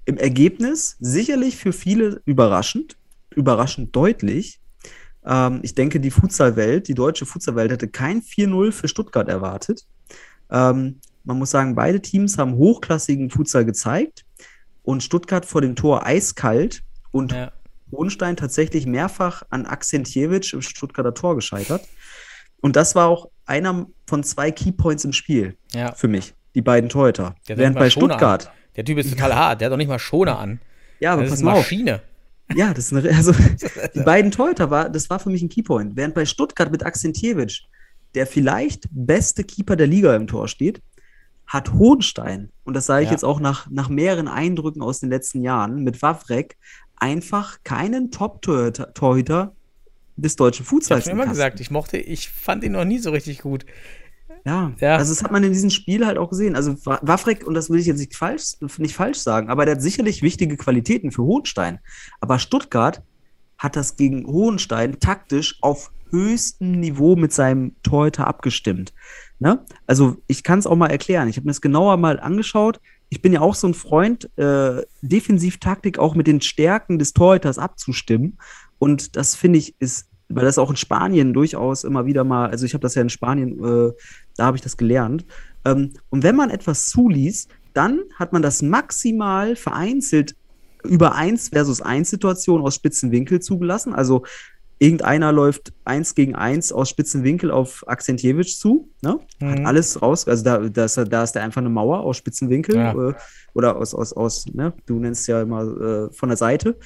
[0.06, 2.98] Im Ergebnis sicherlich für viele überraschend,
[3.36, 4.60] überraschend deutlich.
[5.26, 9.86] Ähm, ich denke, die Futsalwelt, die deutsche Futsalwelt hätte kein 4-0 für Stuttgart erwartet.
[10.50, 14.26] Ähm, man muss sagen, beide Teams haben hochklassigen Futsal gezeigt
[14.84, 17.52] und Stuttgart vor dem Tor eiskalt und ja.
[17.92, 21.88] Hohenstein tatsächlich mehrfach an Akzentjewitsch im Stuttgarter Tor gescheitert.
[22.60, 25.94] Und das war auch einer von zwei Keypoints im Spiel ja.
[25.94, 27.36] für mich, die beiden Torhüter.
[27.50, 28.52] Hat Während bei Stuttgart.
[28.76, 30.60] Der Typ ist total hart, der hat doch nicht mal Schoner an.
[31.00, 31.64] ja, aber Das pass ist eine mal auf.
[31.66, 32.02] Maschine.
[32.56, 33.34] Ja, das ist eine, also,
[33.96, 35.96] die beiden Torhüter war, das war für mich ein Keypoint.
[35.96, 37.64] Während bei Stuttgart mit Akzentjewitsch
[38.16, 40.82] der vielleicht beste Keeper der Liga im Tor steht,
[41.48, 43.14] hat Hohenstein, und das sage ich Ja.
[43.14, 46.56] jetzt auch nach, nach mehreren Eindrücken aus den letzten Jahren, mit Wawrek
[46.96, 49.56] einfach keinen Top-Torhüter
[50.16, 51.00] des deutschen Ich Futsals.
[51.00, 53.66] hab's schon immer im gesagt, ich mochte, ich fand ihn noch nie so richtig gut.
[54.46, 54.98] Ja, Ja.
[54.98, 56.56] also das hat man in diesem Spiel halt auch gesehen.
[56.56, 59.76] Also Wa- Wawrek, und das will ich jetzt nicht falsch, nicht falsch sagen, aber der
[59.76, 61.80] hat sicherlich wichtige Qualitäten für Hohenstein.
[62.20, 63.02] Aber Stuttgart
[63.58, 68.94] hat das gegen Hohenstein taktisch auf höchstem Niveau mit seinem Torhüter abgestimmt.
[69.40, 69.64] Ne?
[69.88, 71.28] Also ich kann es auch mal erklären.
[71.30, 72.80] Ich habe mir das genauer mal angeschaut.
[73.10, 77.58] Ich bin ja auch so ein Freund, äh, Defensivtaktik auch mit den Stärken des Torhüters
[77.58, 78.38] abzustimmen.
[78.78, 82.66] Und das finde ich ist, weil das auch in Spanien durchaus immer wieder mal, also
[82.66, 83.92] ich habe das ja in Spanien, äh,
[84.38, 85.26] da habe ich das gelernt.
[85.66, 90.36] Ähm, und wenn man etwas zuließ, dann hat man das maximal vereinzelt
[90.84, 93.94] über 1 versus 1 Situationen aus spitzen Winkel zugelassen.
[93.94, 94.24] Also
[94.80, 98.90] irgendeiner läuft 1 gegen 1 aus spitzen Winkel auf Akzentjewitsch zu.
[99.02, 99.20] Ne?
[99.42, 99.66] Hat Mhm.
[99.66, 100.28] alles raus.
[100.28, 102.76] Also da, da, ist, da ist da einfach eine Mauer aus spitzen Winkel.
[102.76, 103.10] Ja.
[103.10, 103.14] Äh,
[103.54, 104.74] oder aus, aus, aus ne?
[104.86, 106.78] du nennst ja immer äh, von der Seite.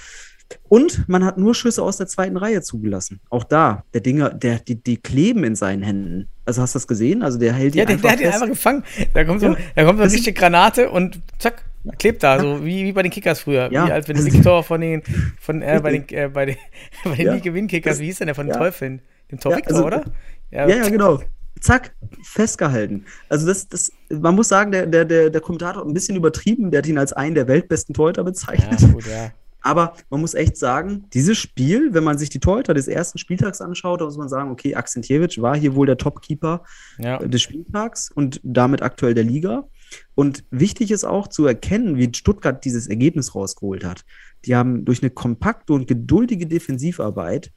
[0.70, 3.20] Und man hat nur Schüsse aus der zweiten Reihe zugelassen.
[3.30, 6.28] Auch da, der Dinger, der, die, die kleben in seinen Händen.
[6.46, 7.22] Also hast du das gesehen?
[7.24, 8.34] Also der hält die Ja, der, der hat ihn fest.
[8.36, 8.84] einfach gefangen.
[9.14, 9.58] Da kommt so, Ja.
[9.76, 11.64] da kommt so eine richtige Granate und zack,
[12.00, 13.70] klebt da, so wie, wie bei den Kickers früher.
[13.72, 13.88] Ja.
[13.88, 15.04] Wie als wenn Victor von den,
[15.40, 16.56] von, äh, bei den, äh, bei den,
[17.04, 17.38] bei den Ja.
[17.40, 18.60] Gewinn-Kickers, wie hieß denn der von den Ja.
[18.60, 19.02] Teufeln?
[19.32, 20.04] Dem Tor Ja, Victor, also- oder?
[20.52, 21.22] Ja, ja, genau.
[21.60, 21.94] Zack,
[22.24, 23.04] festgehalten.
[23.30, 26.70] Also das, das, man muss sagen, der, der, der, der Kommentator hat ein bisschen übertrieben,
[26.72, 28.80] der hat ihn als einen der weltbesten Torhüter bezeichnet.
[28.80, 29.32] Ja, gut, ja.
[29.62, 33.60] Aber man muss echt sagen, dieses Spiel, wenn man sich die Torhüter des ersten Spieltags
[33.60, 36.64] anschaut, da muss man sagen, okay, Akzentjewitsch war hier wohl der Top-Keeper
[37.00, 37.18] ja.
[37.18, 39.68] des Spieltags und damit aktuell der Liga.
[40.16, 44.04] Und wichtig ist auch zu erkennen, wie Stuttgart dieses Ergebnis rausgeholt hat.
[44.46, 47.52] Die haben durch eine kompakte und geduldige Defensivarbeit,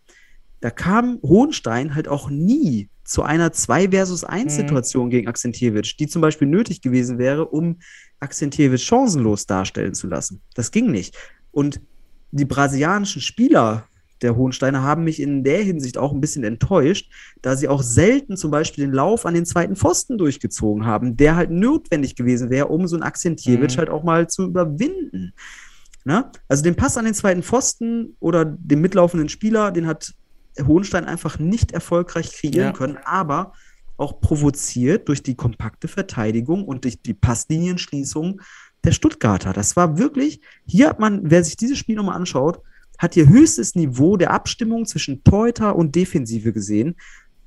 [0.60, 4.56] da kam Hohenstein halt auch nie zu einer 2 versus 1 Mhm.
[4.56, 7.78] Situation gegen Akzentjewitsch, die zum Beispiel nötig gewesen wäre, um
[8.20, 10.42] Akzentjewitsch chancenlos darstellen zu lassen.
[10.54, 11.16] Das ging nicht.
[11.50, 11.80] Und
[12.32, 13.84] die brasilianischen Spieler
[14.22, 17.10] der Hohensteiner haben mich in der Hinsicht auch ein bisschen enttäuscht,
[17.40, 21.36] da sie auch selten zum Beispiel den Lauf an den zweiten Pfosten durchgezogen haben, der
[21.36, 23.78] halt notwendig gewesen wäre, um so einen Akzentjewitsch Mhm.
[23.78, 25.32] halt auch mal zu überwinden.
[26.04, 26.30] Ne?
[26.48, 30.12] Also den Pass an den zweiten Pfosten oder den mitlaufenden Spieler, den hat
[30.66, 32.72] Hohenstein einfach nicht erfolgreich kreieren Ja.
[32.72, 33.52] können, aber
[33.96, 38.40] auch provoziert durch die kompakte Verteidigung und durch die Passlinienschließung
[38.84, 39.52] der Stuttgarter.
[39.52, 42.60] Das war wirklich, hier hat man, wer sich dieses Spiel nochmal anschaut,
[42.98, 46.96] hat hier höchstes Niveau der Abstimmung zwischen Torhüter und Defensive gesehen.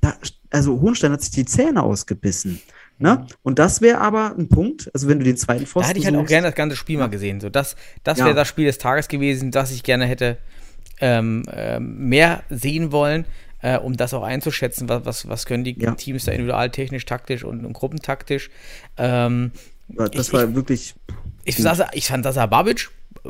[0.00, 0.14] Da,
[0.50, 2.60] also Hohenstein hat sich die Zähne ausgebissen.
[2.98, 3.26] Ne?
[3.42, 6.06] Und das wäre aber ein Punkt, also wenn du den zweiten Pfosten Da hätte ich
[6.06, 7.40] halt auch gerne das ganze Spiel mal gesehen.
[7.40, 7.74] So, das
[8.04, 8.26] das Ja.
[8.26, 10.38] wäre das Spiel des Tages gewesen, das ich gerne hätte
[11.00, 13.24] ähm, ähm, mehr sehen wollen,
[13.62, 15.92] äh, um das auch einzuschätzen, was, was, was können die Ja.
[15.96, 18.50] Teams da individual, technisch, taktisch und, und gruppentaktisch.
[18.96, 19.50] Ähm,
[19.88, 20.94] das ich- war wirklich
[21.44, 22.90] ich, saß, ich fand Sasa Babic
[23.24, 23.28] äh,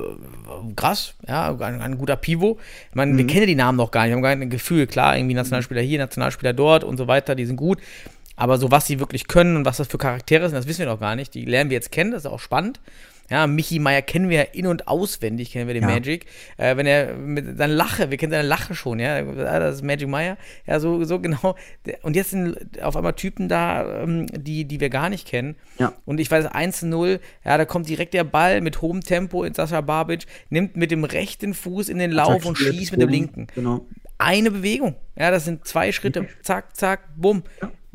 [0.76, 2.58] krass, ja, ein, ein guter Pivo.
[2.90, 3.18] Ich meine, Mhm.
[3.18, 4.86] wir kennen ja die Namen noch gar nicht, wir haben gar kein Gefühl.
[4.86, 7.78] Klar, irgendwie Nationalspieler hier, Nationalspieler dort und so weiter, die sind gut.
[8.36, 10.86] Aber so, was sie wirklich können und was das für Charaktere sind, das wissen wir
[10.86, 11.34] noch gar nicht.
[11.34, 12.80] Die lernen wir jetzt kennen, das ist auch spannend.
[13.30, 15.88] Ja, Michi Meier kennen wir ja in- und auswendig, kennen wir den Ja.
[15.88, 16.26] Magic.
[16.56, 20.08] Äh, wenn er mit seiner Lache, wir kennen seine Lache schon, ja, das ist Magic
[20.08, 20.36] Meier.
[20.66, 21.54] Ja, so, so genau.
[22.02, 25.56] Und jetzt sind auf einmal Typen da, ähm, die, die wir gar nicht kennen.
[25.78, 25.94] Ja.
[26.04, 29.80] Und ich weiß, 1-0, ja, da kommt direkt der Ball mit hohem Tempo in Sascha
[29.80, 33.46] Babic, nimmt mit dem rechten Fuß in den Lauf und schießt mit dem linken.
[33.54, 33.86] Genau.
[34.18, 34.94] Eine Bewegung.
[35.16, 36.28] Ja, das sind zwei Schritte.
[36.42, 37.42] Zack, zack, bumm.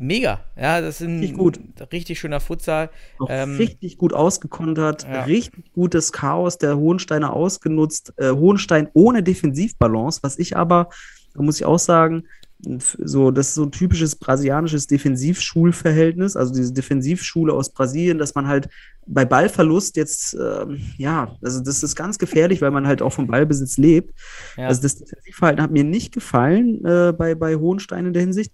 [0.01, 0.39] Mega.
[0.55, 1.59] Ja, das sind Richtig gut.
[1.91, 2.89] richtig schöner Futsal.
[3.27, 5.23] Ähm, richtig gut ausgekontert, ja.
[5.23, 8.13] richtig gutes Chaos der Hohensteiner ausgenutzt.
[8.15, 10.89] Äh, Hohenstein ohne Defensivbalance, was ich aber,
[11.33, 12.23] da muss ich auch sagen,
[12.61, 18.47] so, das ist so ein typisches brasilianisches Defensivschulverhältnis, also diese Defensivschule aus Brasilien, dass man
[18.47, 18.67] halt
[19.05, 23.27] bei Ballverlust jetzt, ähm, ja, also das ist ganz gefährlich, weil man halt auch vom
[23.27, 24.13] Ballbesitz lebt.
[24.57, 24.67] Ja.
[24.67, 28.53] Also das Defensivverhalten hat mir nicht gefallen äh, bei, bei Hohenstein in der Hinsicht.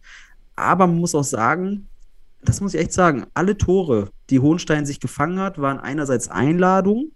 [0.56, 1.88] Aber man muss auch sagen,
[2.42, 7.12] das muss ich echt sagen, alle Tore, die Hohenstein sich gefangen hat, waren einerseits Einladungen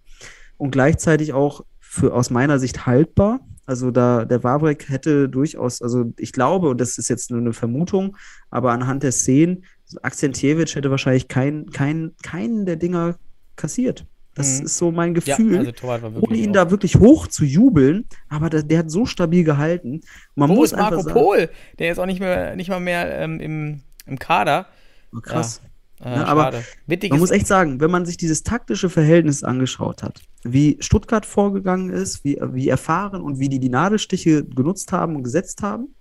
[0.56, 3.40] und gleichzeitig auch für aus meiner Sicht haltbar.
[3.66, 7.52] Also da der Warbrek hätte durchaus, also ich glaube, und das ist jetzt nur eine
[7.52, 8.16] Vermutung,
[8.50, 9.64] aber anhand der Szenen,
[10.02, 13.16] Akzentjewitsch hätte wahrscheinlich kein, kein, keinen der Dinger
[13.56, 14.06] kassiert.
[14.34, 14.66] Das Mhm.
[14.66, 17.44] ist so mein ja, Gefühl also war wirklich ohne ihn auch- da wirklich hoch zu
[17.44, 20.02] jubeln, aber der, der hat so stabil gehalten.
[20.36, 21.50] Man Wo muss ist Marco sagen, Pohl?
[21.78, 24.66] Der ist auch nicht mehr, nicht mal mehr ähm, im, im Kader.
[25.14, 25.60] Oh, krass.
[26.02, 26.62] Äh, Ja, aber.
[26.86, 31.26] Wittiges, Man muss echt sagen, wenn man sich dieses taktische Verhältnis angeschaut hat, wie Stuttgart
[31.26, 35.94] vorgegangen ist, wie, wie erfahren und wie die die Nadelstiche genutzt haben und gesetzt haben,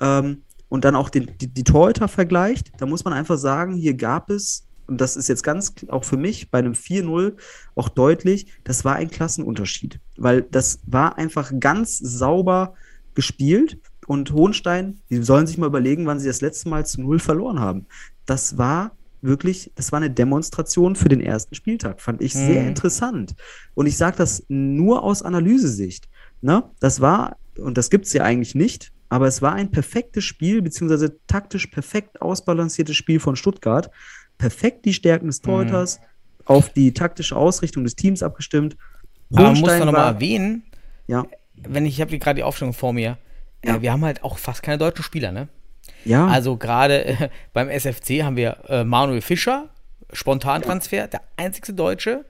[0.00, 3.94] ähm, und dann auch den, die, die Torhüter vergleicht, da muss man einfach sagen, hier
[3.94, 7.34] gab es, und das ist jetzt ganz auch für mich bei einem 4-0
[7.74, 12.74] auch deutlich, das war ein Klassenunterschied, weil das war einfach ganz sauber
[13.14, 17.18] gespielt und Hohenstein, die sollen sich mal überlegen, wann sie das letzte Mal zu Null
[17.18, 17.86] verloren haben.
[18.24, 22.00] Das war wirklich, das war eine Demonstration für den ersten Spieltag.
[22.00, 22.68] Fand ich sehr Mhm.
[22.68, 23.34] interessant.
[23.74, 26.08] Und ich sage das nur aus Analysesicht.
[26.40, 26.62] Ne?
[26.80, 30.62] Das war, und das gibt es ja eigentlich nicht, aber es war ein perfektes Spiel,
[30.62, 33.90] beziehungsweise taktisch perfekt ausbalanciertes Spiel von Stuttgart.
[34.38, 36.00] Perfekt die Stärken des Torhüters,
[36.44, 38.76] auf die taktische Ausrichtung des Teams abgestimmt.
[39.32, 40.62] aber man muss doch nochmal erwähnen,
[41.06, 41.24] Ja,
[41.56, 43.18] wenn ich, ich habe gerade die Aufstellung vor mir,
[43.64, 43.76] Ja.
[43.76, 45.48] äh, wir haben halt auch fast keine deutschen Spieler, ne?
[46.04, 49.70] ja, Also gerade äh, beim SFC haben wir äh, Manuel Fischer,
[50.12, 52.24] Spontantransfer, der einzigste Deutsche.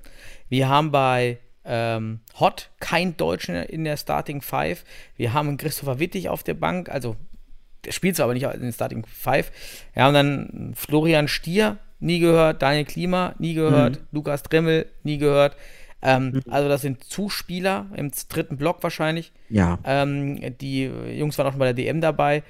[0.49, 4.85] Wir haben bei ähm, Hot kein Deutschen in der Starting Five.
[5.17, 7.17] Wir haben Christopher Wittig auf der Bank, also
[7.85, 9.51] der spielt zwar aber nicht in den Starting Five.
[9.93, 15.57] Wir haben dann Florian Stier, nie gehört, Daniel Klima, nie gehört, Lukas Dremmel, nie gehört.
[16.03, 19.33] Ähm, Also das sind Zuspieler im dritten Block wahrscheinlich.
[19.49, 19.79] ja.
[19.85, 22.43] Ähm, die Jungs waren auch schon bei der DM dabei.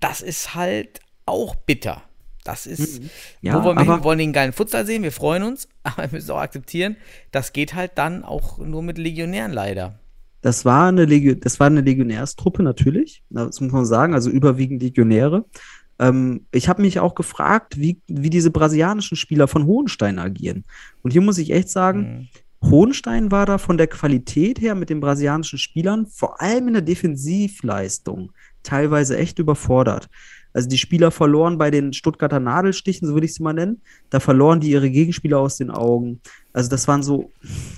[0.00, 2.02] Das ist halt auch bitter.
[2.44, 3.02] Das ist,
[3.42, 4.04] Ja, wo wollen wir aber- hin?
[4.04, 6.96] Wollen den geilen Futsal sehen, wir freuen uns, aber wir müssen auch akzeptieren,
[7.30, 9.98] das geht halt dann auch nur mit Legionären leider.
[10.40, 14.80] Das war eine, Legio das war eine Legionärstruppe natürlich, das muss man sagen, also überwiegend
[14.82, 15.44] Legionäre.
[15.98, 20.64] Ähm, ich habe mich auch gefragt, wie, wie diese brasilianischen Spieler von Hohenstein agieren.
[21.02, 22.28] Und hier muss ich echt sagen,
[22.62, 26.82] Hohenstein war da von der Qualität her mit den brasilianischen Spielern, vor allem in der
[26.82, 28.32] Defensivleistung,
[28.62, 30.08] teilweise echt überfordert.
[30.52, 33.82] Also die Spieler verloren bei den Stuttgarter Nadelstichen, so würde ich sie mal nennen.
[34.10, 36.20] Da verloren die ihre Gegenspieler aus den Augen.
[36.52, 37.30] Also das waren so,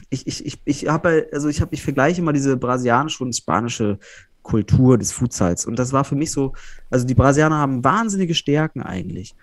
[0.09, 3.99] ich, ich, ich, ich habe, also ich habe, ich vergleiche immer diese brasilianische und spanische
[4.43, 5.67] Kultur des Futsals.
[5.67, 6.53] Und das war für mich so,
[6.91, 9.35] also die Brasilianer haben wahnsinnige Stärken eigentlich.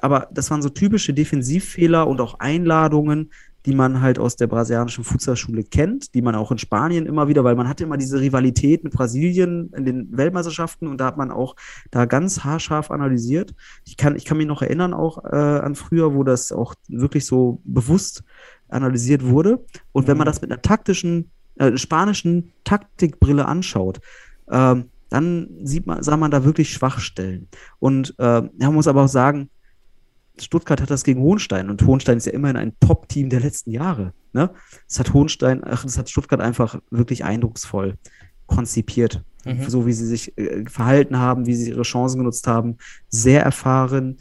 [0.00, 3.30] Aber das waren so typische Defensivfehler und auch Einladungen,
[3.66, 7.44] die man halt aus der brasilianischen Futsalschule kennt, die man auch in Spanien immer wieder,
[7.44, 11.30] weil man hatte immer diese Rivalität mit Brasilien in den Weltmeisterschaften und da hat man
[11.30, 11.56] auch
[11.90, 13.54] da ganz haarscharf analysiert.
[13.86, 17.24] Ich kann, ich kann mich noch erinnern auch äh, an früher, wo das auch wirklich
[17.24, 18.22] so bewusst
[18.68, 19.64] analysiert wurde.
[19.92, 24.00] Und wenn man das mit einer taktischen, äh, spanischen Taktikbrille anschaut,
[24.50, 27.48] ähm, dann sieht man, sah man da wirklich Schwachstellen.
[27.78, 29.48] Und äh, man muss aber auch sagen,
[30.38, 34.12] Stuttgart hat das gegen Hohenstein und Hohenstein ist ja immerhin ein Top-Team der letzten Jahre.
[34.32, 34.50] Ne?
[34.88, 37.94] Das hat Hohenstein, ach, das hat Stuttgart einfach wirklich eindrucksvoll
[38.46, 39.22] konzipiert.
[39.44, 39.68] Mhm.
[39.68, 42.78] So wie sie sich äh, verhalten haben, wie sie ihre Chancen genutzt haben.
[43.08, 44.18] Sehr erfahren.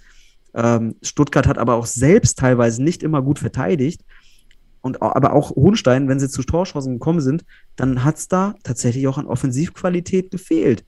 [0.53, 4.03] Ähm, Stuttgart hat aber auch selbst teilweise nicht immer gut verteidigt.
[4.84, 7.45] Und, aber auch Hohenstein, wenn sie zu Torchancen gekommen sind,
[7.77, 10.84] dann hat es da tatsächlich auch an Offensivqualität gefehlt.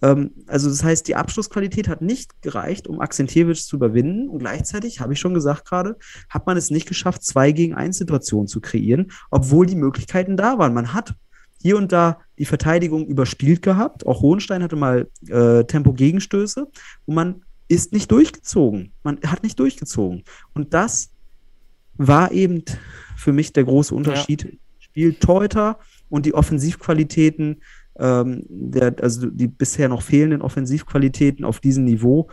[0.00, 4.30] Ähm, also das heißt, die Abschlussqualität hat nicht gereicht, um Akzentjewitsch zu überwinden.
[4.30, 5.98] Und gleichzeitig, habe ich schon gesagt gerade,
[6.30, 10.58] hat man es nicht geschafft, zwei gegen eins Situationen zu kreieren, obwohl die Möglichkeiten da
[10.58, 10.72] waren.
[10.72, 11.14] Man hat
[11.60, 14.06] hier und da die Verteidigung überspielt gehabt.
[14.06, 16.68] Auch Hohenstein hatte mal äh, Tempo-Gegenstöße
[17.04, 18.92] und man ist nicht durchgezogen.
[19.02, 20.24] Man hat nicht durchgezogen.
[20.54, 21.10] Und das
[21.98, 22.62] war eben
[23.16, 24.58] für mich der große Unterschied.
[24.78, 25.78] Spielt Teuter
[26.08, 27.62] und die Offensivqualitäten,
[27.98, 32.28] ähm, der, also die bisher noch fehlenden Offensivqualitäten auf diesem Niveau.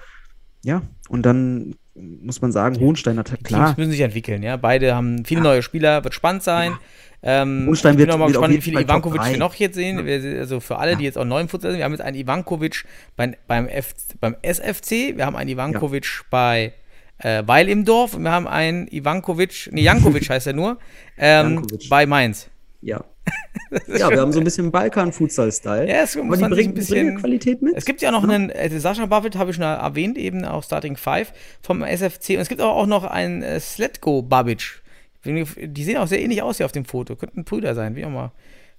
[0.64, 3.68] Ja, und dann muss man sagen, Hohenstein hat Die klar.
[3.68, 4.58] Teams müssen sich entwickeln, ja.
[4.58, 6.74] Beide haben viele neue Spieler, wird spannend sein.
[7.22, 9.56] Ähm, Hohenstein ich bin wird- auch mal wird auf gespannt, wie viele Ivankovic wir noch
[9.56, 10.06] jetzt sehen.
[10.06, 12.18] Wir, also für alle, die jetzt auch neu im Futsal sind, wir haben jetzt einen
[12.18, 12.84] Ivankovic
[13.16, 16.74] beim, beim, F, beim SFC, wir haben einen Ivankovic bei
[17.24, 20.78] äh, Weil im Dorf und wir haben einen Ivankovic, nee, Jankovic heißt er nur,
[21.18, 21.90] ähm, Jankovic.
[21.90, 22.50] bei Mainz.
[22.82, 23.04] Ja.
[23.88, 25.88] ja, wir haben so ein bisschen Balkan-Futsal-Style.
[25.88, 27.74] Ja, es aber die bringen, bisschen- Qualität mit.
[27.76, 30.98] Es gibt ja noch einen, äh, Sascha Buffett habe ich schon erwähnt, eben auch Starting
[30.98, 31.32] Five
[31.62, 32.32] vom SFC.
[32.32, 34.82] Und es gibt aber auch noch einen äh, Sletko Babic.
[35.26, 37.16] Die sehen auch sehr ähnlich aus hier auf dem Foto.
[37.16, 38.32] Könnten Brüder sein, wie auch mal.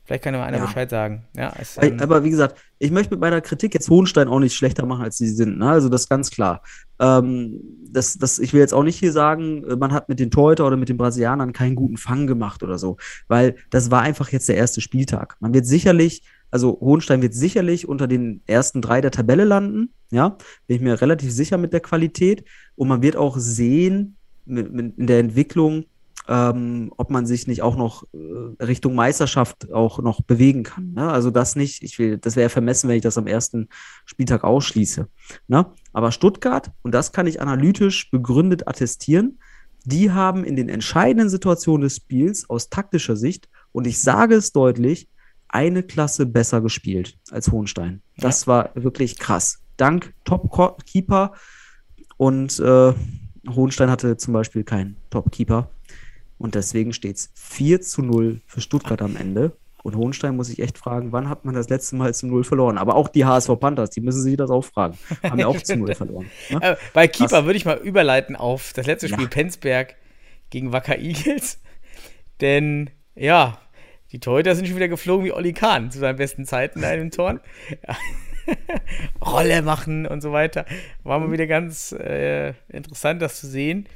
[0.05, 0.67] Vielleicht kann ja mal einer Ja.
[0.67, 1.25] Bescheid sagen.
[1.35, 4.55] Ja, es, ähm, Aber wie gesagt, ich möchte mit meiner Kritik jetzt Hohenstein auch nicht
[4.55, 5.57] schlechter machen, als sie sind.
[5.59, 5.71] Ne?
[5.71, 6.63] Also das ist ganz klar.
[6.99, 7.61] Ähm,
[7.91, 10.67] das, das, ich will jetzt auch nicht hier sagen, äh, man hat mit den Torhüter
[10.67, 12.97] oder mit den Brasilianern keinen guten Fang gemacht oder so,
[13.29, 15.37] weil das war einfach jetzt der erste Spieltag.
[15.41, 19.91] Man wird sicherlich, also Hohenstein wird sicherlich unter den ersten drei der Tabelle landen.
[20.11, 22.45] Ja, bin ich mir relativ sicher mit der Qualität.
[22.77, 25.87] Und man wird auch sehen mit, mit, in der Entwicklung,
[26.27, 30.93] ähm, ob man sich nicht auch noch äh, Richtung Meisterschaft auch noch bewegen kann.
[30.93, 31.11] Ne?
[31.11, 33.69] Also das nicht, ich will, das wäre vermessen, wenn ich das am ersten
[34.07, 35.09] Spieltag ausschließe.
[35.49, 35.67] Ne?
[35.93, 39.39] Aber Stuttgart, und das kann ich analytisch begründet attestieren,
[39.85, 44.53] die haben in den entscheidenden Situationen des Spiels aus taktischer Sicht, und ich sage es
[44.53, 45.09] deutlich,
[45.49, 48.03] eine Klasse besser gespielt als Hohenstein.
[48.17, 49.61] Das war wirklich krass.
[49.77, 51.33] Dank Top-Keeper
[52.17, 52.95] und äh,
[53.49, 55.71] Hohenstein hatte zum Beispiel keinen Top-Keeper.
[56.39, 59.53] Und deswegen steht es 4 zu 0 für Stuttgart am Ende.
[59.83, 62.79] Und Hohenstein muss ich echt fragen, wann hat man das letzte Mal zu 0 verloren?
[62.79, 64.97] Aber auch die HSV Panthers, die müssen sich das auch fragen.
[65.23, 66.31] Haben ja auch zu 0 verloren.
[66.49, 66.79] Ne?
[66.95, 69.29] bei Keeper würde ich mal überleiten auf das letzte Spiel Ja.
[69.31, 69.95] Penzberg
[70.49, 71.61] gegen Wacker Eagles.
[72.41, 73.59] Denn, ja,
[74.11, 77.41] die Torhüter sind schon wieder geflogen wie Olli Kahn zu seinen besten Zeiten in Toren.
[77.87, 77.97] Ja.
[79.25, 80.65] Rolle machen und so weiter.
[81.03, 83.87] War mal wieder ganz äh, interessant, das zu sehen.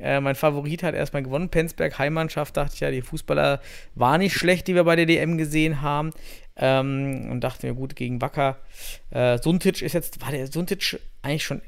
[0.00, 1.48] Äh, mein Favorit hat erstmal gewonnen.
[1.48, 3.60] Penzberg, Heimmannschaft, dachte ich ja, die Fußballer
[3.94, 6.10] waren nicht schlecht, die wir bei der DM gesehen haben.
[6.56, 8.58] Ähm, und dachte mir, gut, gegen Wacker.
[9.10, 11.62] Äh, Suntic ist jetzt, war der Suntic eigentlich schon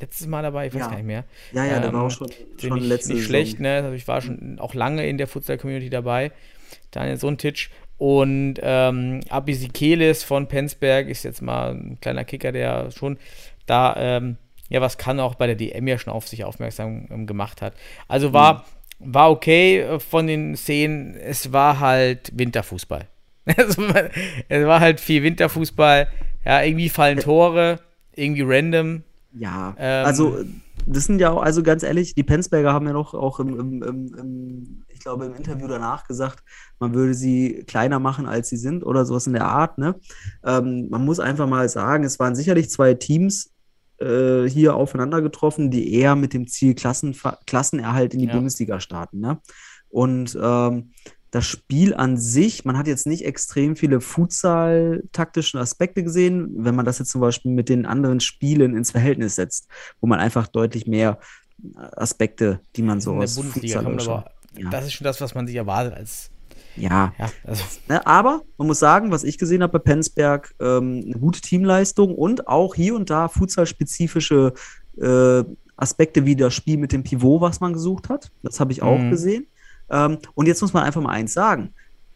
[0.00, 0.66] letztes Mal dabei?
[0.66, 0.88] Ich weiß Ja.
[0.88, 1.24] gar nicht mehr.
[1.52, 3.76] Ja, ja, der Ähm, war auch schon, Bin schon nicht, letzte nicht schlecht, ne?
[3.82, 6.32] Also ich war schon auch lange in der Futsal-Community dabei.
[6.90, 13.16] Daniel Suntic und ähm, Abisikeles von Penzberg ist jetzt mal ein kleiner Kicker, der schon
[13.64, 14.36] da ähm,
[14.68, 17.74] ja was kann, auch bei der DM ja schon auf sich aufmerksam ähm, gemacht hat.
[18.08, 18.64] Also war,
[18.98, 23.06] war okay äh, von den Szenen, es war halt Winterfußball.
[23.44, 24.10] es, war,
[24.48, 26.08] es war halt viel Winterfußball,
[26.44, 27.80] ja, irgendwie fallen Tore,
[28.14, 29.02] irgendwie random.
[29.32, 30.38] Ja, Ähm, also
[30.86, 33.82] das sind ja auch, also ganz ehrlich, die Penzberger haben ja noch auch im, im,
[33.82, 36.44] im, im, ich glaube, im Interview danach gesagt,
[36.78, 39.96] man würde sie kleiner machen, als sie sind oder sowas in der Art, ne?
[40.44, 43.50] Ähm, man muss einfach mal sagen, es waren sicherlich zwei Teams
[43.98, 48.34] äh, hier aufeinander getroffen, die eher mit dem Ziel Klassenfa Klassenerhalt in die Ja.
[48.34, 49.40] Bundesliga starten, ne?
[49.88, 50.90] Und ähm,
[51.30, 56.84] das Spiel an sich, man hat jetzt nicht extrem viele Futsal-taktischen Aspekte gesehen, wenn man
[56.84, 59.68] das jetzt zum Beispiel mit den anderen Spielen ins Verhältnis setzt,
[60.00, 61.18] wo man einfach deutlich mehr
[61.74, 64.24] äh, Aspekte, die man so in der aus Bundesliga kann man schaut.
[64.24, 64.70] aber, Ja.
[64.70, 66.30] das ist schon das, was man sich erwartet als,
[66.76, 71.02] Ja, ja, also Ne, aber man muss sagen, was ich gesehen habe bei Penzberg, ähm,
[71.04, 74.52] eine gute Teamleistung und auch hier und da futsalspezifische
[75.00, 75.44] äh,
[75.76, 78.30] Aspekte wie das Spiel mit dem Pivot, was man gesucht hat.
[78.42, 79.10] Das habe ich auch Mhm.
[79.10, 79.46] gesehen.
[79.90, 81.72] Ähm, und jetzt muss man einfach mal eins sagen.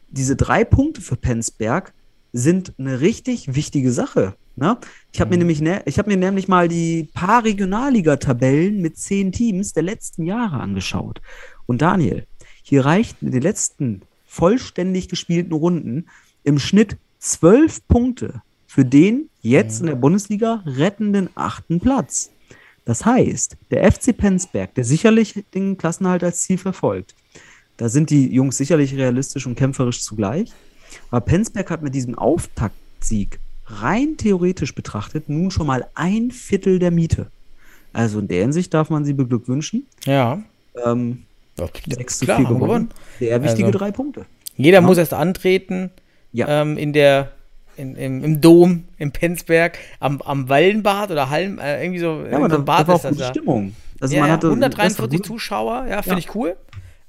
[0.08, 1.92] Diese drei Punkte für Penzberg
[2.32, 4.34] sind eine richtig wichtige Sache.
[4.56, 4.76] Ne?
[5.12, 9.32] Ich habe mir nämlich, ne, ich habe mir nämlich mal die paar Regionalliga-Tabellen mit zehn
[9.32, 11.20] Teams der letzten Jahre angeschaut.
[11.66, 12.26] Und Daniel,
[12.62, 16.06] hier reichten in den letzten vollständig gespielten Runden
[16.44, 22.30] im Schnitt zwölf Punkte für den jetzt in der Bundesliga rettenden achten Platz.
[22.84, 27.16] Das heißt, der FC Penzberg, der sicherlich den Klassenhalt als Ziel verfolgt,
[27.76, 30.52] da sind die Jungs sicherlich realistisch und kämpferisch zugleich.
[31.10, 36.92] Aber Penzberg hat mit diesem Auftaktsieg rein theoretisch betrachtet nun schon mal ein Viertel der
[36.92, 37.32] Miete.
[37.92, 39.86] Also in der Hinsicht darf man sie beglückwünschen.
[40.04, 40.40] Ja.
[40.84, 41.24] Ähm,
[41.86, 42.90] Ja, 6 zu klar, 4 haben wir gewonnen.
[43.18, 44.26] Sehr wichtige Also- drei Punkte.
[44.56, 44.82] Jeder Ja.
[44.82, 45.90] muss erst antreten
[46.32, 46.62] Ja.
[46.62, 47.32] ähm, in der,
[47.76, 52.36] in, im, im Dom, im Penzberg, am, am Wallenbad oder Hallen, äh, irgendwie so, Ja,
[52.36, 53.28] aber da, Bad da war auch ist das gute ja.
[53.30, 53.74] Stimmung.
[54.00, 55.26] Also ja, man ja, hatte das war 143 gut.
[55.26, 56.26] Zuschauer, ja, finde Ja.
[56.28, 56.56] ich cool.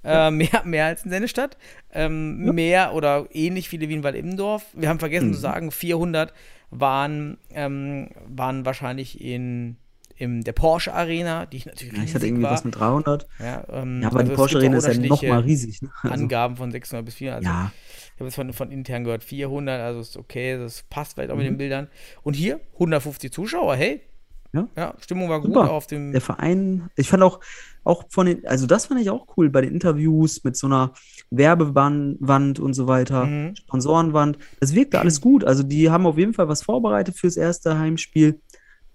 [0.03, 1.57] Äh, mehr, mehr als in Sennestadt.
[1.94, 4.64] Ähm, Mehr oder ähnlich viele wie in Wald-Immendorf.
[4.73, 5.34] Wir haben vergessen Mhm.
[5.34, 6.34] zu sagen, 400
[6.72, 9.76] waren, ähm, waren wahrscheinlich in,
[10.22, 12.52] in der Porsche Arena, die ich natürlich Ja, ich hatte irgendwie war.
[12.52, 13.27] was mit 300.
[13.39, 15.81] Ja, ähm, Ja, aber also die Porsche Arena ist ja unterschiedliche noch mal riesig.
[15.81, 15.89] Ne?
[16.03, 17.38] Also, Angaben von 600 bis 400.
[17.45, 17.72] Also ja,
[18.06, 21.35] ich habe jetzt von, von intern gehört 400, also ist okay, das passt vielleicht auch
[21.35, 21.49] mit Mhm.
[21.53, 21.88] den Bildern.
[22.23, 24.02] Und hier 150 Zuschauer, hey.
[24.76, 24.93] Ja.
[24.99, 25.72] Stimmung war gut Super.
[25.72, 26.11] auf dem.
[26.11, 27.39] der Verein, ich fand auch,
[27.85, 30.91] auch von den, also das fand ich auch cool bei den Interviews mit so einer
[31.30, 33.56] Werbewand und so weiter, Mhm.
[33.56, 34.38] Sponsorenwand.
[34.60, 35.43] Das wirkte alles gut.
[35.43, 38.41] Also die haben auf jeden Fall was vorbereitet fürs erste Heimspiel,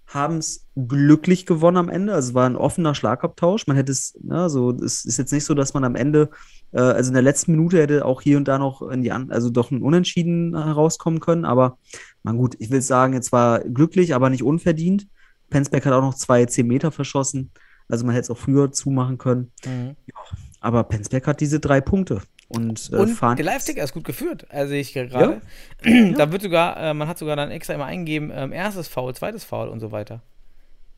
[0.06, 2.14] haben es glücklich gewonnen am Ende.
[2.14, 3.66] Also es war ein offener Schlagabtausch.
[3.66, 6.30] Man hätte es, ne, so, es ist jetzt nicht so, dass man am Ende,
[6.72, 9.30] äh, also in der letzten Minute hätte auch hier und da noch in die, an,
[9.30, 11.44] also doch ein Unentschieden herauskommen können.
[11.44, 11.78] Aber
[12.22, 15.08] man gut, ich will sagen, jetzt war glücklich, aber nicht unverdient.
[15.50, 17.50] Penzberg hat auch noch zwei 10 Meter verschossen.
[17.88, 19.52] Also man hätte es auch früher zumachen können.
[19.64, 19.96] Mhm.
[20.60, 22.22] Aber Penzberg hat diese drei Punkte.
[22.48, 24.46] Und, äh, Und fahren der Live-Ticker ist gut geführt.
[24.50, 25.40] Also ich gerade.
[26.16, 29.44] Da wird sogar, äh, man hat sogar dann extra immer eingegeben, ähm, erstes Foul, zweites
[29.44, 30.22] Foul und so weiter.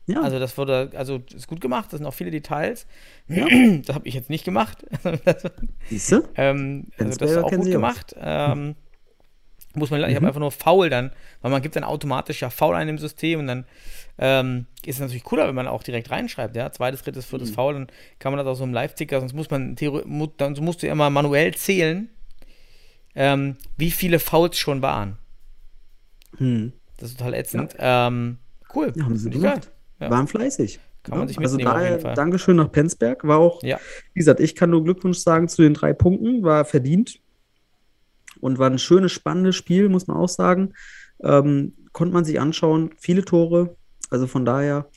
[0.05, 2.87] Ja, Also das wurde, also ist gut gemacht, das sind auch viele Details.
[3.27, 3.45] Ja.
[3.85, 4.85] Das habe ich jetzt nicht gemacht.
[5.89, 6.23] siehst du?
[6.35, 8.15] ähm, also das ist auch gut gemacht.
[8.19, 8.75] Ähm,
[9.75, 10.25] muss man, ich habe Mhm.
[10.27, 13.47] einfach nur Foul dann, weil man gibt dann automatisch ja Foul ein im System und
[13.47, 13.65] dann
[14.21, 17.29] ähm, ist es natürlich cooler, wenn man auch direkt reinschreibt, ja, zweites, drittes, Mhm.
[17.29, 17.87] viertes Foul, dann
[18.19, 19.75] kann man das auch so im Live-Ticker, sonst muss man,
[20.37, 22.09] dann musst du ja immer manuell zählen,
[23.15, 25.17] ähm, wie viele Fouls schon waren.
[26.37, 26.73] Hm.
[26.97, 27.75] Das ist total ätzend.
[27.79, 28.37] Ähm,
[28.75, 28.91] cool.
[28.95, 29.71] Ja, haben sie gemacht.
[29.99, 30.09] Ja.
[30.09, 30.79] Waren fleißig.
[31.03, 32.13] Kann man sich also mitnehmen auf daher.
[32.15, 33.25] Dankeschön nach Penzberg.
[33.25, 33.79] War auch, Ja.
[34.13, 36.43] wie gesagt, ich kann nur Glückwunsch sagen zu den drei Punkten.
[36.43, 37.19] War verdient.
[38.39, 40.73] Und war ein schönes, spannendes Spiel, muss man auch sagen.
[41.21, 42.91] Ähm, konnte man sich anschauen.
[42.97, 43.75] Viele Tore.
[44.09, 44.87] Also von daher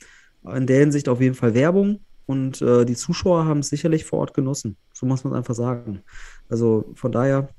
[0.55, 1.99] in der Hinsicht auf jeden Fall Werbung.
[2.25, 4.77] Und äh, die Zuschauer haben es sicherlich vor Ort genossen.
[4.93, 6.01] So muss man einfach sagen.
[6.49, 7.49] Also von daher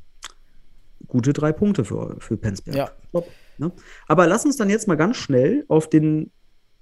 [1.06, 2.77] gute drei Punkte für, für Penzberg.
[2.77, 2.90] Ja.
[3.12, 3.28] Top,
[3.59, 3.73] ne?
[4.06, 6.31] Aber lass uns dann jetzt mal ganz schnell auf den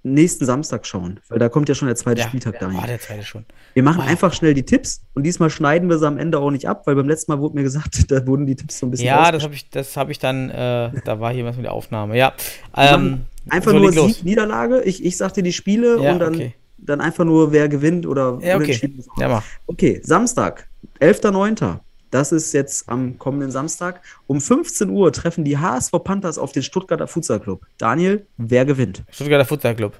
[0.05, 2.27] nächsten Samstag schauen, weil da kommt ja schon der zweite Ja.
[2.27, 2.77] Spieltag dahin.
[2.77, 3.45] Ah, der zweite schon.
[3.73, 4.07] Wir machen Oh.
[4.09, 6.95] einfach schnell die Tipps und diesmal schneiden wir sie am Ende auch nicht ab, weil
[6.95, 9.43] beim letzten Mal wurde mir gesagt, da wurden die Tipps so ein bisschen Ja, das
[9.43, 12.17] habe ich, das habe ich dann, äh, da war hier was mit der Aufnahme.
[12.17, 12.33] Ja.
[12.75, 14.15] Ähm, Einfach so, nur los.
[14.17, 14.81] Sieg, Niederlage.
[14.83, 16.53] Ich, ich sagte die Spiele Ja, und dann, okay.
[16.77, 18.79] dann einfach nur, wer gewinnt oder Ja, okay.
[19.17, 19.43] Ja, mach.
[19.67, 20.67] Okay, Samstag,
[21.01, 21.79] 11.09.
[22.13, 23.99] Das ist jetzt am kommenden Samstag.
[24.27, 27.65] Um 15 Uhr treffen die HSV Panthers auf den Stuttgarter Futsal Club.
[27.79, 29.03] Daniel, wer gewinnt?
[29.09, 29.99] Stuttgarter Futsal Club.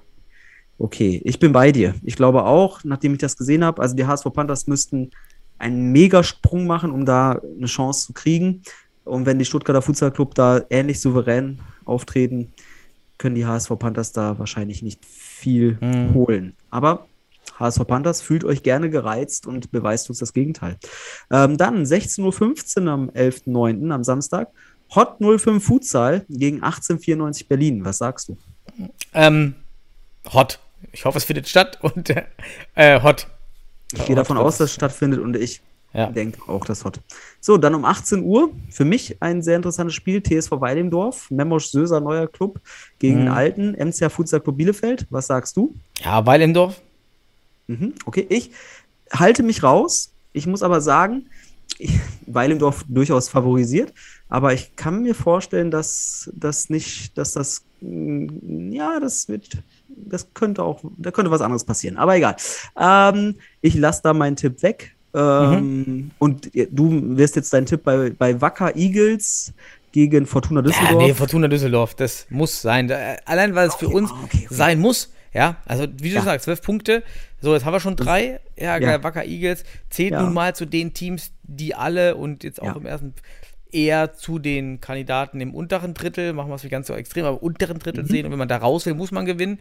[0.78, 1.96] Okay, ich bin bei dir.
[2.04, 5.10] Ich glaube auch, nachdem ich das gesehen habe, also die HSV Panthers müssten
[5.58, 8.62] einen Megasprung machen, um da eine Chance zu kriegen.
[9.06, 12.54] Und wenn die Stuttgarter Futsal Club da ähnlich souverän auftreten,
[13.18, 16.14] können die HSV Panthers da wahrscheinlich nicht viel Hm.
[16.14, 16.54] holen.
[16.70, 17.08] Aber
[17.64, 20.78] HSV Panthers fühlt euch gerne gereizt und beweist uns das Gegenteil.
[21.32, 23.92] Ähm, dann 16.15 Uhr am 11.09.
[23.92, 24.50] am Samstag.
[24.96, 27.84] Hot 05 Futsal gegen 1894 Berlin.
[27.86, 28.38] Was sagst du?
[29.14, 29.56] Ähm,
[30.32, 30.60] hot.
[30.92, 32.24] Ich hoffe, es findet statt und äh,
[32.76, 33.28] äh, hot.
[33.94, 35.62] Ich gehe davon aus, dass es stattfindet und ich
[35.94, 36.08] Ja.
[36.12, 37.00] denke auch, das hot.
[37.40, 42.00] So, dann um 18 Uhr, für mich ein sehr interessantes Spiel, TSV Weidemdorf, Memosch Söser,
[42.00, 42.60] neuer Club,
[43.00, 43.34] gegen den Mhm.
[43.34, 45.06] alten MCA Futsal Club Bielefeld.
[45.12, 45.74] Was sagst du?
[46.04, 46.82] Ja, Weilendorf.
[47.68, 48.52] Mhm, okay, ich
[49.12, 50.12] halte mich raus.
[50.34, 51.28] Ich muss aber sagen,
[51.78, 53.94] ich- Weilendorf durchaus favorisiert,
[54.30, 59.50] aber ich kann mir vorstellen, dass das nicht, dass das, mm, ja, das wird,
[59.88, 62.36] das könnte auch, da könnte was anderes passieren, aber egal.
[62.80, 64.96] Ähm, ich lasse da meinen Tipp weg.
[65.16, 69.54] Ähm, Und du wirst jetzt deinen Tipp bei, bei Wacker Eagles
[69.92, 71.04] gegen Fortuna Ja, Düsseldorf.
[71.04, 71.94] nee, Fortuna Düsseldorf.
[71.94, 72.92] Das muss sein.
[73.26, 74.48] Allein, weil es für uns okay, okay.
[74.50, 75.12] sein muss.
[75.34, 76.22] Ja, also wie du Ja.
[76.22, 77.04] sagst, zwölf Punkte.
[77.42, 78.40] So, jetzt haben wir schon drei.
[78.58, 79.04] Ja, Ja.
[79.04, 80.22] Wacker Eagles zählt Ja.
[80.22, 82.76] nun mal zu den Teams, die alle und jetzt auch Ja.
[82.76, 83.14] im ersten
[83.72, 87.42] eher zu den Kandidaten im unteren Drittel, machen wir es nicht ganz so extrem, aber
[87.42, 87.80] unteren Mhm.
[87.80, 88.26] Drittel sehen.
[88.26, 89.58] Und wenn man da raus will, muss man gewinnen.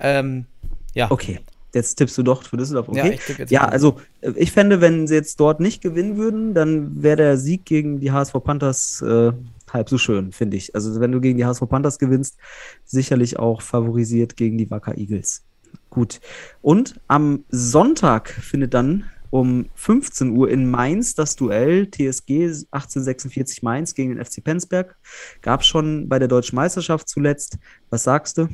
[0.00, 0.46] Ähm,
[0.94, 1.38] ja, Okay,
[1.72, 2.88] jetzt tippst du doch für Düsseldorf.
[2.92, 3.14] Ja, Okay.
[3.14, 6.16] ich tippe jetzt Ja, für also äh, ich fände, wenn sie jetzt dort nicht gewinnen
[6.16, 9.30] würden, dann wäre der Sieg gegen die HSV Panthers äh,
[9.72, 10.74] halb so schön, finde ich.
[10.74, 12.36] Also wenn du gegen die HSV Panthers gewinnst,
[12.84, 15.42] sicherlich auch favorisiert gegen die Wacker Eagles.
[15.90, 16.20] Gut.
[16.60, 23.94] Und am Sonntag findet dann um 15 Uhr in Mainz das Duell TSG 1846 Mainz
[23.94, 24.96] gegen den FC Penzberg.
[25.40, 27.58] Gab schon bei der Deutschen Meisterschaft zuletzt.
[27.88, 28.48] Was sagst du?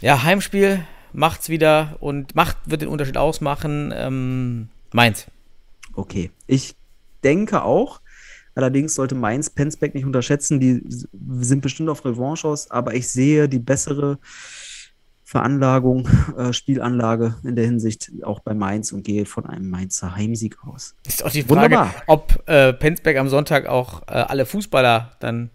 [0.00, 3.92] ja, Heimspiel macht's wieder und macht, wird den Unterschied ausmachen.
[3.94, 5.26] Ähm, Mainz.
[5.94, 6.76] Okay, ich
[7.24, 8.00] denke auch.
[8.58, 10.58] Allerdings sollte Mainz Penzberg nicht unterschätzen.
[10.58, 10.82] Die
[11.40, 14.18] sind bestimmt auf Revanche aus, aber ich sehe die bessere
[15.22, 20.56] Veranlagung, äh, Spielanlage in der Hinsicht auch bei Mainz und gehe von einem Mainzer Heimsieg
[20.66, 20.96] aus.
[21.06, 21.94] Ist auch die Frage, Wunderbar.
[22.08, 25.50] ob äh, Penzberg am Sonntag auch äh, alle Fußballer dann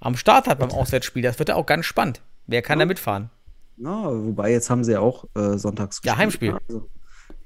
[0.00, 1.22] am Start hat beim Auswärtsspiel.
[1.22, 2.20] Das wird ja auch ganz spannend.
[2.48, 3.30] Wer kann da mitfahren?
[3.76, 6.50] Na, wobei jetzt haben sie ja auch äh, sonntags Ja, Heimspiel.
[6.54, 6.58] ne?
[6.68, 6.88] Also,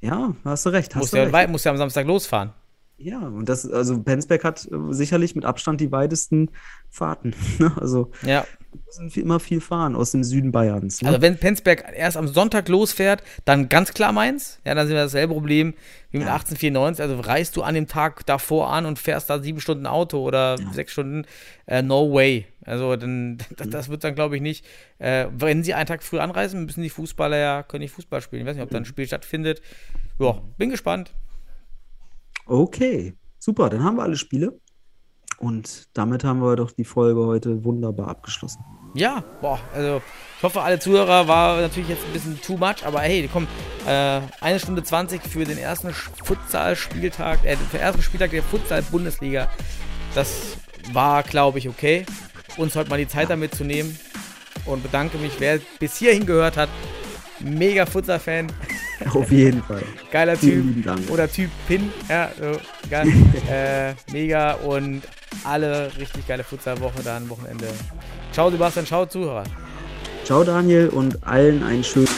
[0.00, 0.94] ja, hast du recht.
[0.94, 1.50] Hast Muss du ja, recht.
[1.50, 2.54] muss ja am Samstag losfahren.
[3.00, 6.50] Ja, und das, also Penzberg hat äh, sicherlich mit Abstand die weitesten
[6.90, 7.32] Fahrten.
[7.60, 7.72] ne?
[7.80, 8.44] Also Ja.
[8.86, 11.00] müssen viel- immer viel fahren aus dem Süden Bayerns.
[11.00, 11.08] Ne?
[11.08, 14.58] Also wenn Penzberg erst am Sonntag losfährt, dann ganz klar Mainz.
[14.64, 15.74] Ja, dann sind wir dasselbe Problem
[16.10, 16.32] wie mit Ja.
[16.34, 17.00] 1894.
[17.02, 20.56] Also reist du an dem Tag davor an und fährst da sieben Stunden Auto oder
[20.72, 21.24] sechs Stunden.
[21.66, 22.46] Äh, no way.
[22.64, 24.64] Also dann, das, das wird dann glaube ich nicht.
[24.98, 28.42] Äh, wenn sie einen Tag früh anreisen, müssen die Fußballer ja, können die Fußball spielen.
[28.42, 29.62] Ich weiß nicht, ob da ein Spiel stattfindet.
[30.18, 31.12] Ja, bin gespannt.
[32.48, 34.58] Okay, super, dann haben wir alle Spiele.
[35.38, 38.64] Und damit haben wir doch die Folge heute wunderbar abgeschlossen.
[38.94, 40.00] Ja, boah, also
[40.38, 43.46] ich hoffe, alle Zuhörer war natürlich jetzt ein bisschen too much, aber hey, komm,
[43.86, 49.48] äh, eine Stunde 20 für den ersten Futsal-Spieltag, äh, für den ersten Spieltag der Futsal-Bundesliga.
[50.14, 50.56] Das
[50.92, 52.06] war, glaube ich, okay.
[52.56, 53.96] Uns heute mal die Zeit damit zu nehmen
[54.64, 56.70] und bedanke mich, wer bis hierhin gehört hat.
[57.40, 58.48] Mega Futsal-Fan,
[59.12, 59.82] Auf jeden Fall.
[60.10, 62.58] geiler Vielen Typ oder Typ Pin, ja, so,
[62.90, 63.12] geil,
[63.50, 65.02] äh, mega und
[65.44, 67.66] alle richtig geile Futsal-Woche da am Wochenende.
[68.32, 69.44] Ciao Sebastian, ciao Zuhörer.
[70.24, 72.08] Ciao Daniel und allen einen schönen